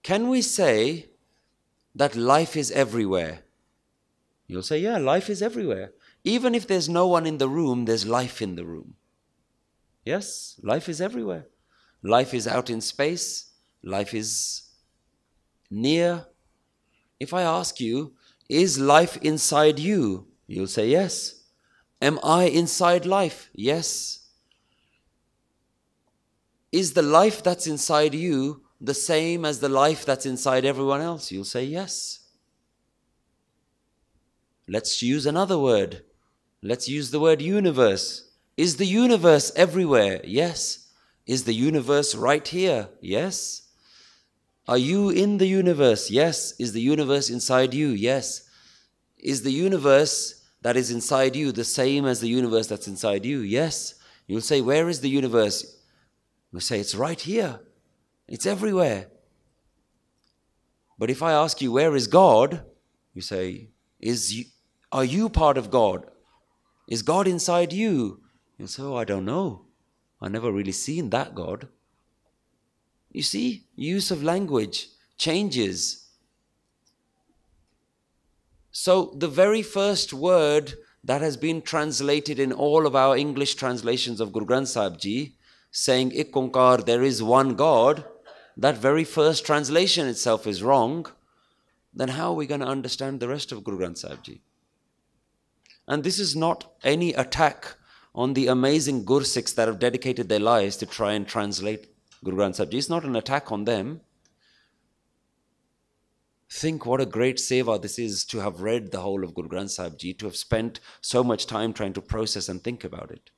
can 0.01 0.29
we 0.29 0.41
say 0.41 1.09
that 1.93 2.15
life 2.15 2.55
is 2.55 2.71
everywhere? 2.71 3.43
You'll 4.47 4.63
say, 4.63 4.79
yeah, 4.79 4.99
life 4.99 5.29
is 5.29 5.41
everywhere. 5.41 5.91
Even 6.23 6.55
if 6.55 6.65
there's 6.65 6.87
no 6.87 7.07
one 7.07 7.25
in 7.25 7.39
the 7.39 7.49
room, 7.49 7.83
there's 7.83 8.05
life 8.05 8.41
in 8.41 8.55
the 8.55 8.63
room. 8.63 8.95
Yes, 10.05 10.57
life 10.63 10.87
is 10.87 11.01
everywhere. 11.01 11.47
Life 12.01 12.33
is 12.33 12.47
out 12.47 12.69
in 12.69 12.81
space, 12.81 13.51
life 13.83 14.13
is 14.13 14.63
near. 15.69 16.25
If 17.19 17.33
I 17.33 17.41
ask 17.41 17.79
you, 17.79 18.13
is 18.47 18.79
life 18.79 19.17
inside 19.17 19.79
you? 19.79 20.27
You'll 20.47 20.67
say 20.67 20.89
yes. 20.89 21.43
Am 22.01 22.19
I 22.23 22.45
inside 22.45 23.05
life? 23.05 23.49
Yes. 23.53 24.19
Is 26.71 26.93
the 26.93 27.01
life 27.01 27.43
that's 27.43 27.67
inside 27.67 28.15
you 28.15 28.61
the 28.79 28.93
same 28.93 29.43
as 29.43 29.59
the 29.59 29.69
life 29.69 30.05
that's 30.05 30.25
inside 30.25 30.65
everyone 30.65 31.01
else? 31.01 31.31
You'll 31.31 31.43
say 31.43 31.65
yes. 31.65 32.19
Let's 34.67 35.01
use 35.01 35.25
another 35.25 35.57
word. 35.57 36.03
Let's 36.61 36.87
use 36.87 37.11
the 37.11 37.19
word 37.19 37.41
universe. 37.41 38.29
Is 38.55 38.77
the 38.77 38.85
universe 38.85 39.51
everywhere? 39.55 40.21
Yes. 40.23 40.88
Is 41.29 41.43
the 41.43 41.53
universe 41.53 42.15
right 42.15 42.47
here? 42.47 42.89
Yes. 43.01 43.67
Are 44.67 44.79
you 44.79 45.11
in 45.11 45.37
the 45.37 45.45
universe? 45.45 46.09
Yes. 46.09 46.55
Is 46.57 46.73
the 46.73 46.81
universe 46.81 47.29
inside 47.29 47.71
you? 47.71 47.89
Yes. 47.89 48.49
Is 49.15 49.43
the 49.43 49.51
universe 49.51 50.43
that 50.63 50.75
is 50.75 50.89
inside 50.89 51.35
you 51.35 51.51
the 51.51 51.63
same 51.63 52.07
as 52.07 52.19
the 52.19 52.27
universe 52.27 52.65
that's 52.65 52.87
inside 52.87 53.27
you? 53.27 53.41
Yes. 53.41 53.93
You'll 54.25 54.41
say, 54.41 54.59
Where 54.59 54.89
is 54.89 55.01
the 55.01 55.09
universe? 55.09 55.77
You'll 56.51 56.61
say, 56.61 56.79
It's 56.79 56.95
right 56.95 57.21
here. 57.21 57.59
It's 58.27 58.47
everywhere. 58.47 59.05
But 60.97 61.11
if 61.11 61.21
I 61.21 61.33
ask 61.33 61.61
you, 61.61 61.73
Where 61.73 61.95
is 61.95 62.07
God? 62.07 62.63
You 63.13 63.21
say, 63.21 63.69
is 63.99 64.33
you, 64.33 64.45
Are 64.91 65.05
you 65.05 65.29
part 65.29 65.59
of 65.59 65.69
God? 65.69 66.09
Is 66.87 67.03
God 67.03 67.27
inside 67.27 67.71
you? 67.71 68.21
You'll 68.57 68.67
say, 68.67 68.81
Oh, 68.81 68.95
I 68.95 69.03
don't 69.03 69.25
know. 69.25 69.68
I 70.21 70.27
never 70.27 70.51
really 70.51 70.71
seen 70.71 71.09
that 71.11 71.33
God. 71.33 71.67
You 73.11 73.23
see, 73.23 73.65
use 73.75 74.11
of 74.11 74.23
language 74.23 74.87
changes. 75.17 76.07
So, 78.71 79.13
the 79.17 79.27
very 79.27 79.61
first 79.61 80.13
word 80.13 80.73
that 81.03 81.21
has 81.21 81.37
been 81.37 81.61
translated 81.61 82.39
in 82.39 82.51
all 82.51 82.85
of 82.85 82.95
our 82.95 83.17
English 83.17 83.55
translations 83.55 84.19
of 84.19 84.31
Guru 84.31 84.45
Granth 84.45 84.67
Sahib 84.67 84.99
Ji, 84.99 85.35
saying 85.71 86.11
Ik 86.11 86.33
Onkar, 86.33 86.85
there 86.85 87.03
is 87.03 87.23
one 87.23 87.55
God, 87.55 88.03
that 88.57 88.77
very 88.77 89.03
first 89.03 89.45
translation 89.45 90.07
itself 90.07 90.45
is 90.45 90.61
wrong, 90.61 91.05
then 91.93 92.09
how 92.09 92.31
are 92.31 92.35
we 92.35 92.45
going 92.45 92.59
to 92.59 92.67
understand 92.67 93.19
the 93.19 93.27
rest 93.27 93.51
of 93.51 93.63
Guru 93.63 93.79
Granth 93.79 93.99
Sahib 93.99 94.23
Ji? 94.23 94.41
And 95.87 96.03
this 96.03 96.19
is 96.19 96.35
not 96.35 96.71
any 96.83 97.13
attack 97.13 97.75
on 98.19 98.33
the 98.33 98.47
amazing 98.47 99.05
Gursikhs 99.05 99.55
that 99.55 99.69
have 99.69 99.79
dedicated 99.79 100.27
their 100.27 100.41
lives 100.41 100.75
to 100.75 100.85
try 100.85 101.13
and 101.13 101.25
translate 101.25 101.87
Guru 102.21 102.35
Granth 102.35 102.55
Sahib 102.55 102.71
Ji. 102.71 102.77
It's 102.77 102.89
not 102.89 103.05
an 103.05 103.15
attack 103.15 103.49
on 103.49 103.63
them. 103.63 104.01
Think 106.51 106.85
what 106.85 106.99
a 106.99 107.05
great 107.05 107.37
seva 107.37 107.81
this 107.81 107.97
is 107.97 108.25
to 108.25 108.39
have 108.39 108.59
read 108.59 108.91
the 108.91 108.99
whole 108.99 109.23
of 109.23 109.33
Guru 109.33 109.47
Granth 109.47 109.69
Sahib 109.69 109.97
Ji, 109.97 110.13
to 110.15 110.25
have 110.25 110.35
spent 110.35 110.81
so 110.99 111.23
much 111.23 111.45
time 111.45 111.71
trying 111.71 111.93
to 111.93 112.01
process 112.01 112.49
and 112.49 112.61
think 112.61 112.83
about 112.83 113.09
it. 113.09 113.29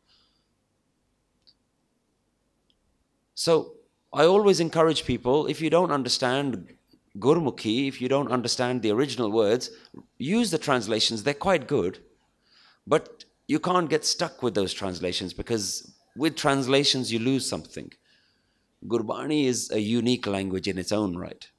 So 3.35 3.73
I 4.11 4.25
always 4.25 4.59
encourage 4.59 5.05
people 5.05 5.45
if 5.45 5.61
you 5.61 5.69
don't 5.69 5.91
understand 5.91 6.73
Gurmukhi, 7.19 7.87
if 7.87 8.01
you 8.01 8.09
don't 8.09 8.31
understand 8.31 8.81
the 8.81 8.89
original 8.89 9.31
words, 9.31 9.69
use 10.17 10.49
the 10.49 10.57
translations, 10.57 11.21
they're 11.21 11.35
quite 11.35 11.67
good. 11.67 11.99
But 12.87 13.25
you 13.51 13.59
can't 13.59 13.89
get 13.89 14.05
stuck 14.05 14.41
with 14.41 14.55
those 14.55 14.73
translations 14.73 15.33
because 15.33 15.93
with 16.15 16.37
translations 16.37 17.11
you 17.11 17.19
lose 17.19 17.45
something. 17.53 17.91
Gurbani 18.87 19.45
is 19.45 19.69
a 19.71 19.79
unique 19.79 20.25
language 20.25 20.69
in 20.69 20.77
its 20.77 20.93
own 20.93 21.17
right. 21.17 21.49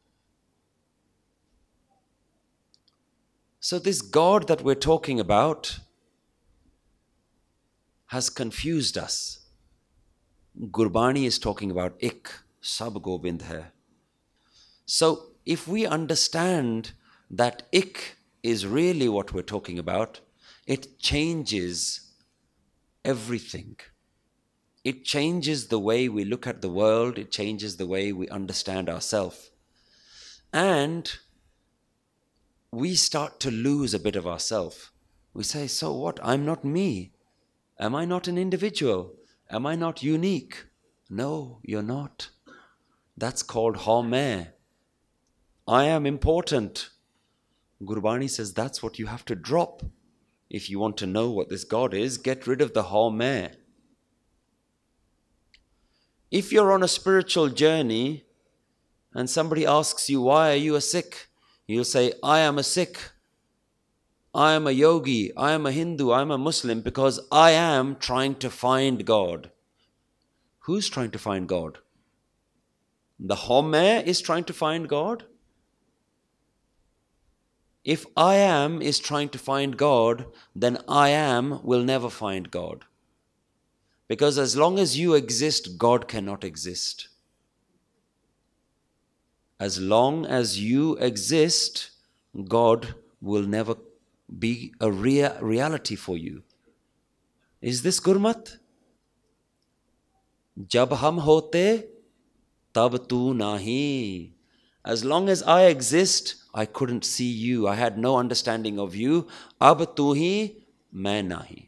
So, 3.60 3.78
this 3.78 4.00
God 4.00 4.48
that 4.48 4.62
we're 4.62 4.84
talking 4.92 5.20
about 5.20 5.80
has 8.06 8.30
confused 8.30 8.96
us. 8.96 9.40
Gurbani 10.78 11.26
is 11.26 11.38
talking 11.38 11.70
about 11.70 11.92
ik, 12.00 12.32
sab 12.62 13.00
gobind 13.02 13.42
hai. 13.42 13.64
So, 14.86 15.26
if 15.44 15.68
we 15.68 15.84
understand 15.84 16.92
that 17.30 17.64
ik 17.70 18.16
is 18.42 18.66
really 18.66 19.08
what 19.10 19.34
we're 19.34 19.50
talking 19.56 19.78
about, 19.78 20.20
it 20.66 20.98
changes 20.98 22.12
everything. 23.04 23.76
It 24.84 25.04
changes 25.04 25.68
the 25.68 25.78
way 25.78 26.08
we 26.08 26.24
look 26.24 26.46
at 26.46 26.60
the 26.60 26.70
world, 26.70 27.18
it 27.18 27.30
changes 27.30 27.76
the 27.76 27.86
way 27.86 28.12
we 28.12 28.28
understand 28.28 28.88
ourselves. 28.88 29.50
And 30.52 31.10
we 32.70 32.94
start 32.94 33.38
to 33.40 33.50
lose 33.50 33.94
a 33.94 33.98
bit 33.98 34.16
of 34.16 34.26
ourselves. 34.26 34.90
We 35.34 35.44
say, 35.44 35.66
So 35.66 35.92
what? 35.92 36.18
I'm 36.22 36.44
not 36.44 36.64
me. 36.64 37.12
Am 37.78 37.94
I 37.94 38.04
not 38.04 38.28
an 38.28 38.38
individual? 38.38 39.14
Am 39.50 39.66
I 39.66 39.74
not 39.76 40.02
unique? 40.02 40.66
No, 41.08 41.58
you're 41.62 41.82
not. 41.82 42.30
That's 43.16 43.42
called 43.42 43.76
haumai. 43.78 44.48
I 45.68 45.84
am 45.84 46.06
important. 46.06 46.90
Gurbani 47.82 48.28
says 48.28 48.52
that's 48.52 48.82
what 48.82 48.98
you 48.98 49.06
have 49.06 49.24
to 49.26 49.34
drop. 49.34 49.82
If 50.52 50.68
you 50.68 50.78
want 50.78 50.98
to 50.98 51.06
know 51.06 51.30
what 51.30 51.48
this 51.48 51.64
God 51.64 51.94
is, 51.94 52.18
get 52.18 52.46
rid 52.46 52.60
of 52.60 52.74
the 52.74 52.84
haumai. 52.84 53.54
If 56.30 56.52
you're 56.52 56.72
on 56.72 56.82
a 56.82 56.88
spiritual 56.88 57.48
journey 57.48 58.24
and 59.14 59.30
somebody 59.30 59.64
asks 59.64 60.10
you, 60.10 60.20
Why 60.20 60.52
are 60.52 60.56
you 60.66 60.74
a 60.74 60.82
Sikh? 60.82 61.28
You'll 61.66 61.84
say, 61.84 62.12
I 62.22 62.40
am 62.40 62.58
a 62.58 62.62
Sikh. 62.62 62.98
I 64.34 64.52
am 64.52 64.66
a 64.66 64.72
yogi. 64.72 65.34
I 65.38 65.52
am 65.52 65.64
a 65.64 65.72
Hindu. 65.72 66.10
I 66.10 66.20
am 66.20 66.30
a 66.30 66.36
Muslim 66.36 66.82
because 66.82 67.18
I 67.32 67.52
am 67.52 67.96
trying 67.96 68.34
to 68.36 68.50
find 68.50 69.06
God. 69.06 69.50
Who's 70.66 70.90
trying 70.90 71.12
to 71.12 71.18
find 71.18 71.48
God? 71.48 71.78
The 73.18 73.36
Haumai 73.36 74.04
is 74.04 74.20
trying 74.20 74.44
to 74.44 74.52
find 74.52 74.86
God. 74.86 75.24
If 77.84 78.06
I 78.16 78.36
am 78.36 78.80
is 78.80 79.00
trying 79.00 79.28
to 79.30 79.38
find 79.38 79.76
God, 79.76 80.26
then 80.54 80.78
I 80.88 81.08
am 81.08 81.62
will 81.64 81.82
never 81.82 82.08
find 82.08 82.50
God. 82.50 82.84
Because 84.06 84.38
as 84.38 84.56
long 84.56 84.78
as 84.78 84.98
you 84.98 85.14
exist, 85.14 85.78
God 85.78 86.06
cannot 86.06 86.44
exist. 86.44 87.08
As 89.58 89.80
long 89.80 90.26
as 90.26 90.60
you 90.60 90.96
exist, 90.96 91.90
God 92.48 92.94
will 93.20 93.42
never 93.42 93.76
be 94.38 94.74
a 94.80 94.90
rea- 94.90 95.38
reality 95.40 95.96
for 95.96 96.16
you. 96.16 96.42
Is 97.60 97.82
this 97.82 98.00
Gurmat? 98.00 98.58
Jab 100.66 100.92
ham 100.92 101.18
hote, 101.18 101.86
tab 102.74 103.08
tu 103.08 103.34
nahi. 103.34 104.32
As 104.84 105.04
long 105.04 105.28
as 105.28 105.42
I 105.44 105.66
exist, 105.66 106.41
I 106.54 106.66
couldn't 106.66 107.04
see 107.04 107.30
you. 107.30 107.66
I 107.66 107.74
had 107.76 107.98
no 107.98 108.18
understanding 108.18 108.78
of 108.78 108.94
you. 108.94 109.26
Ab 109.60 109.96
tu 109.96 110.14
hi, 110.14 110.52
main 110.92 111.30
nahi. 111.30 111.66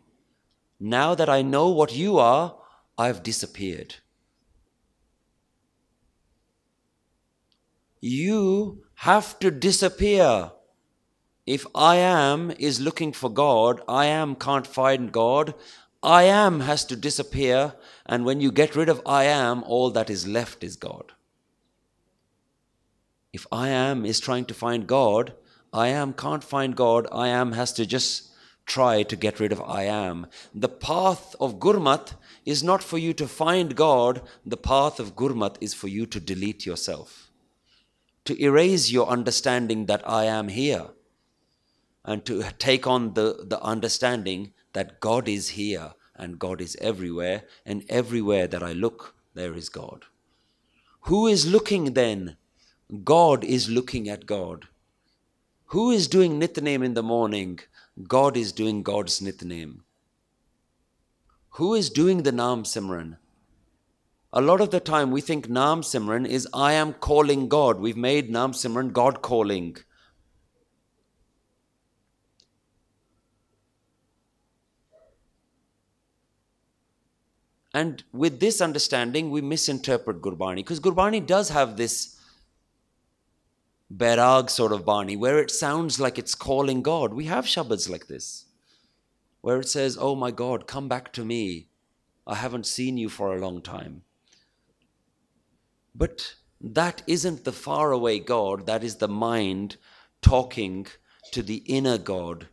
Now 0.78 1.14
that 1.14 1.28
I 1.28 1.42
know 1.42 1.70
what 1.70 1.94
you 1.94 2.18
are, 2.18 2.56
I've 2.98 3.22
disappeared. 3.22 3.96
You 8.00 8.84
have 8.96 9.38
to 9.38 9.50
disappear. 9.50 10.52
If 11.46 11.66
I 11.74 11.96
am 11.96 12.50
is 12.58 12.80
looking 12.80 13.12
for 13.12 13.30
God, 13.30 13.80
I 13.88 14.06
am 14.06 14.34
can't 14.34 14.66
find 14.66 15.10
God, 15.10 15.54
I 16.02 16.24
am 16.24 16.60
has 16.60 16.84
to 16.86 16.96
disappear, 16.96 17.74
and 18.04 18.26
when 18.26 18.40
you 18.42 18.52
get 18.52 18.76
rid 18.76 18.90
of 18.90 19.00
I 19.06 19.24
am, 19.24 19.62
all 19.64 19.90
that 19.90 20.10
is 20.10 20.26
left 20.26 20.62
is 20.62 20.76
God. 20.76 21.12
If 23.34 23.48
I 23.50 23.68
am 23.68 24.06
is 24.06 24.20
trying 24.20 24.44
to 24.44 24.54
find 24.54 24.86
God, 24.86 25.34
I 25.72 25.88
am 25.88 26.12
can't 26.12 26.44
find 26.44 26.76
God, 26.76 27.08
I 27.10 27.26
am 27.26 27.50
has 27.50 27.72
to 27.72 27.84
just 27.84 28.30
try 28.64 29.02
to 29.02 29.16
get 29.16 29.40
rid 29.40 29.50
of 29.50 29.60
I 29.60 29.82
am. 29.82 30.28
The 30.54 30.68
path 30.68 31.34
of 31.40 31.58
Gurmat 31.58 32.14
is 32.46 32.62
not 32.62 32.80
for 32.80 32.96
you 32.96 33.12
to 33.14 33.26
find 33.26 33.74
God, 33.74 34.22
the 34.46 34.56
path 34.56 35.00
of 35.00 35.16
Gurmat 35.16 35.56
is 35.60 35.74
for 35.74 35.88
you 35.88 36.06
to 36.06 36.20
delete 36.20 36.64
yourself, 36.64 37.32
to 38.24 38.40
erase 38.40 38.92
your 38.92 39.08
understanding 39.08 39.86
that 39.86 40.08
I 40.08 40.26
am 40.26 40.46
here, 40.46 40.90
and 42.04 42.24
to 42.26 42.44
take 42.60 42.86
on 42.86 43.14
the, 43.14 43.44
the 43.48 43.60
understanding 43.62 44.52
that 44.74 45.00
God 45.00 45.28
is 45.28 45.48
here 45.50 45.94
and 46.14 46.38
God 46.38 46.60
is 46.60 46.76
everywhere, 46.80 47.42
and 47.66 47.82
everywhere 47.88 48.46
that 48.46 48.62
I 48.62 48.74
look, 48.74 49.16
there 49.34 49.54
is 49.54 49.68
God. 49.68 50.04
Who 51.06 51.26
is 51.26 51.50
looking 51.50 51.94
then 51.94 52.36
God 53.02 53.44
is 53.44 53.70
looking 53.70 54.08
at 54.08 54.26
God. 54.26 54.68
Who 55.66 55.90
is 55.90 56.06
doing 56.06 56.38
Nitnem 56.38 56.84
in 56.84 56.94
the 56.94 57.02
morning? 57.02 57.60
God 58.06 58.36
is 58.36 58.52
doing 58.52 58.82
God's 58.82 59.20
Nitnem. 59.20 59.80
Who 61.50 61.74
is 61.74 61.88
doing 61.88 62.22
the 62.22 62.32
Naam 62.32 62.64
Simran? 62.64 63.16
A 64.32 64.40
lot 64.40 64.60
of 64.60 64.70
the 64.70 64.80
time 64.80 65.12
we 65.12 65.20
think 65.20 65.48
Naam 65.48 65.80
Simran 65.80 66.26
is 66.26 66.48
I 66.52 66.72
am 66.72 66.92
calling 66.94 67.48
God. 67.48 67.78
We've 67.78 67.96
made 67.96 68.30
Naam 68.30 68.50
Simran 68.50 68.92
God 68.92 69.22
calling. 69.22 69.76
And 77.72 78.04
with 78.12 78.38
this 78.40 78.60
understanding, 78.60 79.30
we 79.30 79.40
misinterpret 79.40 80.20
Gurbani 80.20 80.56
because 80.56 80.80
Gurbani 80.80 81.24
does 81.24 81.48
have 81.48 81.76
this 81.76 82.13
Bairag 83.92 84.50
sort 84.50 84.72
of 84.72 84.84
Bani, 84.84 85.16
where 85.16 85.38
it 85.38 85.50
sounds 85.50 86.00
like 86.00 86.18
it's 86.18 86.34
calling 86.34 86.82
God. 86.82 87.14
We 87.14 87.26
have 87.26 87.44
Shabads 87.44 87.88
like 87.88 88.06
this, 88.06 88.46
where 89.40 89.60
it 89.60 89.68
says, 89.68 89.98
Oh 90.00 90.14
my 90.14 90.30
God, 90.30 90.66
come 90.66 90.88
back 90.88 91.12
to 91.14 91.24
me. 91.24 91.68
I 92.26 92.36
haven't 92.36 92.66
seen 92.66 92.96
you 92.96 93.08
for 93.08 93.34
a 93.34 93.40
long 93.40 93.60
time. 93.60 94.02
But 95.94 96.36
that 96.60 97.02
isn't 97.06 97.44
the 97.44 97.52
faraway 97.52 98.18
God, 98.18 98.66
that 98.66 98.82
is 98.82 98.96
the 98.96 99.08
mind 99.08 99.76
talking 100.22 100.86
to 101.32 101.42
the 101.42 101.56
inner 101.66 101.98
God. 101.98 102.48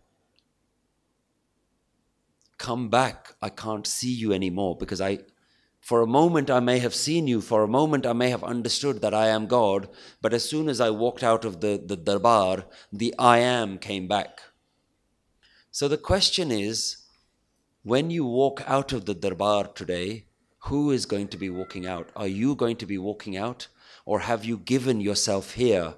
Come 2.58 2.90
back, 2.90 3.34
I 3.42 3.50
can't 3.50 3.88
see 3.88 4.12
you 4.12 4.34
anymore 4.34 4.76
because 4.78 5.02
I, 5.02 5.20
for 5.82 6.02
a 6.02 6.08
moment, 6.08 6.52
I 6.52 6.60
may 6.60 6.78
have 6.78 6.94
seen 6.94 7.28
you. 7.28 7.42
For 7.42 7.64
a 7.64 7.68
moment, 7.68 8.06
I 8.06 8.14
may 8.14 8.30
have 8.30 8.44
understood 8.44 9.02
that 9.02 9.16
I 9.16 9.28
am 9.28 9.48
God. 9.48 9.90
But 10.22 10.32
as 10.32 10.48
soon 10.48 10.70
as 10.70 10.80
I 10.80 10.92
walked 10.92 11.24
out 11.24 11.44
of 11.44 11.60
the, 11.60 11.82
the 11.84 11.98
darbar, 11.98 12.66
the 12.94 13.16
I 13.18 13.40
am 13.40 13.80
came 13.80 14.08
back. 14.08 14.42
So 15.72 15.88
the 15.88 15.98
question 15.98 16.52
is 16.52 16.98
when 17.82 18.12
you 18.12 18.26
walk 18.26 18.64
out 18.68 18.94
of 18.94 19.06
the 19.06 19.16
darbar 19.16 19.68
today, 19.70 20.26
who 20.66 20.92
is 20.92 21.08
going 21.08 21.30
to 21.30 21.38
be 21.38 21.50
walking 21.50 21.88
out? 21.88 22.10
Are 22.16 22.28
you 22.28 22.54
going 22.54 22.76
to 22.78 22.86
be 22.86 23.00
walking 23.00 23.36
out? 23.36 23.68
Or 24.06 24.20
have 24.20 24.46
you 24.46 24.58
given 24.58 25.02
yourself 25.02 25.54
here? 25.54 25.96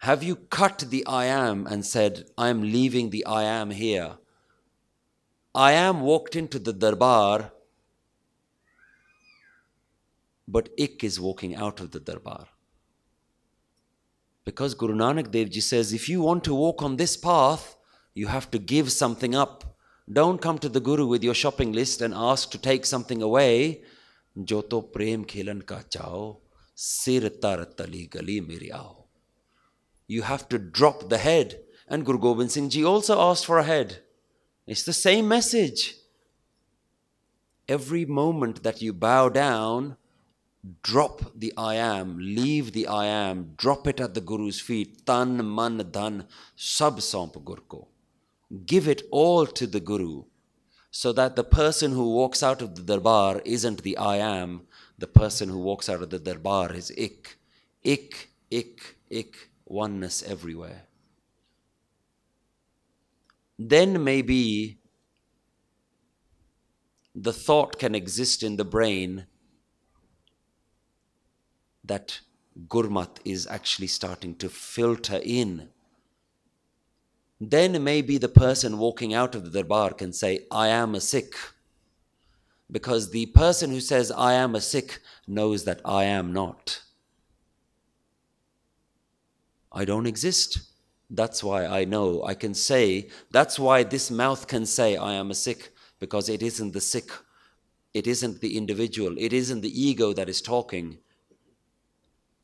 Have 0.00 0.22
you 0.22 0.36
cut 0.36 0.84
the 0.90 1.04
I 1.06 1.24
am 1.24 1.66
and 1.66 1.86
said, 1.86 2.26
I 2.36 2.50
am 2.50 2.60
leaving 2.60 3.08
the 3.08 3.24
I 3.24 3.44
am 3.44 3.70
here? 3.70 4.18
I 5.54 5.72
am 5.72 6.02
walked 6.02 6.36
into 6.36 6.58
the 6.58 6.74
darbar 6.74 7.52
but 10.46 10.68
ik 10.76 11.02
is 11.02 11.18
walking 11.18 11.56
out 11.56 11.80
of 11.80 11.90
the 11.90 12.00
darbar. 12.00 12.46
Because 14.44 14.74
Guru 14.74 14.94
Nanak 14.94 15.30
Dev 15.30 15.50
Ji 15.50 15.60
says, 15.60 15.92
if 15.92 16.08
you 16.08 16.22
want 16.22 16.44
to 16.44 16.54
walk 16.54 16.82
on 16.82 16.96
this 16.96 17.16
path, 17.16 17.76
you 18.14 18.28
have 18.28 18.50
to 18.52 18.58
give 18.58 18.92
something 18.92 19.34
up. 19.34 19.76
Don't 20.10 20.40
come 20.40 20.58
to 20.58 20.68
the 20.68 20.80
Guru 20.80 21.06
with 21.06 21.24
your 21.24 21.34
shopping 21.34 21.72
list 21.72 22.00
and 22.00 22.14
ask 22.14 22.50
to 22.52 22.58
take 22.58 22.86
something 22.86 23.22
away. 23.22 23.82
Joto 24.38 24.92
prem 24.92 25.24
khilan 25.24 25.66
ka 25.66 25.80
sir 26.76 27.28
tar 27.28 27.64
tali 27.64 28.08
gali 28.08 28.46
meri 28.46 28.70
aao. 28.72 29.04
You 30.06 30.22
have 30.22 30.48
to 30.50 30.58
drop 30.58 31.08
the 31.08 31.18
head. 31.18 31.60
And 31.88 32.04
Guru 32.04 32.18
Gobind 32.18 32.52
Singh 32.52 32.70
Ji 32.70 32.84
also 32.84 33.20
asked 33.20 33.46
for 33.46 33.58
a 33.58 33.64
head. 33.64 34.02
It's 34.66 34.84
the 34.84 34.92
same 34.92 35.26
message. 35.26 35.94
Every 37.68 38.04
moment 38.04 38.62
that 38.62 38.80
you 38.80 38.92
bow 38.92 39.28
down, 39.28 39.96
drop 40.82 41.32
the 41.34 41.52
I 41.56 41.74
am, 41.74 42.18
leave 42.18 42.72
the 42.72 42.86
I 42.86 43.06
am, 43.06 43.52
drop 43.56 43.86
it 43.86 44.00
at 44.00 44.14
the 44.14 44.20
Guru's 44.20 44.60
feet. 44.60 45.06
Tan, 45.06 45.36
man, 45.54 45.78
dhan, 45.78 46.26
sab 46.54 47.00
samp 47.00 47.44
Gur. 47.44 47.56
Give 48.64 48.88
it 48.88 49.02
all 49.10 49.46
to 49.46 49.66
the 49.66 49.80
Guru 49.80 50.24
so 50.90 51.12
that 51.12 51.36
the 51.36 51.44
person 51.44 51.92
who 51.92 52.14
walks 52.14 52.42
out 52.42 52.62
of 52.62 52.74
the 52.74 52.82
darbar 52.82 53.42
isn't 53.44 53.82
the 53.82 53.96
I 53.96 54.16
am, 54.16 54.66
the 54.98 55.06
person 55.06 55.48
who 55.48 55.58
walks 55.58 55.88
out 55.88 56.02
of 56.02 56.10
the 56.10 56.18
darbar 56.18 56.74
is 56.74 56.90
ik. 56.90 57.38
Ik, 57.82 58.30
ik, 58.50 58.96
ik, 59.10 59.50
oneness 59.66 60.22
everywhere. 60.22 60.86
then 63.58 64.02
maybe 64.04 64.78
the 67.14 67.32
thought 67.32 67.78
can 67.78 67.94
exist 67.94 68.42
in 68.42 68.56
the 68.56 68.64
brain 68.64 69.26
that 71.86 72.20
gurmat 72.68 73.18
is 73.24 73.46
actually 73.46 73.86
starting 73.86 74.34
to 74.36 74.48
filter 74.48 75.20
in. 75.22 75.68
Then 77.40 77.84
maybe 77.84 78.16
the 78.18 78.28
person 78.28 78.78
walking 78.78 79.12
out 79.12 79.34
of 79.34 79.44
the 79.44 79.50
darbar 79.50 79.92
can 79.92 80.12
say, 80.12 80.46
I 80.50 80.68
am 80.68 80.94
a 80.94 81.00
Sikh. 81.00 81.34
Because 82.70 83.10
the 83.10 83.26
person 83.26 83.70
who 83.70 83.80
says, 83.80 84.10
I 84.10 84.32
am 84.32 84.54
a 84.54 84.60
Sikh, 84.60 85.00
knows 85.28 85.64
that 85.64 85.80
I 85.84 86.04
am 86.04 86.32
not. 86.32 86.80
I 89.70 89.84
don't 89.84 90.06
exist. 90.06 90.60
That's 91.10 91.44
why 91.44 91.66
I 91.66 91.84
know. 91.84 92.24
I 92.24 92.34
can 92.34 92.54
say, 92.54 93.10
that's 93.30 93.58
why 93.58 93.82
this 93.82 94.10
mouth 94.10 94.48
can 94.48 94.64
say, 94.66 94.96
I 94.96 95.12
am 95.12 95.30
a 95.30 95.34
Sikh, 95.34 95.70
because 96.00 96.28
it 96.28 96.42
isn't 96.42 96.72
the 96.72 96.80
Sikh, 96.80 97.10
it 97.94 98.06
isn't 98.06 98.40
the 98.40 98.56
individual, 98.56 99.14
it 99.18 99.32
isn't 99.32 99.60
the 99.60 99.80
ego 99.80 100.12
that 100.14 100.28
is 100.28 100.40
talking. 100.40 100.98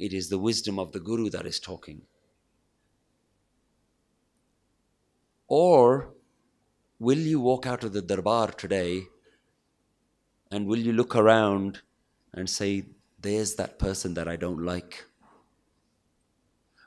It 0.03 0.13
is 0.13 0.29
the 0.29 0.39
wisdom 0.39 0.81
of 0.81 0.91
the 0.91 0.99
Guru 0.99 1.31
that 1.31 1.47
is 1.47 1.61
talking. 1.61 2.03
Or 5.47 6.09
will 6.99 7.19
you 7.19 7.39
walk 7.39 7.67
out 7.67 7.85
of 7.85 7.93
the 7.93 8.03
darbar 8.03 8.49
today 8.49 9.05
and 10.51 10.67
will 10.67 10.81
you 10.81 10.93
look 10.93 11.15
around 11.15 11.83
and 12.35 12.51
say, 12.51 12.87
There's 13.21 13.55
that 13.55 13.79
person 13.79 14.15
that 14.15 14.27
I 14.27 14.35
don't 14.35 14.65
like? 14.65 15.05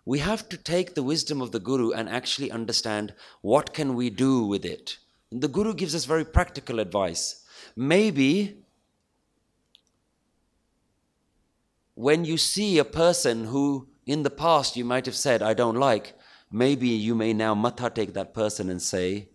We 0.04 0.20
have 0.20 0.50
to 0.50 0.58
take 0.58 0.94
the 0.94 1.02
wisdom 1.02 1.42
of 1.42 1.54
the 1.54 1.62
Guru 1.62 1.94
and 1.94 2.10
actually 2.10 2.52
understand 2.52 3.14
what 3.42 3.74
can 3.74 3.96
we 3.96 4.10
do 4.10 4.46
with 4.46 4.66
it. 4.66 4.98
The 5.32 5.48
Guru 5.48 5.74
gives 5.74 5.96
us 5.96 6.04
very 6.04 6.26
practical 6.26 6.82
advice. 6.82 7.46
Maybe 7.78 8.65
when 11.96 12.26
you 12.26 12.38
see 12.38 12.78
a 12.78 12.86
person 12.86 13.46
who 13.46 13.88
in 14.06 14.24
the 14.24 14.30
past 14.30 14.76
you 14.76 14.86
might 14.86 15.06
have 15.06 15.16
said, 15.16 15.42
I 15.42 15.54
don't 15.54 15.78
like, 15.78 16.14
maybe 16.52 16.90
you 16.90 17.16
may 17.16 17.34
now 17.34 17.56
matha 17.56 17.90
take 17.90 18.14
that 18.14 18.34
person 18.34 18.70
and 18.70 18.82
say, 18.82 19.30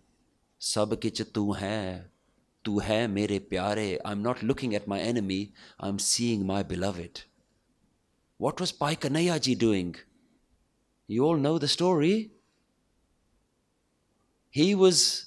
Sab 0.59 0.91
kich 1.01 1.23
tu 1.33 1.53
hai, 1.55 2.03
tu 2.63 2.79
hai 2.79 3.07
mere 3.07 3.41
pyare. 3.41 3.99
I'm 4.05 4.23
not 4.23 4.43
looking 4.43 4.75
at 4.75 4.87
my 4.87 5.01
enemy, 5.01 5.53
I'm 5.79 5.99
seeing 5.99 6.47
my 6.47 6.63
beloved. 6.63 7.23
What 8.37 8.61
was 8.61 8.73
Bhai 8.73 8.97
Kanhaiya 8.97 9.41
ji 9.41 9.55
doing? 9.55 9.97
You 11.07 11.25
all 11.25 11.37
know 11.37 11.59
the 11.59 11.69
story. 11.69 12.31
He 14.51 14.75
was 14.75 15.27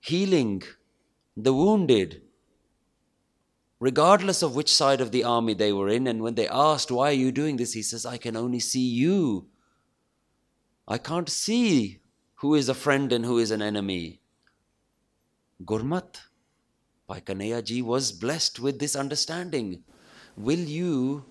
healing 0.00 0.62
the 1.36 1.52
wounded, 1.52 2.22
regardless 3.80 4.42
of 4.42 4.54
which 4.54 4.72
side 4.72 5.00
of 5.00 5.10
the 5.10 5.24
army 5.24 5.54
they 5.54 5.72
were 5.72 5.88
in. 5.88 6.06
And 6.06 6.22
when 6.22 6.36
they 6.36 6.46
asked, 6.46 6.92
Why 6.92 7.10
are 7.10 7.22
you 7.24 7.32
doing 7.32 7.56
this? 7.56 7.72
He 7.72 7.82
says, 7.82 8.06
I 8.06 8.16
can 8.16 8.36
only 8.36 8.60
see 8.60 8.86
you. 8.86 9.48
I 10.86 10.98
can't 10.98 11.28
see 11.28 12.00
who 12.36 12.54
is 12.54 12.68
a 12.68 12.74
friend 12.74 13.12
and 13.12 13.24
who 13.24 13.38
is 13.38 13.50
an 13.50 13.62
enemy. 13.62 14.20
Gurmat, 15.64 16.20
Bhai 17.08 17.82
was 17.82 18.12
blessed 18.12 18.60
with 18.60 18.78
this 18.78 18.94
understanding. 18.94 19.82
Will 20.36 20.60
you 20.60 21.24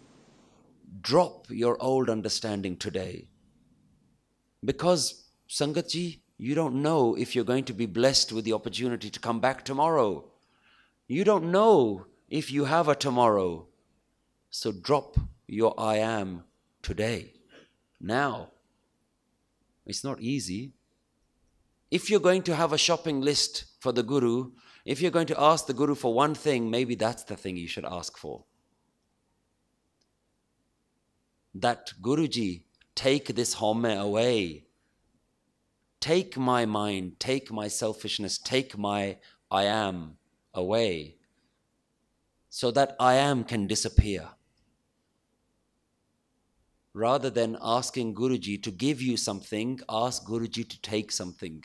drop 1.01 1.47
your 1.49 1.81
old 1.81 2.09
understanding 2.09 2.77
today. 2.77 3.27
Because, 4.63 5.25
Sangatji, 5.49 6.19
you 6.37 6.55
don't 6.55 6.81
know 6.81 7.15
if 7.15 7.35
you're 7.35 7.45
going 7.45 7.65
to 7.65 7.73
be 7.73 7.85
blessed 7.85 8.31
with 8.31 8.45
the 8.45 8.53
opportunity 8.53 9.09
to 9.09 9.19
come 9.19 9.39
back 9.39 9.63
tomorrow. 9.63 10.25
You 11.07 11.23
don't 11.23 11.51
know 11.51 12.05
if 12.29 12.51
you 12.51 12.65
have 12.65 12.87
a 12.87 12.95
tomorrow. 12.95 13.67
So 14.49 14.71
drop 14.71 15.17
your 15.47 15.73
I 15.79 15.97
am 15.97 16.43
today, 16.81 17.33
now. 17.99 18.51
It's 19.85 20.03
not 20.03 20.21
easy. 20.21 20.73
If 21.89 22.09
you're 22.09 22.19
going 22.19 22.43
to 22.43 22.55
have 22.55 22.73
a 22.73 22.77
shopping 22.77 23.21
list 23.21 23.65
for 23.79 23.91
the 23.91 24.03
Guru, 24.03 24.51
if 24.85 25.01
you're 25.01 25.11
going 25.11 25.27
to 25.27 25.41
ask 25.41 25.65
the 25.65 25.73
Guru 25.73 25.95
for 25.95 26.13
one 26.13 26.35
thing, 26.35 26.69
maybe 26.69 26.95
that's 26.95 27.23
the 27.23 27.35
thing 27.35 27.57
you 27.57 27.67
should 27.67 27.85
ask 27.85 28.17
for 28.17 28.45
that 31.55 31.91
Guruji, 32.01 32.61
take 32.95 33.35
this 33.35 33.55
haumai 33.55 33.99
away. 33.99 34.65
Take 35.99 36.37
my 36.37 36.65
mind, 36.65 37.19
take 37.19 37.51
my 37.51 37.67
selfishness, 37.67 38.37
take 38.37 38.77
my 38.77 39.17
I 39.51 39.63
am 39.63 40.17
away 40.53 41.18
so 42.49 42.71
that 42.71 42.95
I 42.99 43.15
am 43.15 43.43
can 43.43 43.67
disappear. 43.67 44.29
Rather 46.93 47.29
than 47.29 47.57
asking 47.61 48.15
Guruji 48.15 48.61
to 48.63 48.71
give 48.71 49.01
you 49.01 49.15
something, 49.15 49.79
ask 49.87 50.25
Guruji 50.25 50.67
to 50.67 50.81
take 50.81 51.11
something. 51.11 51.63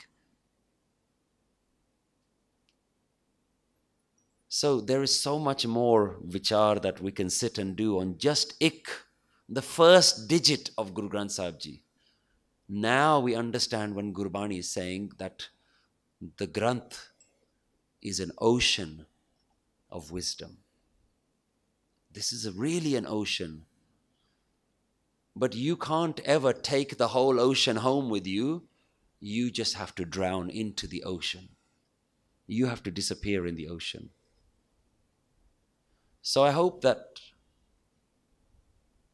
So 4.47 4.79
there 4.79 5.03
is 5.03 5.19
so 5.19 5.37
much 5.37 5.65
more 5.67 6.17
vichar 6.25 6.81
that 6.81 7.01
we 7.01 7.11
can 7.11 7.29
sit 7.29 7.57
and 7.57 7.75
do 7.75 7.99
on 7.99 8.17
just 8.17 8.53
ik 8.61 8.87
the 9.49 9.61
first 9.61 10.29
digit 10.29 10.69
of 10.77 10.93
Guru 10.93 11.09
Granth 11.09 11.31
Sahib 11.31 11.59
Ji. 11.59 11.81
Now 12.69 13.19
we 13.19 13.35
understand 13.35 13.95
when 13.95 14.13
Gurbani 14.13 14.59
is 14.59 14.71
saying 14.71 15.11
that 15.17 15.49
the 16.37 16.47
Granth 16.47 17.09
is 18.01 18.19
an 18.19 18.31
ocean 18.39 19.05
of 19.89 20.11
wisdom. 20.11 20.59
This 22.15 22.31
is 22.31 22.49
really 22.49 22.95
an 22.95 23.05
ocean. 23.05 23.65
But 25.35 25.53
you 25.53 25.75
can't 25.75 26.21
ever 26.21 26.53
take 26.53 26.97
the 26.97 27.09
whole 27.09 27.41
ocean 27.41 27.75
home 27.75 28.09
with 28.09 28.25
you. 28.25 28.63
You 29.19 29.51
just 29.51 29.73
have 29.73 29.93
to 29.95 30.05
drown 30.05 30.49
into 30.49 30.87
the 30.87 31.03
ocean. 31.03 31.49
You 32.47 32.67
have 32.67 32.81
to 32.83 32.91
disappear 32.91 33.45
in 33.45 33.55
the 33.55 33.67
ocean. 33.67 34.11
So 36.21 36.41
I 36.43 36.51
hope 36.51 36.81
that 36.81 37.19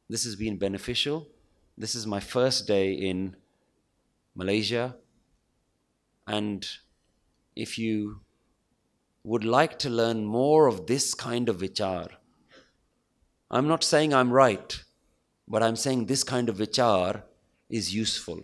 this 0.08 0.24
has 0.24 0.36
been 0.36 0.58
beneficial. 0.58 1.28
This 1.76 1.96
is 1.96 2.06
my 2.06 2.20
first 2.20 2.68
day 2.68 2.94
in 2.94 3.36
Malaysia. 4.36 4.96
And 6.28 6.68
if 7.56 7.80
you 7.80 8.22
would 9.24 9.44
like 9.44 9.80
to 9.80 9.90
learn 9.90 10.24
more 10.24 10.68
of 10.68 10.86
this 10.86 11.16
kind 11.16 11.50
of 11.50 11.58
vichar, 11.58 12.10
I'm 13.54 13.68
not 13.68 13.84
saying 13.84 14.14
I'm 14.14 14.32
right, 14.32 14.82
but 15.46 15.62
I'm 15.62 15.76
saying 15.76 16.06
this 16.06 16.24
kind 16.24 16.48
of 16.48 16.56
vichar 16.56 17.24
is 17.70 17.94
useful. 17.94 18.40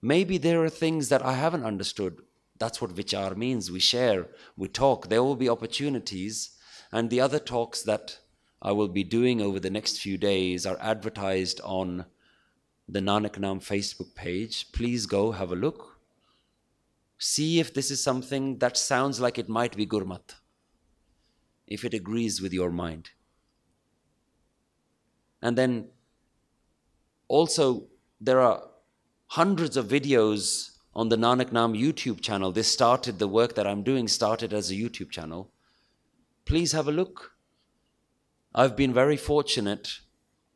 Maybe 0.00 0.38
there 0.38 0.62
are 0.62 0.68
things 0.68 1.08
that 1.08 1.24
I 1.24 1.32
haven't 1.32 1.64
understood. 1.64 2.18
That's 2.60 2.80
what 2.80 2.94
vichar 2.94 3.36
means. 3.36 3.72
We 3.72 3.80
share, 3.80 4.28
we 4.56 4.68
talk. 4.68 5.08
There 5.08 5.24
will 5.24 5.34
be 5.34 5.48
opportunities. 5.48 6.50
And 6.92 7.10
the 7.10 7.20
other 7.20 7.40
talks 7.40 7.82
that 7.82 8.20
I 8.60 8.70
will 8.70 8.86
be 8.86 9.02
doing 9.02 9.42
over 9.42 9.58
the 9.58 9.70
next 9.70 9.98
few 9.98 10.16
days 10.16 10.64
are 10.64 10.78
advertised 10.80 11.60
on 11.64 12.04
the 12.88 13.00
Nanak 13.00 13.36
Naam 13.36 13.58
Facebook 13.58 14.14
page. 14.14 14.70
Please 14.70 15.06
go 15.06 15.32
have 15.32 15.50
a 15.50 15.56
look. 15.56 15.98
See 17.18 17.58
if 17.58 17.74
this 17.74 17.90
is 17.90 18.00
something 18.00 18.58
that 18.58 18.76
sounds 18.76 19.18
like 19.18 19.38
it 19.38 19.48
might 19.48 19.76
be 19.76 19.86
Gurmat, 19.86 20.36
if 21.66 21.84
it 21.84 21.94
agrees 21.94 22.40
with 22.40 22.52
your 22.52 22.70
mind. 22.70 23.10
And 25.42 25.58
then 25.58 25.88
also, 27.28 27.88
there 28.20 28.40
are 28.40 28.62
hundreds 29.26 29.76
of 29.76 29.86
videos 29.86 30.70
on 30.94 31.08
the 31.08 31.16
Nanak 31.16 31.50
Naam 31.50 31.78
YouTube 31.78 32.20
channel. 32.20 32.52
This 32.52 32.70
started, 32.70 33.18
the 33.18 33.28
work 33.28 33.54
that 33.54 33.66
I'm 33.66 33.82
doing 33.82 34.06
started 34.06 34.52
as 34.52 34.70
a 34.70 34.74
YouTube 34.74 35.10
channel. 35.10 35.50
Please 36.44 36.72
have 36.72 36.86
a 36.86 36.92
look. 36.92 37.32
I've 38.54 38.76
been 38.76 38.92
very 38.92 39.16
fortunate 39.16 40.00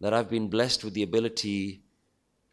that 0.00 0.12
I've 0.12 0.28
been 0.28 0.48
blessed 0.48 0.84
with 0.84 0.94
the 0.94 1.02
ability 1.02 1.82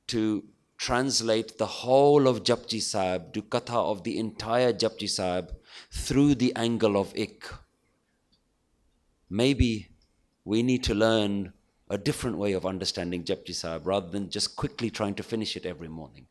to 0.08 0.46
translate 0.78 1.58
the 1.58 1.66
whole 1.66 2.28
of 2.28 2.44
Japji 2.44 2.82
Sahib, 2.82 3.34
Dukatha 3.34 3.76
of 3.76 4.04
the 4.04 4.18
entire 4.18 4.74
Japji 4.74 5.10
Sahib 5.10 5.52
through 5.92 6.36
the 6.36 6.56
angle 6.56 6.98
of 6.98 7.14
Ik. 7.16 7.46
Maybe 9.30 9.90
we 10.46 10.64
need 10.64 10.84
to 10.86 10.94
learn 10.96 11.54
a 11.90 11.98
different 11.98 12.38
way 12.38 12.54
of 12.54 12.66
understanding 12.66 13.24
Japji 13.24 13.54
Sahib 13.54 13.86
rather 13.86 14.10
than 14.10 14.30
just 14.30 14.56
quickly 14.56 14.90
trying 14.90 15.16
to 15.16 15.24
finish 15.24 15.56
it 15.56 15.66
every 15.66 15.90
morning. 15.90 16.28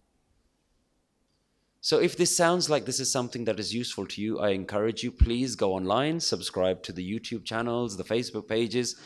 So 1.81 1.99
if 1.99 2.17
this 2.17 2.37
sounds 2.37 2.71
like 2.71 2.85
this 2.85 3.01
is 3.01 3.11
something 3.11 3.45
that 3.45 3.59
is 3.59 3.75
useful 3.75 4.07
to 4.07 4.23
you, 4.23 4.39
I 4.39 4.51
encourage 4.51 5.03
you, 5.03 5.11
please 5.11 5.57
go 5.57 5.75
online, 5.75 6.21
subscribe 6.21 6.83
to 6.85 6.93
the 6.93 7.03
YouTube 7.03 7.45
channels, 7.45 7.97
the 7.97 8.05
Facebook 8.05 8.47
pages, 8.49 8.97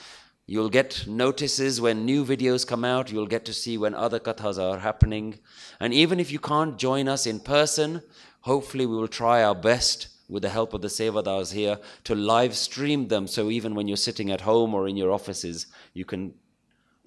You'll 0.48 0.68
get 0.68 1.08
notices 1.08 1.80
when 1.80 2.04
new 2.04 2.24
videos 2.24 2.64
come 2.64 2.84
out. 2.84 3.10
You'll 3.10 3.26
get 3.26 3.44
to 3.46 3.52
see 3.52 3.76
when 3.76 3.94
other 3.94 4.20
kathas 4.20 4.58
are 4.60 4.78
happening. 4.78 5.40
And 5.80 5.92
even 5.92 6.20
if 6.20 6.30
you 6.30 6.38
can't 6.38 6.78
join 6.78 7.08
us 7.08 7.26
in 7.26 7.40
person, 7.40 8.00
hopefully 8.42 8.86
we 8.86 8.94
will 8.94 9.08
try 9.08 9.42
our 9.42 9.56
best 9.56 10.06
with 10.28 10.42
the 10.42 10.48
help 10.48 10.74
of 10.74 10.82
the 10.82 10.88
Sevadars 10.88 11.52
here 11.52 11.78
to 12.04 12.14
live 12.14 12.56
stream 12.56 13.08
them. 13.08 13.26
So 13.26 13.50
even 13.50 13.74
when 13.74 13.88
you're 13.88 13.96
sitting 13.96 14.30
at 14.30 14.40
home 14.40 14.74
or 14.74 14.88
in 14.88 14.96
your 14.96 15.12
offices, 15.12 15.66
you 15.94 16.04
can 16.04 16.34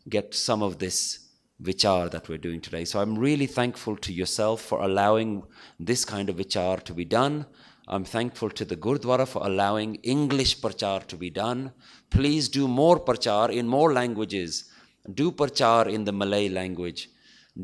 get 0.07 0.33
some 0.33 0.61
of 0.63 0.79
this 0.79 1.27
vichar 1.61 2.09
that 2.11 2.29
we're 2.29 2.37
doing 2.37 2.61
today. 2.61 2.85
So 2.85 3.01
I'm 3.01 3.17
really 3.17 3.45
thankful 3.45 3.97
to 3.97 4.13
yourself 4.13 4.61
for 4.61 4.81
allowing 4.81 5.43
this 5.79 6.05
kind 6.05 6.29
of 6.29 6.37
vichar 6.37 6.81
to 6.83 6.93
be 6.93 7.05
done. 7.05 7.45
I'm 7.87 8.05
thankful 8.05 8.51
to 8.51 8.65
the 8.65 8.77
Gurdwara 8.77 9.27
for 9.27 9.45
allowing 9.45 9.95
English 9.95 10.61
parchar 10.61 11.05
to 11.07 11.17
be 11.17 11.31
done. 11.31 11.71
Please 12.11 12.47
do 12.47 12.67
more 12.67 12.99
parchar 12.99 13.49
in 13.51 13.67
more 13.67 13.91
languages. 13.93 14.71
Do 15.11 15.31
parchar 15.31 15.87
in 15.91 16.03
the 16.05 16.11
Malay 16.11 16.49
language. 16.49 17.09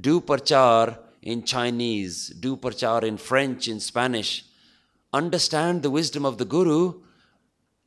Do 0.02 0.22
parchar 0.22 0.98
in 1.22 1.44
Chinese. 1.44 2.30
Do 2.30 2.58
parchar 2.58 3.04
in 3.04 3.18
French, 3.18 3.68
in 3.68 3.80
Spanish. 3.80 4.45
Understand 5.16 5.82
the 5.82 5.90
wisdom 5.90 6.26
of 6.26 6.38
the 6.40 6.44
Guru 6.44 6.96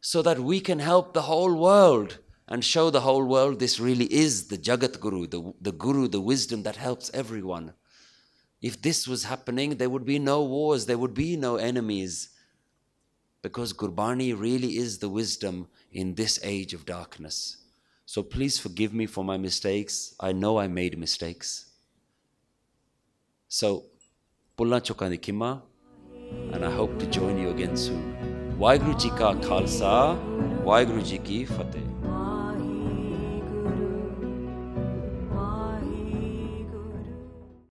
so 0.01 0.23
that 0.23 0.39
we 0.39 0.61
can 0.61 0.79
help 0.79 1.13
the 1.13 1.27
whole 1.31 1.55
world 1.55 2.21
and 2.49 2.65
show 2.65 2.89
the 2.89 3.03
whole 3.03 3.27
world 3.27 3.59
this 3.59 3.79
really 3.79 4.07
is 4.07 4.49
the 4.49 4.57
Jagat 4.57 4.99
Guru, 4.99 5.27
the, 5.27 5.53
the 5.61 5.73
Guru, 5.73 6.09
the 6.09 6.23
wisdom 6.23 6.63
that 6.63 6.77
helps 6.77 7.11
everyone. 7.13 7.75
If 8.63 8.81
this 8.81 9.07
was 9.07 9.25
happening, 9.25 9.77
there 9.77 9.91
would 9.91 10.07
be 10.07 10.19
no 10.19 10.43
wars, 10.43 10.87
there 10.87 10.97
would 10.97 11.13
be 11.13 11.37
no 11.37 11.57
enemies. 11.57 12.31
Because 13.43 13.75
Gurbani 13.75 14.33
really 14.33 14.79
is 14.79 14.97
the 14.97 15.11
wisdom 15.11 15.69
in 15.93 16.15
this 16.15 16.41
age 16.43 16.73
of 16.73 16.87
darkness. 16.87 17.59
So 18.07 18.23
please 18.23 18.59
forgive 18.59 18.95
me 18.95 19.05
for 19.05 19.23
my 19.23 19.37
mistakes. 19.37 20.15
I 20.19 20.33
know 20.33 20.59
I 20.59 20.67
made 20.67 20.99
mistakes. 20.99 21.67
So, 23.49 23.85
Pulla 24.57 24.81
Chokandi 24.81 25.21
Kima, 25.21 25.61
and 26.53 26.65
I 26.65 26.71
hope 26.71 26.99
to 26.99 27.07
join 27.07 27.39
you 27.39 27.51
again 27.51 27.77
soon. 27.77 28.17
Waheguru 28.59 28.99
Ji 29.01 29.11
Ka 29.11 29.35
Khalsa, 29.35 30.19
Waheguru 30.65 31.05
Ji 31.05 31.19
Ki 31.19 31.45
Fateh. 31.45 31.88